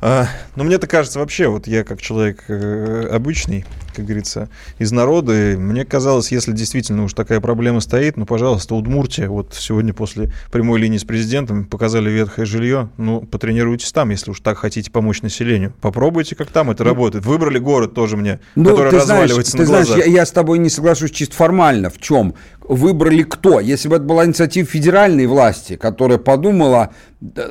А, 0.00 0.26
но 0.56 0.64
мне-то 0.64 0.86
кажется, 0.86 1.18
вообще, 1.18 1.48
вот 1.48 1.66
я 1.66 1.84
как 1.84 2.00
человек 2.00 2.44
э, 2.48 3.08
обычный, 3.12 3.66
как 3.94 4.04
говорится, 4.04 4.48
из 4.78 4.92
народа, 4.92 5.56
мне 5.56 5.84
казалось, 5.84 6.32
если 6.32 6.52
действительно 6.52 7.04
уж 7.04 7.14
такая 7.14 7.40
проблема 7.40 7.80
стоит, 7.80 8.16
ну, 8.16 8.26
пожалуйста, 8.26 8.74
Удмуртия, 8.74 9.28
вот 9.28 9.54
сегодня 9.58 9.92
после 9.92 10.32
прямой 10.50 10.80
линии 10.80 10.98
с 10.98 11.04
президентом 11.04 11.64
показали 11.64 12.10
ветхое 12.10 12.46
жилье, 12.46 12.88
ну, 12.96 13.20
потренируйтесь 13.20 13.92
там, 13.92 14.10
если 14.10 14.30
уж 14.30 14.40
так 14.40 14.58
хотите 14.58 14.90
помочь 14.90 15.22
населению. 15.22 15.72
Попробуйте, 15.80 16.34
как 16.34 16.48
там 16.50 16.70
это 16.70 16.84
ну, 16.84 16.90
работает. 16.90 17.24
Выбрали 17.24 17.58
город 17.58 17.94
тоже 17.94 18.16
мне, 18.16 18.40
ну, 18.54 18.70
который 18.70 18.92
разваливается 18.92 19.52
знаешь, 19.52 19.54
на 19.54 19.58
ты 19.58 19.64
глазах. 19.64 19.86
Знаешь, 19.94 20.06
я, 20.06 20.12
я 20.20 20.26
с 20.26 20.30
тобой 20.30 20.58
не 20.58 20.70
соглашусь 20.70 21.10
чисто 21.10 21.34
формально. 21.34 21.90
В 21.90 21.98
чем? 21.98 22.34
Выбрали 22.60 23.22
кто? 23.22 23.58
Если 23.58 23.88
бы 23.88 23.96
это 23.96 24.04
была 24.04 24.24
инициатива 24.26 24.66
федеральной 24.66 25.26
власти, 25.26 25.76
которая 25.76 26.18
подумала, 26.18 26.90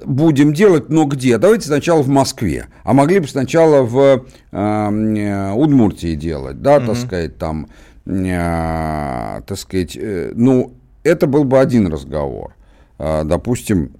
будем 0.05 0.53
делать, 0.53 0.89
но 0.89 1.05
где? 1.05 1.37
Давайте 1.37 1.67
сначала 1.67 2.01
в 2.01 2.07
Москве. 2.07 2.67
А 2.83 2.93
могли 2.93 3.19
бы 3.19 3.27
сначала 3.27 3.83
в 3.83 4.25
э, 4.51 5.51
Удмуртии 5.53 6.15
делать, 6.15 6.28
да, 6.61 6.77
угу. 6.77 6.87
так 6.87 6.97
сказать, 6.97 7.37
там, 7.37 7.67
э, 8.05 9.41
так 9.45 9.57
сказать, 9.57 9.95
э, 9.95 10.31
ну, 10.35 10.73
это 11.03 11.27
был 11.27 11.43
бы 11.43 11.59
один 11.59 11.87
разговор. 11.87 12.53
Э, 12.97 13.23
допустим, 13.23 13.91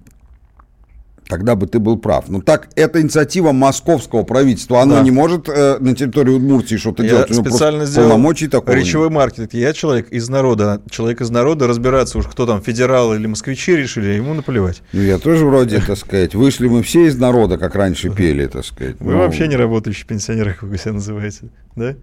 тогда 1.30 1.54
бы 1.54 1.66
ты 1.66 1.78
был 1.78 1.96
прав. 1.96 2.28
Но 2.28 2.42
так, 2.42 2.68
это 2.74 3.00
инициатива 3.00 3.52
московского 3.52 4.24
правительства. 4.24 4.82
Оно 4.82 4.96
да. 4.96 5.02
не 5.02 5.10
может 5.10 5.48
э, 5.48 5.78
на 5.78 5.94
территории 5.94 6.32
Удмуртии 6.32 6.76
что-то 6.76 7.02
я 7.04 7.08
делать. 7.08 7.34
специально 7.34 7.86
сделал 7.86 8.10
полномочий 8.10 8.48
такого 8.48 8.74
речевой 8.74 9.06
нет. 9.06 9.14
маркетинг. 9.14 9.54
Я 9.54 9.72
человек 9.72 10.10
из 10.10 10.28
народа. 10.28 10.82
Человек 10.90 11.20
из 11.22 11.30
народа 11.30 11.68
разбираться 11.68 12.18
уж, 12.18 12.26
кто 12.26 12.46
там, 12.46 12.60
федералы 12.60 13.16
или 13.16 13.26
москвичи 13.26 13.76
решили, 13.76 14.08
ему 14.08 14.34
наплевать. 14.34 14.82
Ну, 14.92 15.00
я 15.00 15.18
тоже 15.18 15.46
вроде, 15.46 15.80
так 15.80 15.96
сказать, 15.96 16.34
вышли 16.34 16.66
мы 16.66 16.82
все 16.82 17.06
из 17.06 17.16
народа, 17.16 17.56
как 17.56 17.74
раньше 17.76 18.10
пели, 18.10 18.46
так 18.46 18.64
сказать. 18.64 18.96
Вы 18.98 19.12
ну, 19.12 19.18
вообще 19.18 19.46
не 19.46 19.56
работающие 19.56 20.06
пенсионеры, 20.06 20.54
как 20.54 20.68
вы 20.68 20.76
себя 20.76 20.94
называете, 20.94 21.50
да? 21.76 21.94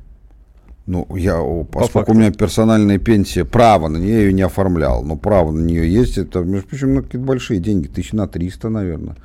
Ну, 0.88 1.06
я, 1.18 1.44
поскольку 1.70 2.14
у 2.14 2.16
меня 2.16 2.32
персональная 2.32 2.98
пенсия, 2.98 3.44
право 3.44 3.90
на 3.90 3.98
нее 3.98 4.14
я 4.14 4.20
ее 4.22 4.34
не 4.34 4.42
оформлял, 4.42 5.04
но 5.04 5.18
право 5.18 5.52
на 5.52 5.62
нее 5.62 5.92
есть, 5.92 6.18
это, 6.18 6.40
между 6.40 6.70
прочим, 6.70 6.94
ну, 6.94 7.04
какие-то 7.04 7.28
большие 7.28 7.60
деньги, 7.60 7.88
тысяч 7.88 8.14
на 8.14 8.26
300, 8.26 8.70
наверное. 8.70 9.18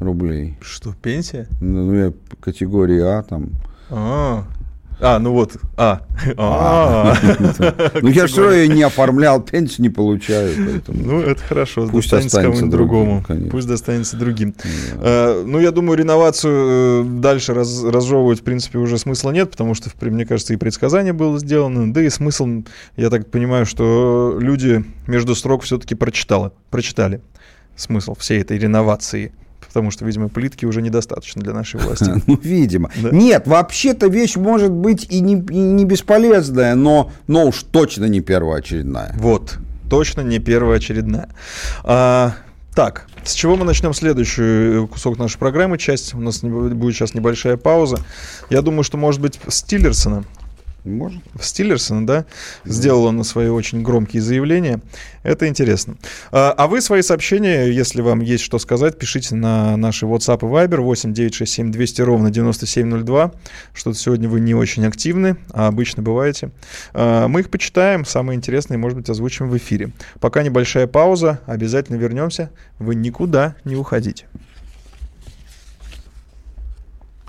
рублей. 0.00 0.56
Что, 0.62 0.94
пенсия? 0.94 1.46
Ну, 1.60 1.94
я 1.94 2.12
категории 2.40 3.00
А 3.00 3.22
там. 3.22 3.50
А, 3.90 4.46
а, 4.48 4.61
ну 5.18 5.32
вот, 5.32 5.56
а. 5.76 6.02
а. 6.36 7.16
Ну 8.00 8.08
я 8.08 8.28
все 8.28 8.42
равно 8.42 8.72
не 8.72 8.82
оформлял, 8.82 9.42
пенсию 9.42 9.82
не 9.82 9.88
получаю. 9.88 10.82
Ну 10.86 11.20
это 11.20 11.42
хорошо, 11.42 11.88
пусть 11.88 12.08
достанется 12.10 12.66
другому. 12.66 13.24
Пусть 13.50 13.66
достанется 13.66 14.16
другим. 14.16 14.54
Э, 14.94 15.42
ну 15.44 15.58
я 15.58 15.72
думаю, 15.72 15.98
реновацию 15.98 17.04
э, 17.04 17.20
дальше 17.20 17.52
разжевывать 17.52 18.40
в 18.40 18.42
принципе 18.44 18.78
уже 18.78 18.96
смысла 18.96 19.32
нет, 19.32 19.50
потому 19.50 19.74
что, 19.74 19.90
мне 20.00 20.24
кажется, 20.24 20.54
и 20.54 20.56
предсказание 20.56 21.12
было 21.12 21.36
сделано, 21.40 21.92
да 21.92 22.00
и 22.00 22.08
смысл, 22.08 22.62
я 22.96 23.10
так 23.10 23.28
понимаю, 23.28 23.66
что 23.66 24.36
люди 24.38 24.84
между 25.08 25.34
строк 25.34 25.64
все-таки 25.64 25.96
прочитали, 25.96 26.52
прочитали 26.70 27.20
смысл 27.74 28.14
всей 28.14 28.40
этой 28.40 28.56
реновации 28.56 29.32
потому 29.72 29.90
что, 29.90 30.04
видимо, 30.04 30.28
плитки 30.28 30.66
уже 30.66 30.82
недостаточно 30.82 31.40
для 31.42 31.54
нашей 31.54 31.80
власти. 31.80 32.12
Ну, 32.26 32.38
видимо. 32.42 32.90
Да. 32.96 33.10
Нет, 33.10 33.46
вообще-то 33.46 34.06
вещь 34.06 34.36
может 34.36 34.70
быть 34.70 35.06
и 35.10 35.20
не, 35.20 35.34
и 35.34 35.58
не 35.58 35.84
бесполезная, 35.84 36.74
но, 36.74 37.10
но 37.26 37.46
уж 37.46 37.62
точно 37.62 38.04
не 38.04 38.20
первоочередная. 38.20 39.14
Вот, 39.18 39.58
точно 39.90 40.20
не 40.20 40.38
первоочередная. 40.38 41.28
А, 41.84 42.34
так, 42.74 43.06
с 43.24 43.32
чего 43.34 43.56
мы 43.56 43.64
начнем 43.64 43.94
следующий 43.94 44.86
кусок 44.86 45.18
нашей 45.18 45.38
программы, 45.38 45.78
часть? 45.78 46.14
У 46.14 46.20
нас 46.20 46.40
будет 46.42 46.94
сейчас 46.94 47.14
небольшая 47.14 47.56
пауза. 47.56 47.98
Я 48.50 48.62
думаю, 48.62 48.82
что, 48.82 48.98
может 48.98 49.20
быть, 49.20 49.40
с 49.48 49.62
Тиллерсона 49.62 50.24
может. 50.84 51.22
Стиллерсон, 51.40 52.06
да? 52.06 52.26
Сделал 52.64 53.04
он 53.04 53.22
свои 53.24 53.48
очень 53.48 53.82
громкие 53.82 54.22
заявления. 54.22 54.80
Это 55.22 55.48
интересно. 55.48 55.96
А, 56.30 56.52
а 56.56 56.66
вы 56.66 56.80
свои 56.80 57.02
сообщения, 57.02 57.66
если 57.70 58.00
вам 58.00 58.20
есть 58.20 58.42
что 58.42 58.58
сказать, 58.58 58.98
пишите 58.98 59.34
на 59.34 59.76
наши 59.76 60.06
WhatsApp 60.06 60.38
и 60.40 60.44
Viber 60.44 60.80
8 60.80 61.12
967 61.12 61.70
200 61.70 62.02
ровно 62.02 62.30
9702. 62.30 63.32
Что-то 63.72 63.98
сегодня 63.98 64.28
вы 64.28 64.40
не 64.40 64.54
очень 64.54 64.84
активны, 64.86 65.36
а 65.52 65.68
обычно 65.68 66.02
бываете. 66.02 66.50
А, 66.92 67.28
мы 67.28 67.40
их 67.40 67.50
почитаем, 67.50 68.04
самые 68.04 68.36
интересные, 68.36 68.78
может 68.78 68.98
быть, 68.98 69.08
озвучим 69.08 69.48
в 69.48 69.56
эфире. 69.56 69.92
Пока 70.20 70.42
небольшая 70.42 70.86
пауза, 70.86 71.40
обязательно 71.46 71.96
вернемся. 71.96 72.50
Вы 72.78 72.94
никуда 72.94 73.56
не 73.64 73.76
уходите. 73.76 74.26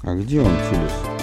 А 0.02 0.16
где 0.16 0.42
он, 0.42 0.52
Тилис? 0.70 1.23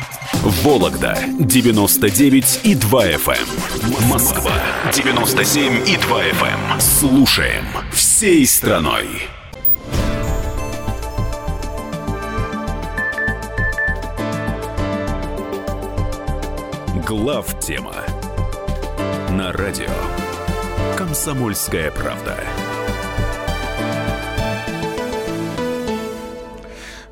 Вологда 0.41 1.15
99 1.37 2.61
и 2.63 2.73
2 2.73 3.07
FM. 3.09 3.47
Эм. 3.83 4.09
Москва 4.09 4.53
97 4.91 5.87
и 5.87 5.97
2 5.97 6.23
FM. 6.23 6.73
Эм. 6.73 6.81
Слушаем 6.81 7.63
всей 7.91 8.47
страной. 8.47 9.05
Глав 17.07 17.59
тема 17.59 17.93
на 19.29 19.51
радио 19.51 19.91
Комсомольская 20.97 21.91
правда. 21.91 22.35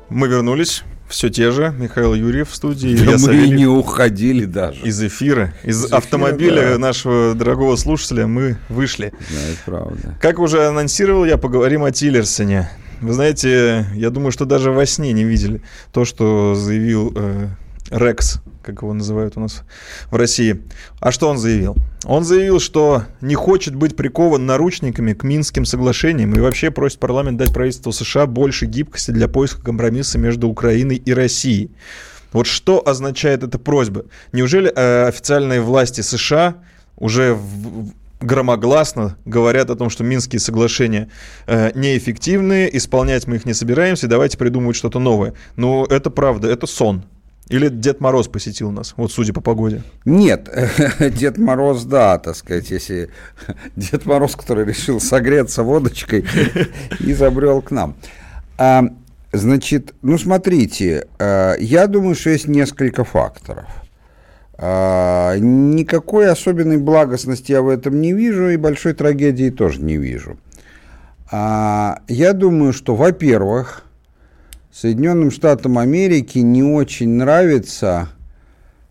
Мы 0.08 0.26
вернулись 0.26 0.82
все 1.10 1.28
те 1.28 1.50
же. 1.50 1.74
Михаил 1.76 2.14
Юрьев 2.14 2.50
в 2.50 2.54
студии. 2.54 2.96
Да 2.96 3.12
мы 3.12 3.18
Савельев. 3.18 3.58
не 3.58 3.66
уходили 3.66 4.44
даже. 4.44 4.80
Из 4.80 5.02
эфира. 5.02 5.52
Из, 5.64 5.84
из 5.84 5.92
автомобиля 5.92 6.62
эфира, 6.62 6.72
да. 6.72 6.78
нашего 6.78 7.34
дорогого 7.34 7.76
слушателя 7.76 8.26
мы 8.26 8.56
вышли. 8.68 9.12
Да, 9.30 9.36
это 9.36 9.58
правда. 9.66 10.18
Как 10.20 10.38
уже 10.38 10.66
анонсировал 10.66 11.24
я, 11.24 11.36
поговорим 11.36 11.84
о 11.84 11.90
Тиллерсоне. 11.90 12.70
Вы 13.00 13.12
знаете, 13.12 13.86
я 13.94 14.10
думаю, 14.10 14.30
что 14.30 14.44
даже 14.44 14.70
во 14.70 14.86
сне 14.86 15.12
не 15.12 15.24
видели 15.24 15.62
то, 15.92 16.04
что 16.04 16.54
заявил 16.54 17.12
э, 17.16 17.48
Рекс 17.90 18.40
как 18.62 18.82
его 18.82 18.92
называют 18.92 19.36
у 19.36 19.40
нас 19.40 19.62
в 20.10 20.16
России. 20.16 20.62
А 21.00 21.12
что 21.12 21.28
он 21.28 21.38
заявил? 21.38 21.76
Он 22.04 22.24
заявил, 22.24 22.60
что 22.60 23.04
не 23.20 23.34
хочет 23.34 23.74
быть 23.74 23.94
прикован 23.94 24.46
наручниками 24.46 25.12
к 25.12 25.22
Минским 25.22 25.64
соглашениям 25.64 26.34
и 26.34 26.40
вообще 26.40 26.70
просит 26.70 26.98
парламент 26.98 27.36
дать 27.36 27.52
правительству 27.52 27.92
США 27.92 28.26
больше 28.26 28.66
гибкости 28.66 29.10
для 29.10 29.28
поиска 29.28 29.62
компромисса 29.62 30.18
между 30.18 30.48
Украиной 30.48 30.96
и 30.96 31.12
Россией. 31.12 31.70
Вот 32.32 32.46
что 32.46 32.86
означает 32.86 33.42
эта 33.42 33.58
просьба? 33.58 34.06
Неужели 34.32 34.72
э, 34.74 35.08
официальные 35.08 35.60
власти 35.60 36.00
США 36.00 36.56
уже 36.96 37.34
в, 37.34 37.90
громогласно 38.20 39.16
говорят 39.24 39.68
о 39.70 39.76
том, 39.76 39.90
что 39.90 40.04
Минские 40.04 40.40
соглашения 40.40 41.10
э, 41.46 41.72
неэффективные, 41.74 42.74
исполнять 42.76 43.26
мы 43.26 43.36
их 43.36 43.44
не 43.44 43.52
собираемся, 43.52 44.06
давайте 44.06 44.38
придумывать 44.38 44.76
что-то 44.76 45.00
новое. 45.00 45.34
Но 45.56 45.86
это 45.88 46.10
правда, 46.10 46.48
это 46.48 46.66
сон. 46.66 47.04
Или 47.50 47.68
Дед 47.68 48.00
Мороз 48.00 48.28
посетил 48.28 48.70
нас, 48.70 48.94
вот 48.96 49.10
судя 49.10 49.32
по 49.32 49.40
погоде? 49.40 49.82
Нет, 50.04 50.48
Дед 51.00 51.36
Мороз, 51.36 51.82
да, 51.82 52.16
так 52.18 52.36
сказать, 52.36 52.70
если 52.70 53.10
Дед 53.76 54.06
Мороз, 54.06 54.36
который 54.36 54.64
решил 54.64 55.00
согреться 55.00 55.64
водочкой, 55.64 56.24
изобрел 57.00 57.60
к 57.60 57.72
нам. 57.72 57.96
А, 58.56 58.84
значит, 59.32 59.94
ну 60.00 60.16
смотрите, 60.16 61.08
а, 61.18 61.56
я 61.58 61.88
думаю, 61.88 62.14
что 62.14 62.30
есть 62.30 62.46
несколько 62.46 63.02
факторов. 63.02 63.66
А, 64.56 65.36
никакой 65.36 66.30
особенной 66.30 66.78
благостности 66.78 67.50
я 67.50 67.62
в 67.62 67.68
этом 67.68 68.00
не 68.00 68.12
вижу, 68.12 68.48
и 68.50 68.56
большой 68.56 68.92
трагедии 68.92 69.50
тоже 69.50 69.82
не 69.82 69.96
вижу. 69.96 70.38
Я 71.32 72.32
думаю, 72.34 72.72
что, 72.72 72.96
во-первых, 72.96 73.84
Соединенным 74.72 75.30
Штатам 75.30 75.78
Америки 75.78 76.38
не 76.38 76.62
очень 76.62 77.10
нравится, 77.10 78.08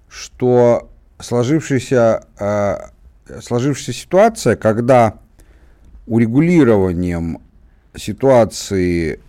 что 0.09 0.89
сложившаяся, 1.19 2.25
э, 2.37 2.77
сложившаяся 3.41 3.93
ситуация, 3.93 4.55
когда 4.55 5.19
урегулированием 6.05 7.39
ситуации 7.95 9.19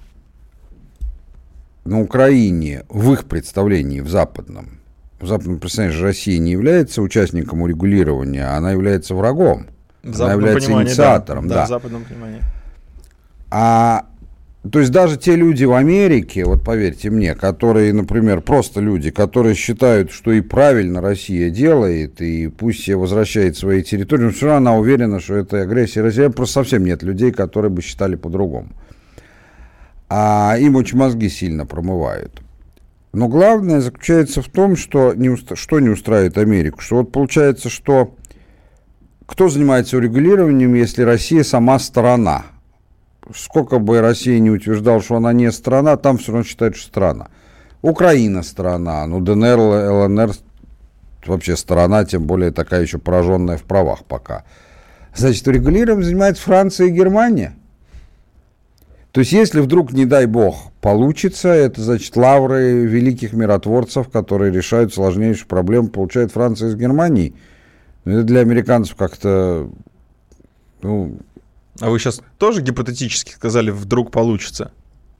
на 1.84 2.00
Украине 2.00 2.84
в 2.88 3.12
их 3.12 3.26
представлении, 3.26 4.00
в 4.00 4.08
западном, 4.08 4.80
в 5.20 5.26
западном 5.26 5.60
представлении 5.60 5.96
же 5.96 6.04
Россия 6.04 6.38
не 6.38 6.52
является 6.52 7.02
участником 7.02 7.62
урегулирования, 7.62 8.56
она 8.56 8.72
является 8.72 9.14
врагом. 9.14 9.66
В 10.02 10.20
она 10.22 10.32
является 10.32 10.72
инициатором. 10.72 11.46
Да, 11.46 11.54
да, 11.54 11.60
да. 11.60 11.66
в 11.66 11.68
западном 11.68 12.04
понимании. 12.04 12.40
А 13.50 14.06
то 14.68 14.78
есть 14.78 14.92
даже 14.92 15.16
те 15.16 15.36
люди 15.36 15.64
в 15.64 15.72
Америке, 15.72 16.44
вот 16.44 16.62
поверьте 16.62 17.08
мне, 17.08 17.34
которые, 17.34 17.94
например, 17.94 18.42
просто 18.42 18.80
люди, 18.80 19.10
которые 19.10 19.54
считают, 19.54 20.10
что 20.10 20.32
и 20.32 20.42
правильно 20.42 21.00
Россия 21.00 21.48
делает, 21.48 22.20
и 22.20 22.48
пусть 22.48 22.84
себе 22.84 22.96
возвращает 22.96 23.56
свои 23.56 23.82
территории, 23.82 24.24
но 24.24 24.30
все 24.30 24.46
равно 24.46 24.70
она 24.72 24.78
уверена, 24.78 25.18
что 25.18 25.36
это 25.36 25.62
агрессия 25.62 26.02
России. 26.02 26.26
Просто 26.28 26.54
совсем 26.54 26.84
нет 26.84 27.02
людей, 27.02 27.32
которые 27.32 27.70
бы 27.70 27.80
считали 27.80 28.16
по-другому. 28.16 28.68
А 30.10 30.56
им 30.60 30.76
очень 30.76 30.98
мозги 30.98 31.30
сильно 31.30 31.64
промывают. 31.64 32.42
Но 33.14 33.28
главное 33.28 33.80
заключается 33.80 34.42
в 34.42 34.48
том, 34.50 34.76
что 34.76 35.14
не, 35.14 35.30
уст... 35.30 35.56
что 35.56 35.80
не 35.80 35.88
устраивает 35.88 36.36
Америку. 36.36 36.82
Что 36.82 36.96
вот 36.96 37.12
получается, 37.12 37.70
что 37.70 38.14
кто 39.24 39.48
занимается 39.48 39.96
урегулированием, 39.96 40.74
если 40.74 41.02
Россия 41.02 41.44
сама 41.44 41.78
сторона– 41.78 42.44
сколько 43.34 43.78
бы 43.78 44.00
Россия 44.00 44.38
не 44.38 44.50
утверждала, 44.50 45.02
что 45.02 45.16
она 45.16 45.32
не 45.32 45.50
страна, 45.52 45.96
там 45.96 46.18
все 46.18 46.32
равно 46.32 46.44
считают, 46.44 46.76
что 46.76 46.88
страна. 46.88 47.28
Украина 47.82 48.42
страна, 48.42 49.06
ну 49.06 49.20
ДНР, 49.20 49.58
ЛНР 49.58 50.32
вообще 51.26 51.56
страна, 51.56 52.04
тем 52.04 52.26
более 52.26 52.50
такая 52.50 52.82
еще 52.82 52.98
пораженная 52.98 53.56
в 53.56 53.64
правах 53.64 54.04
пока. 54.04 54.44
Значит, 55.14 55.46
урегулированием 55.48 56.04
занимается 56.04 56.42
Франция 56.42 56.88
и 56.88 56.90
Германия. 56.90 57.54
То 59.12 59.20
есть, 59.20 59.32
если 59.32 59.60
вдруг, 59.60 59.92
не 59.92 60.06
дай 60.06 60.26
бог, 60.26 60.70
получится, 60.80 61.48
это 61.48 61.80
значит 61.80 62.16
лавры 62.16 62.84
великих 62.84 63.32
миротворцев, 63.32 64.08
которые 64.08 64.52
решают 64.52 64.94
сложнейшие 64.94 65.48
проблемы, 65.48 65.88
получает 65.88 66.30
Франция 66.30 66.68
из 66.68 66.76
Германии. 66.76 67.34
Но 68.04 68.12
это 68.12 68.22
для 68.22 68.40
американцев 68.40 68.94
как-то 68.94 69.68
ну, 70.82 71.18
а 71.80 71.90
вы 71.90 71.98
сейчас 71.98 72.20
тоже 72.38 72.62
гипотетически 72.62 73.32
сказали, 73.32 73.70
вдруг 73.70 74.10
получится? 74.10 74.72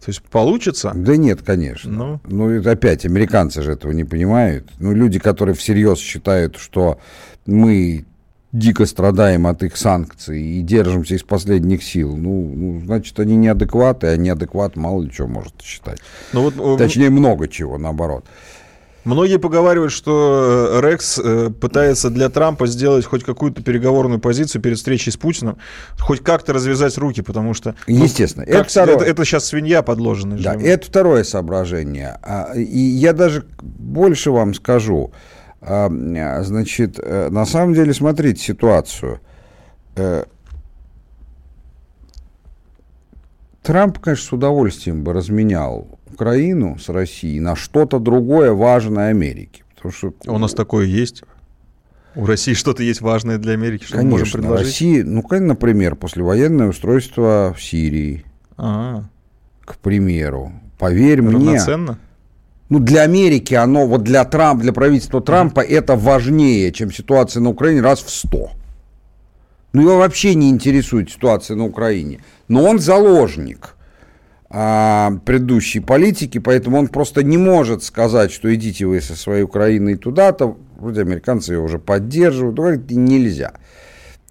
То 0.04 0.08
есть 0.08 0.22
получится? 0.22 0.92
Да 0.94 1.16
нет, 1.16 1.42
конечно. 1.42 1.90
Ну, 1.90 2.20
ну 2.24 2.48
это 2.48 2.70
опять, 2.70 3.04
американцы 3.04 3.62
же 3.62 3.72
этого 3.72 3.92
не 3.92 4.04
понимают. 4.04 4.70
Ну, 4.78 4.94
люди, 4.94 5.18
которые 5.18 5.54
всерьез 5.54 5.98
считают, 5.98 6.56
что 6.56 6.98
мы 7.44 8.06
дико 8.52 8.86
страдаем 8.86 9.46
от 9.46 9.62
их 9.62 9.76
санкций 9.76 10.40
и 10.42 10.62
держимся 10.62 11.14
из 11.14 11.22
последних 11.22 11.82
сил. 11.82 12.16
Ну, 12.16 12.52
ну 12.54 12.80
значит, 12.84 13.20
они 13.20 13.36
неадекваты, 13.36 14.08
а 14.08 14.16
неадекват 14.16 14.76
мало 14.76 15.02
ли 15.02 15.12
чего 15.12 15.28
может 15.28 15.60
считать. 15.62 16.00
Ну, 16.32 16.50
вот, 16.50 16.54
э, 16.56 16.78
Точнее, 16.78 17.10
много 17.10 17.46
чего, 17.46 17.78
наоборот. 17.78 18.24
Многие 19.04 19.38
поговаривают, 19.38 19.92
что 19.92 20.68
э, 20.72 20.80
Рекс 20.80 21.18
э, 21.18 21.50
пытается 21.50 22.10
для 22.10 22.28
Трампа 22.28 22.66
сделать 22.66 23.06
хоть 23.06 23.24
какую-то 23.24 23.62
переговорную 23.62 24.20
позицию 24.20 24.60
перед 24.60 24.76
встречей 24.76 25.10
с 25.10 25.16
Путиным, 25.16 25.56
хоть 25.98 26.22
как-то 26.22 26.52
развязать 26.52 26.98
руки, 26.98 27.22
потому 27.22 27.54
что... 27.54 27.74
Ну, 27.86 28.04
Естественно. 28.04 28.44
это, 28.44 28.64
второе... 28.64 28.96
это, 28.96 29.04
это 29.06 29.24
сейчас 29.24 29.46
свинья 29.46 29.82
подложена. 29.82 30.36
Да, 30.36 30.54
это 30.54 30.86
второе 30.86 31.24
соображение. 31.24 32.18
А, 32.22 32.52
и 32.54 32.78
я 32.78 33.14
даже 33.14 33.46
больше 33.62 34.30
вам 34.30 34.52
скажу. 34.52 35.12
А, 35.62 35.88
значит, 36.42 36.98
э, 37.02 37.30
на 37.30 37.46
самом 37.46 37.74
деле, 37.74 37.94
смотрите 37.94 38.42
ситуацию. 38.42 39.20
Трамп, 43.62 43.98
конечно, 43.98 44.26
с 44.26 44.32
удовольствием 44.32 45.04
бы 45.04 45.12
разменял 45.12 45.99
Украину 46.20 46.76
с 46.78 46.90
Россией 46.90 47.40
на 47.40 47.56
что-то 47.56 47.98
другое 47.98 48.52
важное 48.52 49.08
Америке. 49.08 49.62
Потому 49.74 49.92
что... 49.92 50.12
А 50.26 50.32
у 50.32 50.38
нас 50.38 50.52
такое 50.52 50.84
есть? 50.84 51.22
У 52.14 52.26
России 52.26 52.52
что-то 52.52 52.82
есть 52.82 53.00
важное 53.00 53.38
для 53.38 53.54
Америки, 53.54 53.84
что 53.84 53.96
Конечно, 53.96 54.10
мы 54.12 54.18
можем 54.18 54.32
предложить? 54.40 54.66
России, 54.66 55.00
ну, 55.00 55.24
например, 55.30 55.96
послевоенное 55.96 56.68
устройство 56.68 57.54
в 57.56 57.62
Сирии, 57.62 58.26
А-а-а. 58.58 59.04
к 59.64 59.78
примеру. 59.78 60.52
Поверь 60.78 61.22
Равноценно? 61.22 61.92
мне. 61.92 61.96
Ну, 62.68 62.78
для 62.80 63.02
Америки 63.02 63.54
оно, 63.54 63.86
вот 63.86 64.02
для 64.02 64.24
Трампа, 64.26 64.62
для 64.62 64.72
правительства 64.74 65.22
Трампа 65.22 65.60
mm-hmm. 65.60 65.78
это 65.78 65.96
важнее, 65.96 66.70
чем 66.72 66.92
ситуация 66.92 67.40
на 67.40 67.48
Украине 67.48 67.80
раз 67.80 68.02
в 68.02 68.10
сто. 68.10 68.50
Ну, 69.72 69.80
его 69.80 69.96
вообще 69.96 70.34
не 70.34 70.50
интересует 70.50 71.10
ситуация 71.10 71.56
на 71.56 71.64
Украине. 71.64 72.20
Но 72.48 72.64
он 72.64 72.78
заложник– 72.78 73.76
а, 74.52 75.12
предыдущей 75.24 75.78
политики, 75.78 76.38
поэтому 76.38 76.78
он 76.78 76.88
просто 76.88 77.22
не 77.22 77.38
может 77.38 77.84
сказать, 77.84 78.32
что 78.32 78.52
идите 78.52 78.84
вы 78.84 79.00
со 79.00 79.14
своей 79.14 79.44
Украиной 79.44 79.94
туда-то, 79.94 80.56
вроде 80.76 81.02
американцы 81.02 81.52
ее 81.52 81.60
уже 81.60 81.78
поддерживают, 81.78 82.56
ну, 82.56 82.62
говорит, 82.64 82.90
нельзя. 82.90 83.52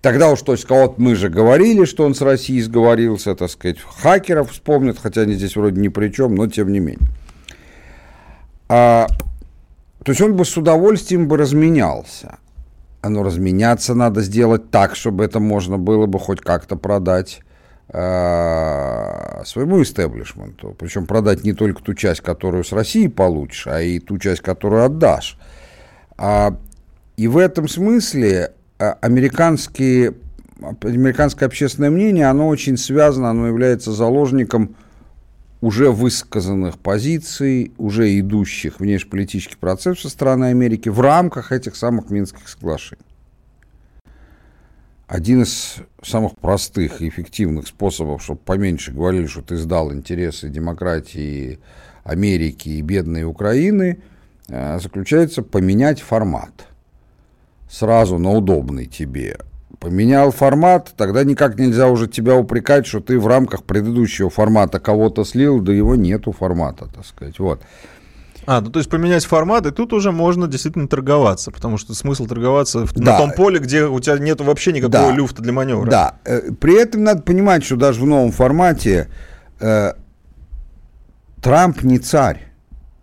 Тогда 0.02 0.30
уж, 0.30 0.42
то 0.42 0.52
есть, 0.54 0.70
вот 0.70 0.98
мы 0.98 1.16
же 1.16 1.30
говорили, 1.30 1.86
что 1.86 2.06
он 2.06 2.16
с 2.16 2.22
Россией 2.22 2.62
сговорился, 2.62 3.34
так 3.36 3.50
сказать, 3.50 3.78
хакеров 3.80 4.52
вспомнят, 4.52 4.98
хотя 5.02 5.22
они 5.22 5.36
здесь 5.36 5.56
вроде 5.56 5.80
ни 5.80 5.88
при 5.88 6.10
чем, 6.10 6.36
но 6.36 6.48
тем 6.48 6.72
не 6.72 6.80
менее. 6.80 7.08
А, 8.68 9.08
то 10.04 10.12
есть 10.12 10.22
он 10.22 10.36
бы 10.36 10.46
с 10.46 10.56
удовольствием 10.58 11.28
бы 11.28 11.38
разменялся. 11.38 12.40
Но 13.04 13.24
разменяться 13.24 13.96
надо 13.96 14.22
сделать 14.22 14.70
так, 14.70 14.96
чтобы 14.96 15.24
это 15.24 15.40
можно 15.40 15.78
было 15.78 16.06
бы 16.06 16.20
хоть 16.20 16.42
как-то 16.42 16.76
продать 16.76 17.42
своему 17.92 19.82
истеблишменту. 19.82 20.76
Причем 20.78 21.08
продать 21.08 21.44
не 21.44 21.54
только 21.54 21.82
ту 21.82 21.96
часть, 21.96 22.22
которую 22.22 22.64
с 22.64 22.72
России 22.72 23.08
получишь, 23.08 23.66
а 23.66 23.82
и 23.82 24.00
ту 24.00 24.20
часть, 24.20 24.42
которую 24.42 24.84
отдашь. 24.84 25.38
А, 26.18 26.56
и 27.18 27.28
в 27.28 27.38
этом 27.38 27.68
смысле 27.68 28.54
э, 28.78 28.94
американские, 29.02 30.14
американское 30.82 31.48
общественное 31.48 31.90
мнение, 31.90 32.28
оно 32.28 32.48
очень 32.48 32.78
связано, 32.78 33.30
оно 33.30 33.48
является 33.48 33.92
заложником 33.92 34.76
уже 35.62 35.92
высказанных 35.92 36.78
позиций, 36.78 37.74
уже 37.78 38.20
идущих 38.20 38.80
внешнеполитических 38.80 39.58
процессов 39.58 40.02
со 40.02 40.10
стороны 40.10 40.46
Америки 40.46 40.90
в 40.90 41.02
рамках 41.02 41.52
этих 41.52 41.76
самых 41.76 42.10
Минских 42.10 42.48
соглашений. 42.48 43.09
Один 45.10 45.42
из 45.42 45.78
самых 46.04 46.36
простых 46.36 47.02
и 47.02 47.10
эффективных 47.10 47.68
способов, 47.68 48.22
чтобы 48.22 48.42
поменьше 48.46 48.92
говорили, 48.92 49.26
что 49.26 49.42
ты 49.42 49.58
сдал 49.58 49.92
интересы 49.92 50.50
демократии 50.50 51.58
Америки 52.04 52.70
и 52.70 52.82
бедной 52.84 53.24
Украины, 53.24 54.04
э, 54.50 54.80
заключается 54.80 55.42
поменять 55.42 56.00
формат. 56.00 56.68
Сразу 57.68 58.20
на 58.20 58.30
удобный 58.34 58.86
тебе. 58.86 59.40
Поменял 59.80 60.30
формат, 60.30 60.94
тогда 60.96 61.24
никак 61.24 61.58
нельзя 61.58 61.88
уже 61.88 62.08
тебя 62.08 62.36
упрекать, 62.36 62.86
что 62.86 63.00
ты 63.00 63.18
в 63.18 63.26
рамках 63.26 63.64
предыдущего 63.64 64.30
формата 64.30 64.80
кого-то 64.80 65.24
слил, 65.24 65.60
да 65.60 65.74
его 65.74 65.96
нету 65.96 66.34
формата, 66.34 66.88
так 66.94 67.04
сказать. 67.04 67.40
Вот. 67.40 67.64
А, 68.52 68.62
ну 68.62 68.72
то 68.72 68.80
есть 68.80 68.90
поменять 68.90 69.26
формат, 69.26 69.68
и 69.68 69.72
тут 69.72 69.94
уже 69.94 70.12
можно 70.12 70.48
действительно 70.48 70.88
торговаться, 70.88 71.52
потому 71.52 71.78
что 71.78 71.94
смысл 71.94 72.26
торговаться 72.26 72.84
да. 72.96 73.12
на 73.12 73.18
том 73.20 73.32
поле, 73.34 73.60
где 73.60 73.84
у 73.84 74.00
тебя 74.00 74.18
нет 74.18 74.42
вообще 74.42 74.72
никакого 74.72 75.12
да. 75.12 75.12
люфта 75.12 75.44
для 75.44 75.54
маневра. 75.54 75.88
Да, 75.88 76.16
э, 76.26 76.52
при 76.60 76.82
этом 76.82 77.04
надо 77.04 77.22
понимать, 77.22 77.64
что 77.64 77.76
даже 77.76 78.02
в 78.02 78.08
новом 78.08 78.32
формате 78.32 79.08
э, 79.60 79.94
Трамп 81.44 81.84
не 81.84 82.00
царь. 82.00 82.48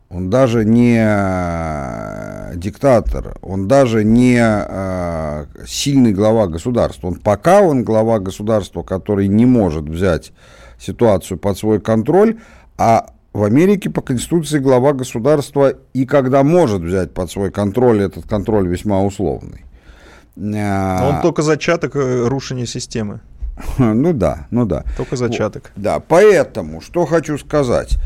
Он 0.09 0.31
даже 0.31 0.65
не 0.65 0.99
э, 0.99 2.57
диктатор, 2.57 3.39
он 3.41 3.69
даже 3.69 4.03
не 4.03 4.41
э, 4.41 5.47
сильный 5.65 6.13
глава 6.13 6.49
государства. 6.49 7.07
Он 7.07 7.15
пока 7.15 7.61
он 7.61 7.85
глава 7.85 8.19
государства, 8.19 8.83
который 8.83 9.29
не 9.29 9.47
может 9.47 9.85
взять 9.85 10.33
ситуацию 10.77 11.39
под 11.39 11.57
свой 11.57 11.81
контроль, 11.81 12.41
а 12.79 13.11
в 13.37 13.45
Америке 13.45 13.91
по 13.91 14.01
Конституции 14.01 14.59
глава 14.59 14.95
государства 14.95 15.75
и 15.93 16.07
когда 16.07 16.43
может 16.43 16.81
взять 16.81 17.13
под 17.13 17.31
свой 17.31 17.51
контроль, 17.51 18.03
этот 18.03 18.27
контроль 18.27 18.67
весьма 18.67 19.03
условный. 19.03 19.65
А, 20.55 21.09
он 21.09 21.23
только 21.23 21.43
зачаток 21.43 21.97
э, 21.97 22.27
рушения 22.27 22.67
системы. 22.67 23.21
Ну 23.79 24.13
да, 24.13 24.47
ну 24.51 24.65
да. 24.65 24.85
Только 24.97 25.17
зачаток. 25.17 25.71
Да, 25.77 26.01
поэтому, 26.01 26.81
что 26.81 27.07
хочу 27.07 27.39
сказать. 27.39 27.99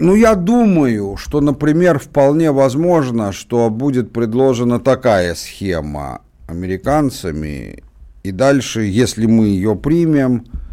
Ну, 0.00 0.14
я 0.14 0.36
думаю, 0.36 1.16
что, 1.16 1.40
например, 1.40 1.98
вполне 1.98 2.52
возможно, 2.52 3.32
что 3.32 3.68
будет 3.68 4.12
предложена 4.12 4.78
такая 4.78 5.34
схема 5.34 6.20
американцами, 6.46 7.82
и 8.22 8.30
дальше, 8.30 8.82
если 8.82 9.26
мы 9.26 9.46
ее 9.46 9.74
примем, 9.74 10.44
а, 10.46 10.67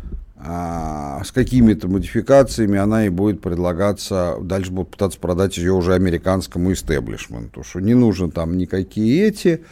с 0.47 1.31
какими-то 1.31 1.87
модификациями 1.87 2.77
она 2.77 3.07
и 3.07 3.09
будет 3.09 3.41
предлагаться, 3.41 4.37
дальше 4.41 4.71
будут 4.71 4.91
пытаться 4.91 5.19
продать 5.19 5.57
ее 5.57 5.73
уже 5.73 5.95
американскому 5.95 6.71
истеблишменту, 6.71 7.63
что 7.63 7.79
не 7.79 7.95
нужно 7.95 8.29
там 8.29 8.57
никакие 8.57 9.27
эти. 9.27 9.63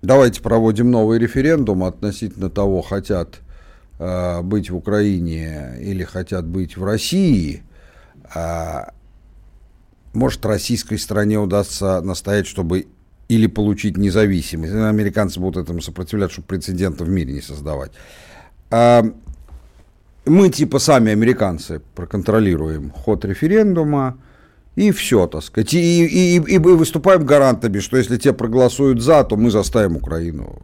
Давайте 0.00 0.40
проводим 0.40 0.90
новый 0.90 1.18
референдум 1.18 1.84
относительно 1.84 2.48
того, 2.48 2.80
хотят 2.80 3.40
э, 3.98 4.42
быть 4.42 4.70
в 4.70 4.76
Украине 4.76 5.76
или 5.80 6.04
хотят 6.04 6.46
быть 6.46 6.76
в 6.76 6.84
России. 6.84 7.64
А, 8.34 8.92
может, 10.14 10.46
российской 10.46 10.98
стране 10.98 11.38
удастся 11.38 12.00
настоять, 12.00 12.46
чтобы 12.46 12.86
или 13.28 13.46
получить 13.46 13.98
независимость. 13.98 14.72
Американцы 14.72 15.40
будут 15.40 15.64
этому 15.64 15.82
сопротивляться, 15.82 16.34
чтобы 16.34 16.48
прецедентов 16.48 17.08
в 17.08 17.10
мире 17.10 17.34
не 17.34 17.42
создавать. 17.42 17.92
А, 18.70 19.04
мы 20.26 20.50
типа 20.50 20.78
сами 20.78 21.12
американцы 21.12 21.80
проконтролируем 21.94 22.90
ход 22.90 23.24
референдума, 23.24 24.18
и 24.78 24.92
все, 24.92 25.26
так 25.26 25.42
сказать. 25.42 25.74
И, 25.74 26.06
и, 26.06 26.36
и, 26.38 26.54
и 26.54 26.58
выступаем 26.58 27.26
гарантами, 27.26 27.80
что 27.80 27.96
если 27.96 28.16
те 28.16 28.32
проголосуют 28.32 29.02
за, 29.02 29.24
то 29.24 29.36
мы 29.36 29.50
заставим 29.50 29.96
Украину 29.96 30.56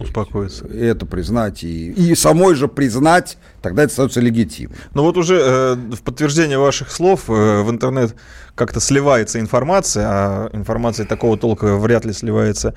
успокоиться. 0.00 0.66
И 0.66 0.84
это 0.84 1.06
признать, 1.06 1.62
и, 1.62 1.92
и 1.92 2.16
самой 2.16 2.56
же 2.56 2.66
признать, 2.66 3.38
тогда 3.62 3.84
это 3.84 3.92
становится 3.92 4.20
легитимным. 4.20 4.76
Ну 4.92 5.02
вот 5.02 5.16
уже 5.16 5.36
э, 5.36 5.74
в 5.74 6.02
подтверждение 6.02 6.58
ваших 6.58 6.90
слов 6.90 7.28
э, 7.28 7.62
в 7.62 7.70
интернет 7.70 8.16
как-то 8.56 8.80
сливается 8.80 9.38
информация, 9.38 10.04
а 10.08 10.50
информация 10.52 11.06
такого 11.06 11.36
толка 11.36 11.76
вряд 11.76 12.04
ли 12.04 12.12
сливается 12.12 12.74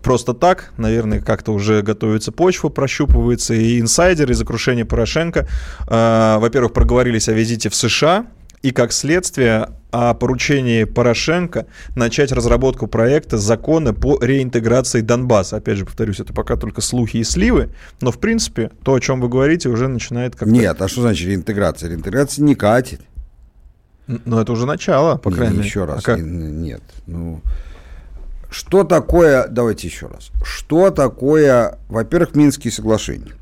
просто 0.00 0.32
так. 0.32 0.72
Наверное, 0.76 1.20
как-то 1.20 1.52
уже 1.52 1.82
готовится 1.82 2.30
почва, 2.30 2.68
прощупывается. 2.68 3.54
И 3.54 3.80
инсайдеры 3.80 4.32
из 4.32 4.40
окружения 4.40 4.84
Порошенко, 4.84 5.48
э, 5.88 6.36
во-первых, 6.38 6.72
проговорились 6.72 7.28
о 7.28 7.32
визите 7.32 7.68
в 7.68 7.74
США, 7.74 8.26
и 8.62 8.72
как 8.72 8.92
следствие 8.92 9.70
о 9.90 10.14
поручении 10.14 10.84
Порошенко 10.84 11.66
начать 11.96 12.30
разработку 12.30 12.86
проекта 12.86 13.38
закона 13.38 13.92
по 13.92 14.22
реинтеграции 14.22 15.00
Донбасса. 15.00 15.56
Опять 15.56 15.78
же, 15.78 15.86
повторюсь, 15.86 16.20
это 16.20 16.32
пока 16.32 16.56
только 16.56 16.80
слухи 16.80 17.18
и 17.18 17.24
сливы, 17.24 17.70
но 18.00 18.12
в 18.12 18.18
принципе 18.18 18.70
то, 18.84 18.94
о 18.94 19.00
чем 19.00 19.20
вы 19.20 19.28
говорите, 19.28 19.68
уже 19.68 19.88
начинает 19.88 20.36
как-то... 20.36 20.52
Нет, 20.52 20.80
а 20.80 20.88
что 20.88 21.02
значит 21.02 21.26
реинтеграция? 21.26 21.88
Реинтеграция 21.90 22.44
не 22.44 22.54
катит. 22.54 23.00
Ну, 24.06 24.40
это 24.40 24.52
уже 24.52 24.66
начало, 24.66 25.16
по 25.16 25.30
крайней 25.30 25.56
мере. 25.56 25.68
Еще 25.68 25.84
раз, 25.84 26.00
а 26.00 26.02
как? 26.02 26.20
нет. 26.20 26.82
Ну, 27.06 27.40
что 28.50 28.84
такое, 28.84 29.46
давайте 29.48 29.86
еще 29.86 30.08
раз, 30.08 30.30
что 30.42 30.90
такое, 30.90 31.78
во-первых, 31.88 32.34
Минские 32.34 32.72
соглашения? 32.72 33.32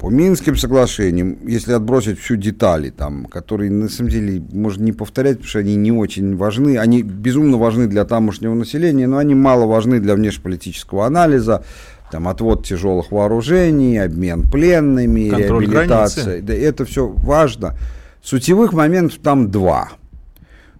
По 0.00 0.08
Минским 0.08 0.56
соглашениям, 0.56 1.46
если 1.46 1.74
отбросить 1.74 2.18
всю 2.18 2.36
детали, 2.36 2.88
там, 2.88 3.26
которые 3.26 3.70
на 3.70 3.90
самом 3.90 4.08
деле 4.08 4.42
можно 4.50 4.82
не 4.82 4.92
повторять, 4.92 5.36
потому 5.36 5.48
что 5.48 5.58
они 5.58 5.76
не 5.76 5.92
очень 5.92 6.38
важны, 6.38 6.78
они 6.78 7.02
безумно 7.02 7.58
важны 7.58 7.86
для 7.86 8.06
тамошнего 8.06 8.54
населения, 8.54 9.06
но 9.06 9.18
они 9.18 9.34
мало 9.34 9.66
важны 9.66 10.00
для 10.00 10.14
внешнеполитического 10.14 11.04
анализа, 11.04 11.64
там, 12.10 12.28
отвод 12.28 12.66
тяжелых 12.66 13.12
вооружений, 13.12 13.98
обмен 13.98 14.50
пленными, 14.50 15.28
Контроль 15.28 15.66
реабилитация. 15.66 16.24
Границы. 16.24 16.46
Да, 16.46 16.54
это 16.54 16.84
все 16.86 17.06
важно. 17.06 17.74
Сутевых 18.22 18.72
моментов 18.72 19.18
там 19.22 19.50
два. 19.50 19.90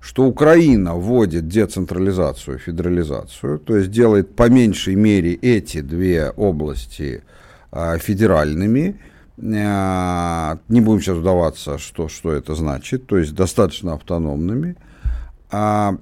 Что 0.00 0.24
Украина 0.24 0.94
вводит 0.94 1.46
децентрализацию, 1.46 2.58
федерализацию, 2.58 3.58
то 3.58 3.76
есть 3.76 3.90
делает 3.90 4.34
по 4.34 4.48
меньшей 4.48 4.94
мере 4.94 5.34
эти 5.34 5.82
две 5.82 6.30
области 6.30 7.22
а, 7.70 7.98
федеральными, 7.98 8.96
не 9.42 10.80
будем 10.80 11.00
сейчас 11.00 11.16
вдаваться, 11.16 11.78
что, 11.78 12.08
что 12.08 12.32
это 12.32 12.54
значит, 12.54 13.06
то 13.06 13.16
есть 13.16 13.34
достаточно 13.34 13.94
автономными. 13.94 14.76
А, 15.50 15.96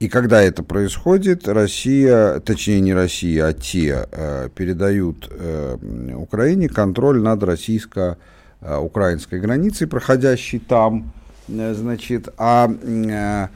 и 0.00 0.08
когда 0.08 0.42
это 0.42 0.62
происходит, 0.62 1.46
Россия, 1.46 2.40
точнее 2.40 2.80
не 2.80 2.94
Россия, 2.94 3.46
а 3.48 3.52
те 3.52 4.08
э, 4.10 4.48
передают 4.54 5.28
э, 5.30 5.76
Украине 6.16 6.68
контроль 6.68 7.20
над 7.20 7.42
российско-украинской 7.42 9.40
границей, 9.40 9.86
проходящей 9.86 10.58
там, 10.58 11.12
э, 11.48 11.74
значит, 11.74 12.30
а, 12.38 12.70
э, 12.82 13.48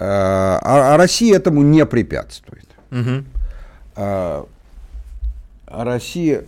а, 0.00 0.94
а 0.94 0.96
Россия 0.96 1.36
этому 1.36 1.62
не 1.62 1.84
препятствует. 1.84 2.68
Угу. 2.90 3.24
А, 3.96 4.46
а 5.66 5.84
Россия 5.84 6.44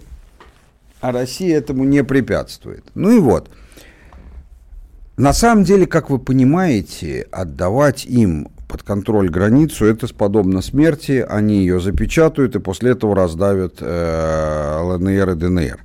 а 1.05 1.13
Россия 1.13 1.59
этому 1.59 1.85
не 1.85 2.03
препятствует. 2.03 2.83
Ну 2.95 3.11
и 3.11 3.19
вот. 3.19 3.51
На 5.19 5.35
самом 5.35 5.63
деле, 5.63 5.87
как 5.87 6.09
вы 6.09 6.19
понимаете, 6.19 7.27
отдавать 7.31 8.07
им 8.07 8.49
под 8.69 8.85
контроль 8.85 9.29
границу, 9.29 9.85
это 9.85 10.13
подобно 10.15 10.63
смерти, 10.63 11.25
они 11.29 11.59
ее 11.59 11.79
запечатают 11.79 12.57
и 12.57 12.59
после 12.59 12.93
этого 12.93 13.15
раздавят 13.15 13.75
э, 13.81 14.79
ЛНР 14.81 15.31
и 15.33 15.35
ДНР. 15.35 15.81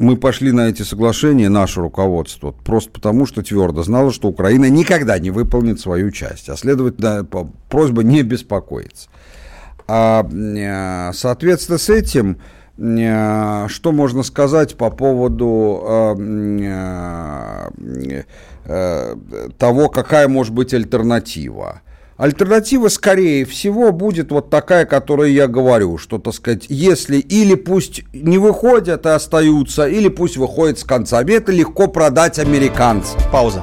Мы 0.00 0.16
пошли 0.16 0.50
на 0.50 0.68
эти 0.68 0.82
соглашения, 0.82 1.48
наше 1.48 1.80
руководство, 1.80 2.50
просто 2.50 2.90
потому, 2.90 3.26
что 3.26 3.42
твердо 3.42 3.84
знало, 3.84 4.10
что 4.10 4.26
Украина 4.26 4.68
никогда 4.68 5.20
не 5.20 5.30
выполнит 5.30 5.78
свою 5.78 6.10
часть, 6.10 6.48
а 6.48 6.56
следовательно, 6.56 7.24
просьба 7.70 8.02
не 8.02 8.24
беспокоиться. 8.24 9.08
А, 9.86 10.26
э, 10.28 11.12
соответственно, 11.14 11.78
с 11.78 11.88
этим 11.88 12.38
что 12.82 13.92
можно 13.92 14.24
сказать 14.24 14.76
по 14.76 14.90
поводу 14.90 16.16
э, 16.18 17.62
э, 18.64 19.16
того, 19.56 19.88
какая 19.88 20.26
может 20.26 20.52
быть 20.52 20.74
альтернатива? 20.74 21.82
Альтернатива, 22.16 22.88
скорее 22.88 23.44
всего, 23.44 23.92
будет 23.92 24.30
вот 24.30 24.50
такая, 24.50 24.84
которую 24.84 25.32
я 25.32 25.46
говорю, 25.46 25.96
что, 25.96 26.18
так 26.18 26.34
сказать, 26.34 26.66
если 26.68 27.18
или 27.18 27.54
пусть 27.54 28.02
не 28.12 28.38
выходят 28.38 29.06
и 29.06 29.10
остаются, 29.10 29.88
или 29.88 30.08
пусть 30.08 30.36
выходят 30.36 30.78
с 30.78 30.84
концами. 30.84 31.32
Это 31.32 31.52
легко 31.52 31.88
продать 31.88 32.38
американцам. 32.38 33.20
Пауза. 33.32 33.62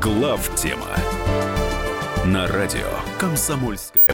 Глав 0.00 0.50
тема 0.56 0.86
на 2.24 2.46
радио 2.46 2.88
«Комсомольская 3.18 4.13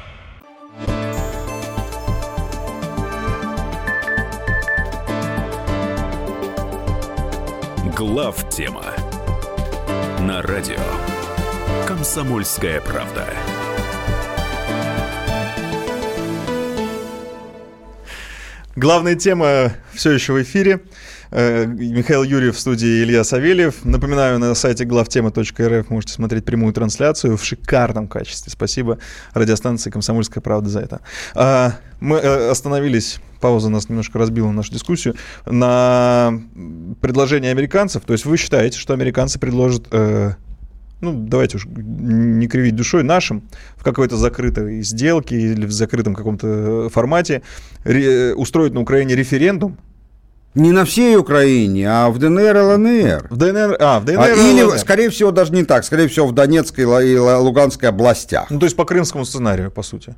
Глав 8.01 8.49
тема 8.49 8.83
на 10.21 10.41
радио 10.41 10.79
Комсомольская 11.85 12.81
правда. 12.81 13.27
Главная 18.75 19.13
тема 19.13 19.73
все 19.93 20.13
еще 20.13 20.33
в 20.33 20.41
эфире. 20.41 20.81
Э, 21.31 21.65
Михаил 21.65 22.23
Юрьев 22.23 22.57
в 22.57 22.59
студии 22.59 23.03
Илья 23.03 23.23
Савельев. 23.23 23.85
Напоминаю, 23.85 24.37
на 24.37 24.53
сайте 24.53 24.83
главтема.рф 24.83 25.89
можете 25.89 26.13
смотреть 26.13 26.43
прямую 26.43 26.73
трансляцию 26.73 27.37
в 27.37 27.43
шикарном 27.43 28.09
качестве. 28.09 28.51
Спасибо 28.51 28.99
радиостанции 29.33 29.89
«Комсомольская 29.89 30.41
правда» 30.41 30.69
за 30.69 30.81
это. 30.81 30.99
А, 31.33 31.75
мы 32.01 32.17
э, 32.17 32.49
остановились, 32.49 33.21
пауза 33.39 33.69
нас 33.69 33.87
немножко 33.87 34.19
разбила 34.19 34.51
нашу 34.51 34.73
дискуссию, 34.73 35.15
на 35.45 36.33
предложение 36.99 37.51
американцев. 37.51 38.03
То 38.03 38.11
есть 38.11 38.25
вы 38.25 38.35
считаете, 38.35 38.77
что 38.77 38.93
американцы 38.93 39.39
предложат 39.39 39.87
э, 39.91 40.33
ну, 40.99 41.13
давайте 41.13 41.57
уж 41.57 41.65
не 41.65 42.47
кривить 42.47 42.75
душой, 42.75 43.03
нашим 43.03 43.43
в 43.77 43.83
какой-то 43.85 44.17
закрытой 44.17 44.81
сделке 44.83 45.39
или 45.39 45.65
в 45.65 45.71
закрытом 45.71 46.13
каком-то 46.13 46.89
формате 46.89 47.41
ре- 47.85 48.35
устроить 48.35 48.73
на 48.73 48.81
Украине 48.81 49.15
референдум 49.15 49.77
не 50.53 50.71
на 50.71 50.85
всей 50.85 51.15
Украине, 51.15 51.89
а 51.89 52.09
в 52.09 52.17
ДНР 52.17 52.57
и 52.57 52.59
ЛНР. 52.59 53.27
В 53.29 53.37
ДНР, 53.37 53.77
а, 53.79 53.99
в 53.99 54.05
ДНР 54.05 54.19
а, 54.19 54.29
Или, 54.29 54.63
ЛНР. 54.63 54.79
скорее 54.79 55.09
всего, 55.09 55.31
даже 55.31 55.53
не 55.53 55.63
так. 55.63 55.85
Скорее 55.85 56.07
всего, 56.07 56.27
в 56.27 56.33
Донецкой 56.33 56.83
и 57.09 57.17
Луганской 57.17 57.89
областях. 57.89 58.47
Ну, 58.49 58.59
то 58.59 58.65
есть 58.65 58.75
по 58.75 58.85
крымскому 58.85 59.25
сценарию, 59.25 59.71
по 59.71 59.83
сути. 59.83 60.15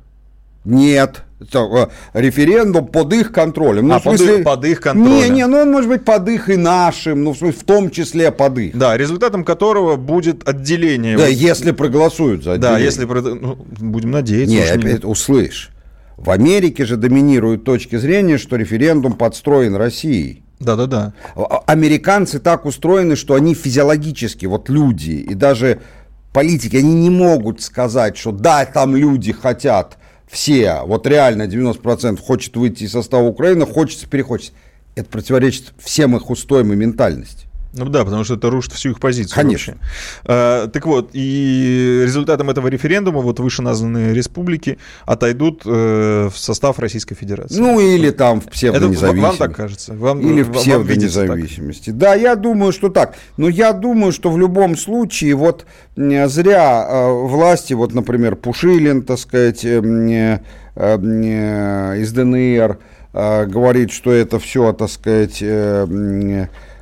Нет, 0.64 1.24
э, 1.40 1.86
референдум 2.14 2.86
под 2.86 3.12
их 3.12 3.32
контролем. 3.32 3.88
Ну, 3.88 3.94
а, 3.96 4.00
смысле, 4.00 4.26
под, 4.26 4.38
их, 4.38 4.44
под 4.44 4.64
их 4.64 4.80
контролем. 4.80 5.14
Не, 5.14 5.28
не, 5.28 5.46
ну 5.46 5.58
он 5.58 5.70
может 5.70 5.90
быть 5.90 6.06
под 6.06 6.26
их 6.30 6.48
и 6.48 6.56
нашим, 6.56 7.22
ну 7.22 7.32
в, 7.34 7.36
смысле, 7.36 7.60
в 7.60 7.64
том 7.64 7.90
числе 7.90 8.32
под 8.32 8.58
их. 8.58 8.76
Да, 8.76 8.96
результатом 8.96 9.44
которого 9.44 9.96
будет 9.96 10.48
отделение. 10.48 11.18
Да, 11.18 11.26
если 11.26 11.72
проголосуют 11.72 12.44
за 12.44 12.54
отделение. 12.54 12.78
Да, 12.78 12.82
если, 12.82 13.04
ну, 13.04 13.58
будем 13.78 14.10
надеяться. 14.10 14.54
Не, 14.54 14.62
опять, 14.62 15.04
не... 15.04 15.10
услышь. 15.10 15.70
В 16.16 16.30
Америке 16.30 16.84
же 16.84 16.96
доминируют 16.96 17.64
точки 17.64 17.96
зрения, 17.96 18.38
что 18.38 18.56
референдум 18.56 19.14
подстроен 19.14 19.74
Россией. 19.74 20.42
Да-да-да. 20.60 21.12
А, 21.34 21.62
американцы 21.66 22.38
так 22.38 22.64
устроены, 22.64 23.16
что 23.16 23.34
они 23.34 23.54
физиологически, 23.54 24.46
вот 24.46 24.68
люди, 24.68 25.10
и 25.10 25.34
даже 25.34 25.80
политики, 26.32 26.76
они 26.76 26.94
не 26.94 27.10
могут 27.10 27.60
сказать, 27.60 28.16
что 28.16 28.32
да, 28.32 28.64
там 28.64 28.96
люди 28.96 29.32
хотят 29.32 29.98
все, 30.28 30.82
вот 30.84 31.06
реально 31.06 31.42
90% 31.44 32.20
хочет 32.20 32.56
выйти 32.56 32.84
из 32.84 32.92
состава 32.92 33.24
Украины, 33.24 33.66
хочется, 33.66 34.08
перехочется. 34.08 34.52
Это 34.96 35.08
противоречит 35.08 35.72
всем 35.78 36.16
их 36.16 36.30
устоям 36.30 36.72
и 36.72 36.76
ментальности. 36.76 37.43
Ну 37.76 37.86
да, 37.86 38.04
потому 38.04 38.22
что 38.24 38.34
это 38.34 38.50
рушит 38.50 38.72
всю 38.72 38.90
их 38.90 39.00
позицию. 39.00 39.34
Конечно. 39.34 39.74
А, 40.24 40.68
так 40.68 40.86
вот, 40.86 41.10
и 41.12 42.02
результатом 42.04 42.50
этого 42.50 42.68
референдума 42.68 43.20
вот 43.20 43.40
вышеназванные 43.40 44.14
республики 44.14 44.78
отойдут 45.06 45.62
э, 45.64 46.28
в 46.32 46.38
состав 46.38 46.78
Российской 46.78 47.16
Федерации. 47.16 47.58
Ну 47.58 47.80
или 47.80 48.10
там 48.10 48.40
в 48.40 48.46
псевдонезависимости. 48.46 49.20
Вам 49.20 49.36
так 49.36 49.56
кажется? 49.56 49.94
Вам, 49.94 50.20
или 50.20 50.42
в 50.42 50.52
псевдонезависимости. 50.52 51.90
Да, 51.90 52.14
я 52.14 52.36
думаю, 52.36 52.72
что 52.72 52.90
так. 52.90 53.16
Но 53.36 53.48
я 53.48 53.72
думаю, 53.72 54.12
что 54.12 54.30
в 54.30 54.38
любом 54.38 54.76
случае 54.76 55.34
вот 55.34 55.66
зря 55.96 56.86
э, 56.88 57.26
власти, 57.26 57.74
вот, 57.74 57.92
например, 57.92 58.36
Пушилин, 58.36 59.02
так 59.02 59.18
сказать, 59.18 59.64
э, 59.64 59.80
э, 59.80 60.38
э, 60.76 62.00
из 62.00 62.12
ДНР, 62.12 62.78
э, 63.12 63.46
говорит, 63.46 63.90
что 63.90 64.12
это 64.12 64.38
все, 64.38 64.72
так 64.72 64.90
сказать... 64.90 65.42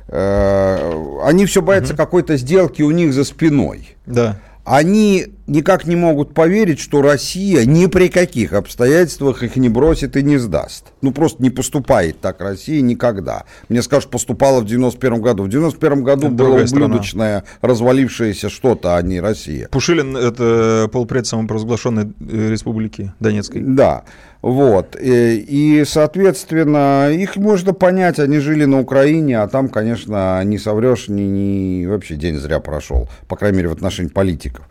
Э, 0.07 1.19
они 1.23 1.45
все 1.45 1.61
боятся 1.61 1.93
угу. 1.93 1.97
какой-то 1.97 2.37
сделки 2.37 2.81
у 2.81 2.91
них 2.91 3.13
за 3.13 3.23
спиной. 3.23 3.95
Да. 4.05 4.37
Они 4.65 5.27
никак 5.47 5.85
не 5.85 5.95
могут 5.95 6.33
поверить, 6.33 6.79
что 6.79 7.01
Россия 7.01 7.65
ни 7.65 7.87
при 7.87 8.09
каких 8.09 8.53
обстоятельствах 8.53 9.43
их 9.43 9.55
не 9.55 9.69
бросит 9.69 10.15
и 10.15 10.23
не 10.23 10.37
сдаст. 10.37 10.93
Ну, 11.01 11.11
просто 11.11 11.43
не 11.43 11.49
поступает 11.49 12.19
так 12.19 12.41
Россия 12.41 12.81
никогда. 12.81 13.43
Мне 13.69 13.81
скажут, 13.81 14.09
поступала 14.09 14.61
в 14.61 14.65
91 14.65 15.21
году. 15.21 15.43
В 15.43 15.49
91 15.49 16.03
году 16.03 16.27
это 16.27 16.35
было 16.35 16.61
ублюдочное, 16.61 17.39
страна. 17.39 17.43
развалившееся 17.61 18.49
что-то, 18.49 18.95
а 18.95 19.01
не 19.01 19.19
Россия. 19.19 19.67
Пушилин– 19.69 20.15
это 20.17 20.89
полпред 20.91 21.27
самопровозглашенной 21.27 22.13
э, 22.19 22.49
республики 22.49 23.13
Донецкой. 23.19 23.61
Да. 23.61 24.03
Вот. 24.41 24.95
Э, 24.95 25.35
и, 25.35 25.83
соответственно, 25.85 27.09
их 27.11 27.37
можно 27.37 27.73
понять, 27.73 28.19
они 28.19 28.39
жили 28.39 28.65
на 28.65 28.79
Украине, 28.79 29.39
а 29.39 29.47
там, 29.47 29.69
конечно, 29.69 30.43
не 30.43 30.57
соврешь, 30.57 31.07
ни, 31.07 31.21
ни 31.21 31.85
вообще 31.85 32.15
день 32.15 32.37
зря 32.37 32.59
прошел, 32.59 33.09
по 33.27 33.35
крайней 33.35 33.57
мере, 33.57 33.69
в 33.69 33.73
отношении 33.73 34.09
политиков. 34.09 34.67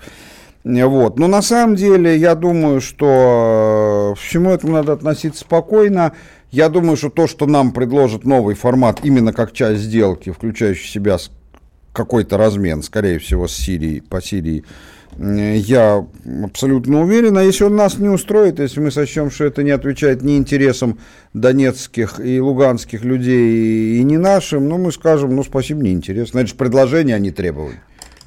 Вот. 0.64 1.18
Но 1.18 1.26
на 1.26 1.42
самом 1.42 1.74
деле 1.74 2.16
я 2.16 2.34
думаю, 2.34 2.80
что 2.80 4.14
э, 4.14 4.20
всему 4.20 4.50
этому 4.50 4.74
надо 4.74 4.92
относиться 4.92 5.40
спокойно. 5.40 6.12
Я 6.50 6.68
думаю, 6.68 6.96
что 6.96 7.10
то, 7.10 7.26
что 7.26 7.46
нам 7.46 7.72
предложит 7.72 8.24
новый 8.24 8.54
формат 8.54 9.00
именно 9.02 9.32
как 9.32 9.52
часть 9.52 9.82
сделки, 9.82 10.30
включающий 10.30 10.86
в 10.86 10.90
себя 10.90 11.16
какой-то 11.92 12.36
размен, 12.36 12.82
скорее 12.82 13.18
всего, 13.18 13.48
с 13.48 13.52
Сирией, 13.52 14.00
по 14.00 14.22
Сирии, 14.22 14.64
я 15.18 16.06
абсолютно 16.42 17.02
уверен. 17.02 17.36
А 17.36 17.42
если 17.42 17.64
он 17.64 17.76
нас 17.76 17.98
не 17.98 18.08
устроит, 18.08 18.58
если 18.60 18.80
мы 18.80 18.90
сочтем, 18.90 19.30
что 19.30 19.44
это 19.44 19.62
не 19.62 19.70
отвечает 19.70 20.22
ни 20.22 20.36
интересам 20.36 20.98
донецких 21.34 22.20
и 22.20 22.40
луганских 22.40 23.04
людей, 23.04 23.98
и 23.98 24.02
не 24.04 24.16
нашим, 24.16 24.68
ну, 24.68 24.78
мы 24.78 24.92
скажем, 24.92 25.34
ну, 25.36 25.44
спасибо, 25.44 25.82
неинтересно. 25.82 26.46
Же 26.46 26.54
предложение, 26.54 27.16
а 27.16 27.18
не 27.18 27.30
требование. 27.30 27.82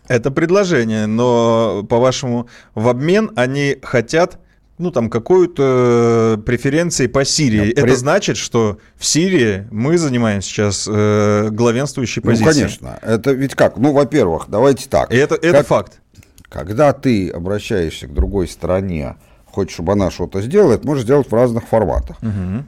Это 0.08 0.32
предложение, 0.32 1.06
но, 1.08 1.86
по-вашему, 1.90 2.48
в 2.74 2.88
обмен 2.88 3.32
они 3.36 3.78
хотят 3.82 4.40
ну, 4.78 4.92
там, 4.92 5.10
какую-то 5.10 6.42
преференции 6.46 7.08
по 7.08 7.24
Сирии. 7.24 7.72
Это 7.72 7.84
при... 7.84 7.92
значит, 7.92 8.38
что 8.38 8.78
в 8.98 9.06
Сирии 9.06 9.68
мы 9.72 9.98
занимаем 9.98 10.42
сейчас 10.42 10.88
э, 10.92 11.50
главенствующей 11.50 12.22
ну, 12.24 12.32
позицией. 12.32 12.78
Ну, 12.82 12.88
конечно. 12.88 13.00
Это 13.02 13.32
ведь 13.32 13.56
как? 13.56 13.78
Ну, 13.78 13.94
во-первых, 13.94 14.46
давайте 14.50 14.90
так. 14.90 15.14
И 15.14 15.16
это, 15.16 15.36
это 15.36 15.64
факт. 15.64 16.02
Когда 16.50 16.94
ты 16.94 17.30
обращаешься 17.30 18.08
к 18.08 18.14
другой 18.14 18.48
стороне, 18.48 19.16
хочешь, 19.46 19.74
чтобы 19.74 19.94
она 19.94 20.12
что-то 20.12 20.42
сделала, 20.42 20.74
это 20.74 20.86
можешь 20.86 21.04
сделать 21.06 21.30
в 21.30 21.34
разных 21.34 21.68
форматах. 21.68 22.18
Угу. 22.22 22.66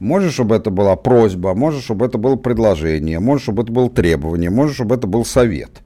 Можешь, 0.00 0.34
чтобы 0.34 0.54
это 0.54 0.70
была 0.70 0.96
просьба, 0.96 1.54
можешь, 1.54 1.84
чтобы 1.84 2.06
это 2.06 2.18
было 2.18 2.36
предложение, 2.36 3.18
можешь, 3.18 3.44
чтобы 3.44 3.62
это 3.62 3.72
было 3.72 3.90
требование, 3.90 4.48
можешь, 4.48 4.76
чтобы 4.76 4.94
это 4.94 5.06
был 5.06 5.24
совет. 5.24 5.82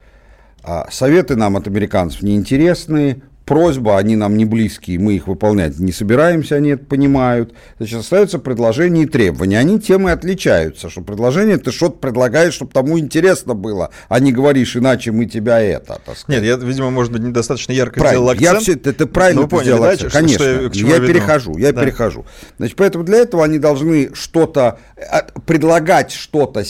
А 0.62 0.88
советы 0.90 1.36
нам 1.36 1.56
от 1.56 1.66
американцев 1.66 2.22
не 2.22 2.36
интересны, 2.36 3.22
просьба, 3.44 3.98
они 3.98 4.16
нам 4.16 4.36
не 4.36 4.44
близкие, 4.44 4.98
мы 4.98 5.14
их 5.14 5.26
выполнять 5.26 5.78
не 5.78 5.92
собираемся, 5.92 6.56
они 6.56 6.70
это 6.70 6.84
понимают. 6.84 7.52
Значит, 7.78 8.00
остаются 8.00 8.38
предложения 8.38 9.02
и 9.02 9.06
требования. 9.06 9.58
Они 9.58 9.80
тем 9.80 10.08
и 10.08 10.12
отличаются, 10.12 10.88
что 10.88 11.00
предложение 11.02 11.58
ты 11.58 11.72
что-то 11.72 11.98
предлагаешь, 11.98 12.54
чтобы 12.54 12.72
тому 12.72 12.98
интересно 12.98 13.54
было, 13.54 13.90
а 14.08 14.20
не 14.20 14.32
говоришь, 14.32 14.76
иначе 14.76 15.10
мы 15.12 15.26
тебя 15.26 15.60
это. 15.60 16.00
Нет, 16.28 16.44
я, 16.44 16.56
видимо, 16.56 16.90
может 16.90 17.12
быть, 17.12 17.22
недостаточно 17.22 17.72
ярко 17.72 18.00
правильно. 18.00 18.34
сделал 18.34 18.52
акцент. 18.54 18.54
Я 18.54 18.60
все, 18.60 18.74
ты, 18.76 18.92
ты 18.92 19.06
правильно 19.06 19.42
ну, 19.42 19.48
поняли, 19.48 19.66
сделал 19.66 19.82
да, 19.82 19.90
акцент. 19.90 20.12
Конечно, 20.12 20.44
я, 20.44 20.60
я 20.96 21.00
перехожу, 21.00 21.58
я 21.58 21.72
да. 21.72 21.80
перехожу. 21.82 22.24
Значит, 22.58 22.76
поэтому 22.76 23.04
для 23.04 23.18
этого 23.18 23.44
они 23.44 23.58
должны 23.58 24.14
что-то, 24.14 24.78
предлагать 25.46 26.12
что-то, 26.12 26.64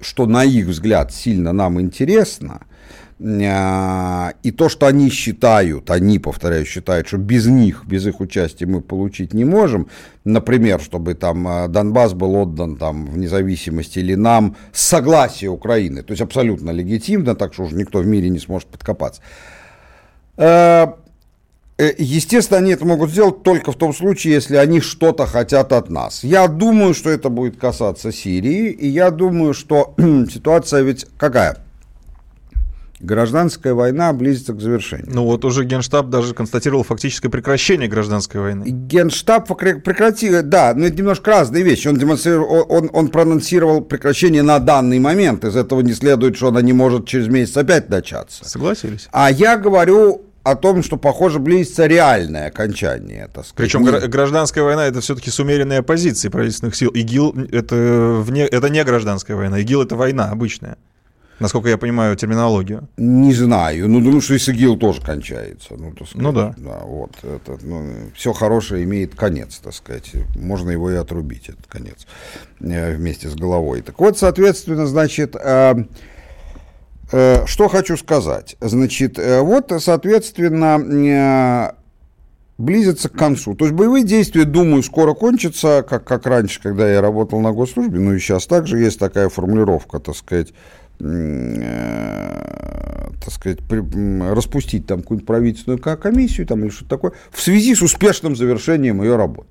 что 0.00 0.26
на 0.26 0.44
их 0.44 0.66
взгляд 0.66 1.12
сильно 1.12 1.52
нам 1.52 1.80
интересно, 1.80 2.60
и 3.22 4.50
то, 4.50 4.70
что 4.70 4.86
они 4.86 5.10
считают, 5.10 5.90
они, 5.90 6.18
повторяю, 6.18 6.64
считают, 6.64 7.06
что 7.06 7.18
без 7.18 7.46
них, 7.46 7.84
без 7.84 8.06
их 8.06 8.18
участия 8.20 8.64
мы 8.64 8.80
получить 8.80 9.34
не 9.34 9.44
можем, 9.44 9.88
например, 10.24 10.80
чтобы 10.80 11.12
там 11.12 11.46
а, 11.46 11.68
Донбасс 11.68 12.14
был 12.14 12.34
отдан 12.36 12.76
там 12.76 13.04
в 13.04 13.18
независимости 13.18 13.98
или 13.98 14.14
нам 14.14 14.56
с 14.72 14.80
согласия 14.80 15.48
Украины, 15.48 16.02
то 16.02 16.12
есть 16.12 16.22
абсолютно 16.22 16.70
легитимно, 16.70 17.34
так 17.34 17.52
что 17.52 17.64
уже 17.64 17.76
никто 17.76 17.98
в 17.98 18.06
мире 18.06 18.30
не 18.30 18.38
сможет 18.38 18.68
подкопаться. 18.68 19.20
А, 20.38 20.96
э, 21.76 21.92
естественно, 21.98 22.56
они 22.58 22.72
это 22.72 22.86
могут 22.86 23.10
сделать 23.10 23.42
только 23.42 23.72
в 23.72 23.76
том 23.76 23.92
случае, 23.92 24.32
если 24.32 24.56
они 24.56 24.80
что-то 24.80 25.26
хотят 25.26 25.74
от 25.74 25.90
нас. 25.90 26.24
Я 26.24 26.48
думаю, 26.48 26.94
что 26.94 27.10
это 27.10 27.28
будет 27.28 27.58
касаться 27.58 28.12
Сирии, 28.12 28.70
и 28.70 28.88
я 28.88 29.10
думаю, 29.10 29.52
что 29.52 29.94
ситуация 29.98 30.80
ведь 30.80 31.06
какая? 31.18 31.58
Гражданская 33.00 33.72
война 33.72 34.12
близится 34.12 34.52
к 34.52 34.60
завершению. 34.60 35.08
Ну 35.10 35.24
вот 35.24 35.44
уже 35.46 35.64
Генштаб 35.64 36.10
даже 36.10 36.34
констатировал 36.34 36.84
фактическое 36.84 37.30
прекращение 37.30 37.88
гражданской 37.88 38.40
войны. 38.40 38.64
Генштаб 38.66 39.48
прекратил, 39.48 40.42
да, 40.42 40.74
но 40.76 40.86
это 40.86 40.98
немножко 40.98 41.30
разные 41.30 41.62
вещи. 41.62 41.88
Он, 41.88 41.96
демонстрировал, 41.96 42.66
он, 42.68 42.90
он 42.92 43.08
прононсировал 43.08 43.80
прекращение 43.80 44.42
на 44.42 44.58
данный 44.58 44.98
момент. 44.98 45.44
Из 45.44 45.56
этого 45.56 45.80
не 45.80 45.94
следует, 45.94 46.36
что 46.36 46.48
она 46.48 46.60
не 46.60 46.74
может 46.74 47.06
через 47.06 47.28
месяц 47.28 47.56
опять 47.56 47.88
начаться. 47.88 48.46
Согласились. 48.46 49.08
А 49.12 49.30
я 49.30 49.56
говорю 49.56 50.26
о 50.42 50.54
том, 50.54 50.82
что, 50.82 50.96
похоже, 50.96 51.38
близится 51.38 51.86
реальное 51.86 52.48
окончание. 52.48 53.28
Так 53.32 53.46
сказать. 53.46 53.54
Причем 53.56 53.82
не... 53.82 54.08
гражданская 54.08 54.64
война 54.64 54.86
это 54.86 55.00
все-таки 55.00 55.30
с 55.30 55.38
умеренной 55.38 55.78
оппозицией 55.78 56.30
правительственных 56.30 56.74
сил. 56.74 56.90
ИГИЛ 56.90 57.48
это, 57.52 58.22
вне, 58.22 58.46
это 58.46 58.68
не 58.68 58.82
гражданская 58.84 59.36
война. 59.36 59.60
ИГИЛ 59.60 59.82
это 59.82 59.96
война 59.96 60.30
обычная. 60.30 60.76
Насколько 61.40 61.70
я 61.70 61.78
понимаю 61.78 62.14
терминологию. 62.16 62.86
Не 62.98 63.32
знаю. 63.32 63.88
Ну, 63.88 64.00
думаю, 64.00 64.20
что 64.20 64.34
и 64.34 64.38
с 64.38 64.48
ИГИЛ 64.48 64.76
тоже 64.76 65.00
кончается. 65.00 65.74
Ну, 65.76 65.92
так 65.92 66.06
сказать, 66.06 66.22
ну 66.22 66.32
да. 66.32 66.54
да 66.58 66.80
вот, 66.84 67.12
это, 67.22 67.58
ну, 67.62 68.10
все 68.14 68.34
хорошее 68.34 68.84
имеет 68.84 69.14
конец, 69.14 69.58
так 69.58 69.72
сказать. 69.72 70.12
Можно 70.36 70.70
его 70.70 70.90
и 70.90 70.96
отрубить, 70.96 71.48
этот 71.48 71.66
конец, 71.66 72.06
э, 72.60 72.94
вместе 72.94 73.28
с 73.30 73.34
головой. 73.34 73.80
Так 73.80 73.98
вот, 73.98 74.18
соответственно, 74.18 74.86
значит, 74.86 75.34
э, 75.34 75.84
э, 77.10 77.46
что 77.46 77.68
хочу 77.68 77.96
сказать. 77.96 78.56
Значит, 78.60 79.18
вот, 79.18 79.72
соответственно, 79.78 81.74
близится 82.58 83.08
к 83.08 83.12
концу. 83.12 83.54
То 83.54 83.64
есть 83.64 83.74
боевые 83.74 84.04
действия, 84.04 84.44
думаю, 84.44 84.82
скоро 84.82 85.14
кончатся, 85.14 85.82
как, 85.88 86.04
как 86.04 86.26
раньше, 86.26 86.60
когда 86.60 86.92
я 86.92 87.00
работал 87.00 87.40
на 87.40 87.52
госслужбе, 87.52 87.98
ну 87.98 88.12
и 88.12 88.18
сейчас 88.18 88.46
также 88.46 88.78
есть 88.78 88.98
такая 88.98 89.30
формулировка, 89.30 89.98
так 89.98 90.14
сказать, 90.14 90.52
так 93.20 93.32
сказать, 93.32 93.58
распустить 93.68 94.86
там 94.86 95.00
какую-нибудь 95.00 95.26
правительственную 95.26 95.80
комиссию 95.80 96.46
там, 96.46 96.62
или 96.62 96.70
что-то 96.70 96.90
такое, 96.90 97.12
в 97.30 97.40
связи 97.40 97.74
с 97.74 97.82
успешным 97.82 98.36
завершением 98.36 99.02
ее 99.02 99.16
работы. 99.16 99.48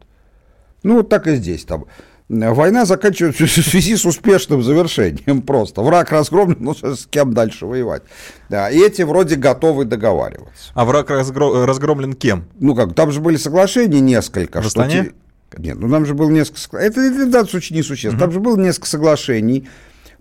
Ну, 0.83 0.97
вот 0.97 1.09
так 1.09 1.27
и 1.27 1.35
здесь. 1.35 1.65
Там. 1.65 1.85
Война 2.29 2.85
заканчивается 2.85 3.45
в 3.45 3.49
связи 3.49 3.95
с 3.95 4.05
успешным 4.05 4.61
завершением 4.61 5.41
просто. 5.45 5.81
Враг 5.81 6.11
разгромлен, 6.11 6.57
ну 6.59 6.75
с 6.75 7.07
кем 7.09 7.33
дальше 7.33 7.65
воевать? 7.65 8.03
Да, 8.49 8.69
и 8.69 8.77
эти 8.79 9.01
вроде 9.01 9.35
готовы 9.35 9.85
договариваться. 9.85 10.71
А 10.75 10.85
враг 10.85 11.09
разгром, 11.09 11.65
разгромлен 11.65 12.13
кем? 12.13 12.45
Ну 12.59 12.75
как, 12.75 12.93
там 12.93 13.11
же 13.11 13.19
были 13.19 13.37
соглашения 13.37 13.99
несколько. 13.99 14.61
В 14.61 14.67
Астане? 14.67 15.11
Что 15.51 15.61
Нет, 15.61 15.79
ну 15.79 15.89
там 15.89 16.05
же 16.05 16.13
было 16.13 16.29
несколько... 16.29 16.77
Это, 16.77 17.01
это 17.01 17.25
в 17.25 17.31
данном 17.31 17.49
случае 17.49 17.77
не 17.77 17.83
существенно. 17.83 18.17
Угу. 18.17 18.19
Там 18.19 18.31
же 18.31 18.39
было 18.39 18.57
несколько 18.57 18.87
соглашений, 18.87 19.67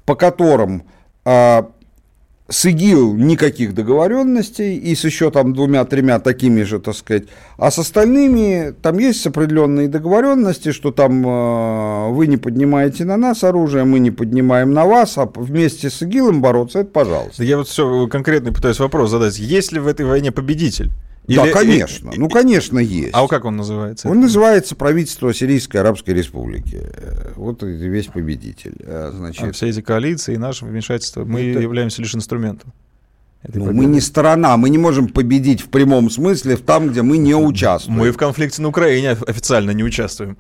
по 0.07 0.15
которым 0.15 0.85
а, 1.25 1.71
с 2.51 2.65
ИГИЛ 2.65 3.15
никаких 3.15 3.75
договоренностей, 3.75 4.77
и 4.77 4.95
с 4.95 5.05
еще 5.05 5.31
там 5.31 5.53
двумя-тремя 5.53 6.19
такими 6.19 6.63
же, 6.63 6.81
так 6.81 6.95
сказать. 6.97 7.25
А 7.59 7.71
с 7.71 7.79
остальными 7.79 8.75
там 8.81 8.99
есть 8.99 9.27
определенные 9.27 9.89
договоренности, 9.89 10.73
что 10.73 10.91
там 10.91 11.27
э, 11.27 12.09
вы 12.11 12.27
не 12.27 12.39
поднимаете 12.39 13.05
на 13.05 13.19
нас 13.19 13.45
оружие, 13.45 13.85
мы 13.85 13.99
не 13.99 14.11
поднимаем 14.11 14.73
на 14.73 14.87
вас, 14.87 15.19
а 15.19 15.31
вместе 15.35 15.91
с 15.91 16.01
ИГИЛом 16.03 16.41
бороться, 16.41 16.81
это 16.81 16.91
пожалуйста. 16.91 17.45
Я 17.45 17.59
вот 17.59 17.69
все 17.69 18.07
конкретно 18.07 18.53
пытаюсь 18.53 18.81
вопрос 18.81 19.11
задать. 19.11 19.39
Есть 19.39 19.73
ли 19.73 19.79
в 19.79 19.87
этой 19.87 20.07
войне 20.07 20.33
победитель? 20.33 20.91
Или, 21.29 21.37
да, 21.37 21.51
конечно. 21.51 22.11
И, 22.11 22.19
ну, 22.19 22.29
конечно, 22.31 22.79
есть. 22.79 23.11
А 23.13 23.29
как 23.29 23.45
он 23.45 23.57
называется? 23.57 24.09
Он 24.09 24.19
называется 24.19 24.75
правительство 24.75 25.33
Сирийской 25.35 25.77
Арабской 25.77 26.15
Республики. 26.15 26.83
Вот 27.37 27.63
весь 27.63 28.07
победитель. 28.07 28.75
А, 28.85 29.13
значит, 29.15 29.45
а 29.45 29.53
все 29.53 29.69
эти 29.69 29.83
коалиции 29.83 30.35
и 30.35 30.39
наше 30.39 30.65
вмешательство, 30.65 31.25
мы 31.27 31.43
это... 31.51 31.61
являемся 31.61 32.01
лишь 32.01 32.15
инструментом. 32.15 32.73
Ну, 33.47 33.73
мы 33.73 33.85
не 33.85 34.01
сторона, 34.01 34.57
мы 34.57 34.71
не 34.71 34.79
можем 34.79 35.09
победить 35.09 35.61
в 35.61 35.69
прямом 35.69 36.11
смысле 36.11 36.57
там, 36.57 36.89
где 36.89 37.03
мы 37.03 37.19
не 37.19 37.35
участвуем. 37.35 37.99
Мы 37.99 38.11
в 38.11 38.17
конфликте 38.17 38.63
на 38.63 38.69
Украине 38.69 39.11
официально 39.11 39.71
не 39.73 39.85
участвуем. 39.85 40.39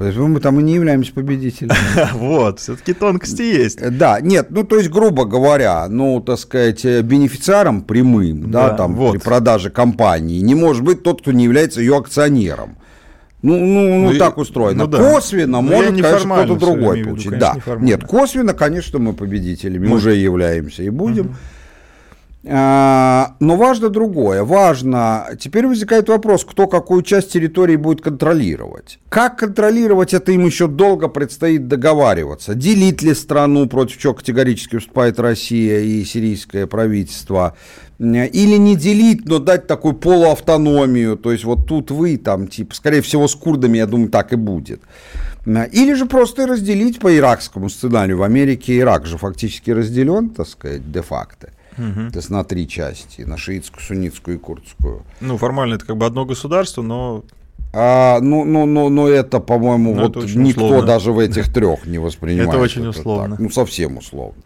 Поэтому 0.00 0.28
мы 0.28 0.40
там 0.40 0.58
и 0.58 0.62
не 0.62 0.76
являемся 0.76 1.12
победителями. 1.12 1.76
Вот, 2.14 2.58
все-таки 2.58 2.94
тонкости 2.94 3.42
есть. 3.42 3.82
Э, 3.82 3.90
да, 3.90 4.18
нет, 4.22 4.46
ну 4.48 4.64
то 4.64 4.78
есть, 4.78 4.88
грубо 4.88 5.26
говоря, 5.26 5.86
ну, 5.90 6.22
так 6.22 6.38
сказать, 6.38 6.86
э, 6.86 7.02
бенефициаром 7.02 7.82
прямым, 7.82 8.50
да, 8.50 8.70
там 8.70 8.96
при 8.96 9.18
продаже 9.18 9.68
компании 9.68 10.40
не 10.40 10.54
может 10.54 10.84
быть 10.84 11.02
тот, 11.02 11.20
кто 11.20 11.32
не 11.32 11.44
является 11.44 11.82
ее 11.82 11.98
акционером. 11.98 12.78
Ну, 13.42 13.58
ну, 13.58 13.88
ну, 13.88 14.12
ну 14.12 14.18
так 14.18 14.38
устроено. 14.38 14.84
Ну, 14.84 14.90
да. 14.90 14.98
Косвенно 15.12 15.60
ну, 15.60 15.68
может, 15.68 15.90
конечно, 16.00 16.44
кто-то 16.44 16.56
другой 16.56 17.04
получить. 17.04 17.32
Виду, 17.32 17.38
конечно, 17.40 17.76
да. 17.76 17.84
Нет, 17.84 18.04
косвенно, 18.04 18.54
конечно, 18.54 18.98
мы 18.98 19.12
победителями 19.12 19.86
мы... 19.86 19.96
уже 19.96 20.14
являемся 20.14 20.82
и 20.82 20.88
будем. 20.88 21.26
Угу. 21.26 21.34
А, 22.48 23.36
но 23.38 23.56
важно 23.56 23.90
другое. 23.90 24.44
Важно, 24.44 25.26
теперь 25.38 25.66
возникает 25.66 26.08
вопрос, 26.08 26.44
кто 26.44 26.66
какую 26.66 27.02
часть 27.02 27.32
территории 27.32 27.76
будет 27.76 28.00
контролировать. 28.00 28.98
Как 29.10 29.38
контролировать, 29.38 30.14
это 30.14 30.32
им 30.32 30.46
еще 30.46 30.66
долго 30.66 31.08
предстоит 31.08 31.68
договариваться. 31.68 32.54
Делить 32.54 33.02
ли 33.02 33.12
страну, 33.12 33.66
против 33.66 33.98
чего 33.98 34.14
категорически 34.14 34.76
выступает 34.76 35.20
Россия 35.20 35.80
и 35.80 36.02
сирийское 36.04 36.66
правительство, 36.66 37.56
или 37.98 38.56
не 38.56 38.74
делить, 38.76 39.26
но 39.26 39.38
дать 39.38 39.66
такую 39.66 39.92
полуавтономию, 39.92 41.18
то 41.18 41.32
есть 41.32 41.44
вот 41.44 41.66
тут 41.66 41.90
вы 41.90 42.16
там, 42.16 42.48
типа, 42.48 42.74
скорее 42.74 43.02
всего, 43.02 43.28
с 43.28 43.34
курдами, 43.34 43.76
я 43.76 43.84
думаю, 43.84 44.08
так 44.08 44.32
и 44.32 44.36
будет. 44.36 44.80
Или 45.44 45.92
же 45.92 46.06
просто 46.06 46.46
разделить 46.46 47.00
по 47.00 47.14
иракскому 47.14 47.68
сценарию. 47.68 48.16
В 48.16 48.22
Америке 48.22 48.78
Ирак 48.78 49.04
же 49.04 49.18
фактически 49.18 49.70
разделен, 49.70 50.30
так 50.30 50.48
сказать, 50.48 50.90
де-факто. 50.90 51.50
Угу. 51.78 52.10
То 52.12 52.16
есть 52.16 52.30
на 52.30 52.44
три 52.44 52.68
части, 52.68 53.22
на 53.22 53.36
шиитскую, 53.36 53.82
суннитскую 53.82 54.36
и 54.36 54.40
курдскую. 54.40 55.02
Ну, 55.20 55.36
формально 55.38 55.74
это 55.74 55.86
как 55.86 55.96
бы 55.96 56.06
одно 56.06 56.24
государство, 56.24 56.82
но... 56.82 57.24
А, 57.72 58.18
ну, 58.20 58.44
ну, 58.44 58.66
ну, 58.66 58.88
ну, 58.88 59.06
это, 59.06 59.38
по-моему, 59.38 59.94
ну, 59.94 60.02
вот 60.02 60.16
никто 60.34 60.64
условно. 60.64 60.86
даже 60.86 61.12
в 61.12 61.18
этих 61.20 61.52
трех 61.52 61.86
не 61.86 61.98
воспринимает. 61.98 62.48
Это 62.48 62.58
очень 62.58 62.86
условно. 62.86 63.36
Так. 63.36 63.40
Ну, 63.40 63.50
совсем 63.50 63.98
условно. 63.98 64.42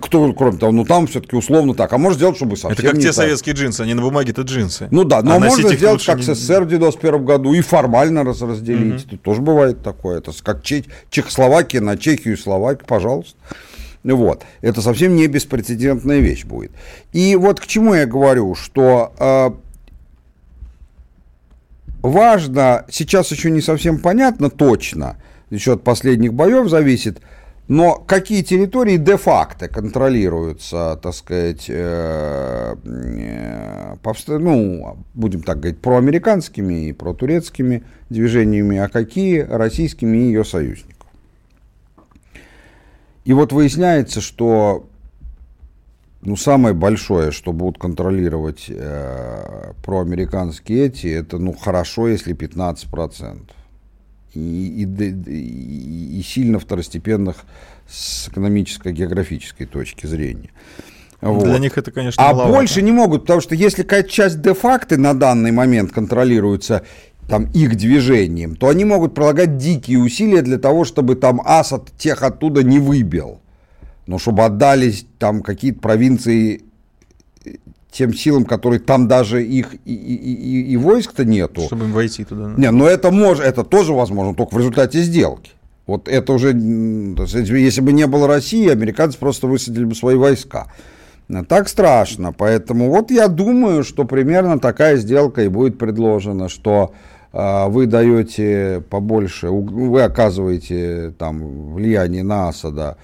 Кто, 0.00 0.32
кроме 0.32 0.56
того, 0.56 0.72
ну 0.72 0.84
там 0.86 1.06
все-таки 1.06 1.36
условно 1.36 1.74
так. 1.74 1.92
А 1.92 1.98
может 1.98 2.16
сделать, 2.16 2.36
чтобы 2.36 2.56
совсем 2.56 2.72
Это 2.72 2.82
как 2.82 2.98
те 2.98 3.08
так. 3.08 3.14
советские 3.14 3.54
джинсы, 3.54 3.82
они 3.82 3.92
на 3.92 4.00
бумаге 4.00 4.32
это 4.32 4.40
джинсы. 4.40 4.88
Ну 4.90 5.04
да, 5.04 5.20
но 5.20 5.34
а 5.34 5.38
можно 5.38 5.70
сделать, 5.74 6.04
как 6.04 6.16
не... 6.16 6.22
СССР 6.22 6.62
в 6.62 6.68
91 6.68 7.24
году, 7.24 7.52
и 7.52 7.60
формально 7.60 8.24
раз 8.24 8.40
разделить. 8.40 9.02
Угу. 9.02 9.10
Тут 9.10 9.22
тоже 9.22 9.42
бывает 9.42 9.82
такое. 9.82 10.18
Это 10.18 10.32
как 10.42 10.62
Чех... 10.62 10.86
Чехословакия 11.10 11.82
на 11.82 11.98
Чехию 11.98 12.34
и 12.34 12.36
Словакию, 12.38 12.86
пожалуйста. 12.86 13.36
Вот. 14.14 14.44
Это 14.60 14.80
совсем 14.82 15.16
не 15.16 15.26
беспрецедентная 15.26 16.20
вещь 16.20 16.44
будет. 16.44 16.72
И 17.12 17.36
вот 17.36 17.60
к 17.60 17.66
чему 17.66 17.94
я 17.94 18.06
говорю, 18.06 18.54
что 18.54 19.12
э, 19.18 19.50
важно, 22.02 22.84
сейчас 22.90 23.30
еще 23.30 23.50
не 23.50 23.60
совсем 23.60 23.98
понятно 23.98 24.50
точно, 24.50 25.16
еще 25.50 25.74
от 25.74 25.82
последних 25.82 26.34
боев 26.34 26.68
зависит, 26.68 27.20
но 27.68 27.94
какие 27.94 28.42
территории 28.42 28.96
де-факто 28.96 29.68
контролируются, 29.68 30.98
так 31.02 31.14
сказать, 31.14 31.64
э, 31.68 32.76
э, 32.84 33.96
ну, 34.38 34.98
будем 35.14 35.42
так 35.42 35.58
говорить, 35.58 35.80
проамериканскими 35.80 36.88
и 36.88 36.92
протурецкими 36.92 37.82
движениями, 38.08 38.78
а 38.78 38.88
какие 38.88 39.40
российскими 39.40 40.16
и 40.16 40.26
ее 40.26 40.44
союзниками. 40.44 40.95
И 43.26 43.32
вот 43.32 43.52
выясняется, 43.52 44.20
что 44.20 44.88
ну, 46.22 46.36
самое 46.36 46.76
большое, 46.76 47.32
что 47.32 47.52
будут 47.52 47.76
контролировать 47.76 48.66
э, 48.68 49.72
проамериканские 49.84 50.86
эти, 50.86 51.08
это 51.08 51.38
ну, 51.38 51.52
хорошо, 51.52 52.06
если 52.06 52.36
15%. 52.36 53.40
И, 54.34 54.38
и, 54.38 54.84
и, 54.84 56.20
и 56.20 56.22
сильно 56.22 56.60
второстепенных 56.60 57.38
с 57.88 58.28
экономической, 58.28 58.92
географической 58.92 59.66
точки 59.66 60.06
зрения. 60.06 60.50
Вот. 61.20 61.46
Для 61.46 61.58
них 61.58 61.76
это, 61.76 61.90
конечно, 61.90 62.22
А 62.22 62.28
маловато. 62.28 62.52
больше 62.52 62.80
не 62.80 62.92
могут, 62.92 63.22
потому 63.22 63.40
что 63.40 63.56
если 63.56 63.82
какая-то 63.82 64.08
часть 64.08 64.40
де-факто 64.40 64.98
на 64.98 65.14
данный 65.14 65.50
момент 65.50 65.90
контролируется 65.90 66.84
там, 67.28 67.50
их 67.52 67.76
движением, 67.76 68.56
то 68.56 68.68
они 68.68 68.84
могут 68.84 69.14
прилагать 69.14 69.56
дикие 69.56 69.98
усилия 69.98 70.42
для 70.42 70.58
того, 70.58 70.84
чтобы 70.84 71.16
там 71.16 71.40
Асад 71.44 71.90
тех 71.98 72.22
оттуда 72.22 72.62
не 72.62 72.78
выбил. 72.78 73.40
Но 74.06 74.18
чтобы 74.18 74.44
отдались 74.44 75.06
там 75.18 75.42
какие-то 75.42 75.80
провинции 75.80 76.62
э, 77.44 77.54
тем 77.90 78.14
силам, 78.14 78.44
которые 78.44 78.78
там 78.78 79.08
даже 79.08 79.44
их 79.44 79.74
и, 79.84 79.94
и, 79.94 80.14
и, 80.14 80.72
и 80.72 80.76
войск-то 80.76 81.24
нету. 81.24 81.62
Чтобы 81.62 81.86
им 81.86 81.92
войти 81.92 82.24
туда. 82.24 82.54
Не, 82.56 82.70
но 82.70 82.86
это 82.86 83.10
может, 83.10 83.44
это 83.44 83.64
тоже 83.64 83.92
возможно, 83.92 84.34
только 84.34 84.54
в 84.54 84.58
результате 84.58 85.02
сделки. 85.02 85.50
Вот 85.86 86.08
это 86.08 86.32
уже, 86.32 86.48
если 86.48 87.80
бы 87.80 87.92
не 87.92 88.06
было 88.06 88.26
России, 88.26 88.68
американцы 88.68 89.18
просто 89.18 89.46
высадили 89.46 89.84
бы 89.84 89.94
свои 89.94 90.16
войска. 90.16 90.66
Так 91.48 91.68
страшно. 91.68 92.32
Поэтому 92.32 92.90
вот 92.90 93.10
я 93.10 93.28
думаю, 93.28 93.82
что 93.82 94.04
примерно 94.04 94.58
такая 94.58 94.96
сделка 94.96 95.42
и 95.42 95.48
будет 95.48 95.78
предложена, 95.78 96.48
что 96.48 96.92
вы 97.36 97.86
даете 97.86 98.82
побольше, 98.88 99.48
вы 99.48 100.02
оказываете 100.02 101.14
там 101.18 101.74
влияние 101.74 102.22
на 102.22 102.48
Асада, 102.48 102.96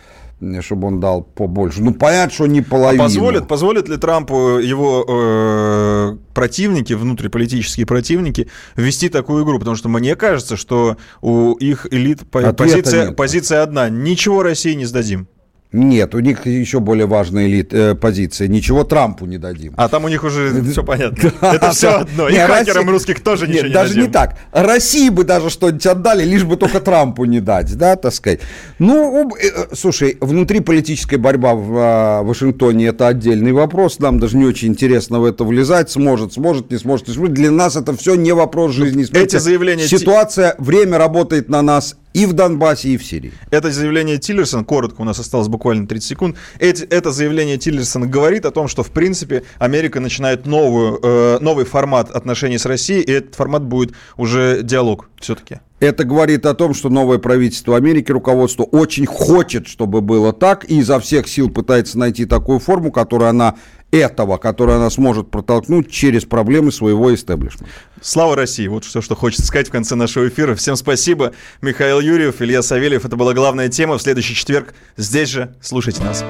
чтобы 0.61 0.89
он 0.89 1.01
дал 1.01 1.23
побольше. 1.23 1.83
Ну, 1.83 1.93
понятно, 1.95 2.33
что 2.33 2.47
не 2.47 2.61
а 2.61 2.65
половину. 2.65 3.03
А 3.03 3.07
позволит, 3.07 3.49
позволит 3.49 3.89
ли 3.89 3.97
Трампу 3.97 4.59
его 4.59 5.05
э, 5.07 6.17
противники, 6.35 6.95
внутриполитические 6.95 7.87
противники, 7.87 8.49
ввести 8.75 9.09
такую 9.09 9.45
игру? 9.45 9.59
Потому 9.59 9.77
что 9.77 9.89
мне 9.89 10.17
кажется, 10.17 10.57
что 10.57 10.97
у 11.21 11.53
их 11.55 11.87
элит 11.91 12.21
позиция, 12.31 13.13
позиция 13.13 13.63
одна. 13.63 13.89
Ничего 13.89 14.43
России 14.43 14.73
не 14.73 14.87
сдадим. 14.87 15.29
Нет, 15.73 16.15
у 16.15 16.19
них 16.19 16.45
еще 16.47 16.81
более 16.81 17.07
важная 17.07 17.47
элит, 17.47 17.73
э, 17.73 17.95
позиция. 17.95 18.47
Ничего 18.47 18.85
Трампу 18.85 19.25
не 19.25 19.39
дадим. 19.39 19.73
А 19.77 19.89
там 19.89 20.05
у 20.05 20.09
них 20.09 20.23
уже 20.23 20.63
все 20.65 20.85
понятно. 20.85 21.33
Это 21.41 21.71
все 21.71 21.89
одно. 21.89 22.29
И 22.29 22.37
хакерам 22.37 22.91
русских 22.91 23.23
тоже 23.23 23.49
ничего 23.49 23.69
не 23.69 23.73
даже 23.73 23.99
не 23.99 24.09
так. 24.09 24.37
России 24.53 25.09
бы 25.09 25.25
даже 25.25 25.49
что-нибудь 25.49 25.87
отдали, 25.87 26.25
лишь 26.25 26.45
бы 26.45 26.57
только 26.57 26.81
Трампу 26.81 27.25
не 27.25 27.41
дать, 27.41 27.75
да, 27.77 27.97
так 27.97 28.13
сказать. 28.13 28.41
Ну, 28.79 29.31
э, 29.35 29.75
слушай, 29.75 30.19
внутриполитическая 30.21 31.19
борьба 31.19 31.55
в 31.55 31.77
а, 31.79 32.23
Вашингтоне 32.23 32.89
это 32.89 33.09
отдельный 33.09 33.53
вопрос. 33.53 33.99
Нам 33.99 34.21
даже 34.21 34.37
не 34.37 34.45
очень 34.45 34.69
интересно 34.69 35.21
в 35.21 35.25
это 35.25 35.45
влезать. 35.45 35.91
Сможет, 35.91 36.35
сможет, 36.35 36.71
не 36.71 36.79
сможет. 36.79 37.07
Для 37.33 37.51
нас 37.51 37.77
это 37.77 37.97
все 37.97 38.15
не 38.15 38.33
вопрос 38.33 38.73
жизни. 38.73 39.07
Эти 39.17 39.37
заявления... 39.37 39.87
Ситуация, 39.87 40.55
время 40.59 40.99
работает 40.99 41.49
на 41.49 41.63
нас, 41.63 41.97
и 42.15 42.27
в 42.27 42.33
Донбассе, 42.33 42.91
и 42.91 42.97
в 42.97 43.05
Сирии. 43.05 43.33
Это 43.51 43.71
заявление 43.71 44.19
Тиллерсона, 44.19 44.65
коротко, 44.65 45.01
у 45.01 45.05
нас 45.05 45.19
осталось 45.19 45.49
буквально 45.49 45.87
30 45.87 46.09
секунд. 46.09 46.37
Эти, 46.59 46.85
это 46.85 47.11
заявление 47.11 47.59
Тиллерсона 47.59 48.07
говорит 48.07 48.47
о 48.47 48.51
том, 48.51 48.69
что, 48.69 48.83
в 48.83 48.91
принципе, 48.91 49.45
Америка 49.59 50.01
начинает 50.01 50.47
новую, 50.47 50.99
э, 51.03 51.39
новый 51.41 51.65
формат 51.65 52.11
отношений 52.11 52.59
с 52.59 52.67
Россией, 52.67 53.03
и 53.03 53.13
этот 53.13 53.35
формат 53.35 53.63
будет 53.63 53.95
уже 54.17 54.61
диалог 54.63 55.09
все-таки. 55.21 55.61
Это 55.81 56.05
говорит 56.05 56.47
о 56.47 56.55
том, 56.55 56.75
что 56.75 56.91
новое 56.91 57.19
правительство 57.19 57.77
Америки, 57.77 58.13
руководство, 58.13 58.63
очень 58.63 59.05
хочет, 59.05 59.67
чтобы 59.67 60.01
было 60.01 60.33
так, 60.33 60.71
и 60.71 60.79
изо 60.79 61.01
всех 61.01 61.27
сил 61.27 61.51
пытается 61.51 61.99
найти 61.99 62.25
такую 62.25 62.61
форму, 62.61 62.93
которую 62.93 63.31
она 63.31 63.57
этого, 63.93 64.39
которую 64.39 64.79
она 64.79 64.91
сможет 64.91 65.31
протолкнуть 65.31 65.91
через 65.91 66.25
проблемы 66.25 66.73
своего 66.73 67.15
истеблишмента. 67.15 67.73
Слава 68.01 68.35
России! 68.35 68.67
Вот 68.67 68.85
все, 68.85 69.01
что 69.01 69.15
хочется 69.15 69.47
сказать 69.47 69.69
в 69.69 69.71
конце 69.71 69.95
нашего 69.95 70.27
эфира. 70.29 70.57
Всем 70.57 70.75
спасибо. 70.75 71.33
Михаил 71.61 72.01
Юрьев, 72.01 72.43
Илья 72.43 72.63
Савельев. 72.63 73.05
Это 73.05 73.17
была 73.17 73.35
главная 73.35 73.69
тема. 73.69 73.99
В 73.99 74.03
следующий 74.03 74.35
четверг 74.35 74.75
здесь 74.97 75.29
же 75.29 75.55
слушайте 75.61 76.03
нас. 76.03 76.25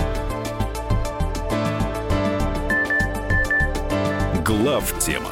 Глав 4.45 4.95
тема 4.99 5.31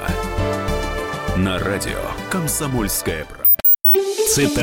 на 1.37 1.59
радио 1.59 1.99
«Комсомольская 2.31 3.25
правда». 3.25 3.51
Цитата. 4.29 4.55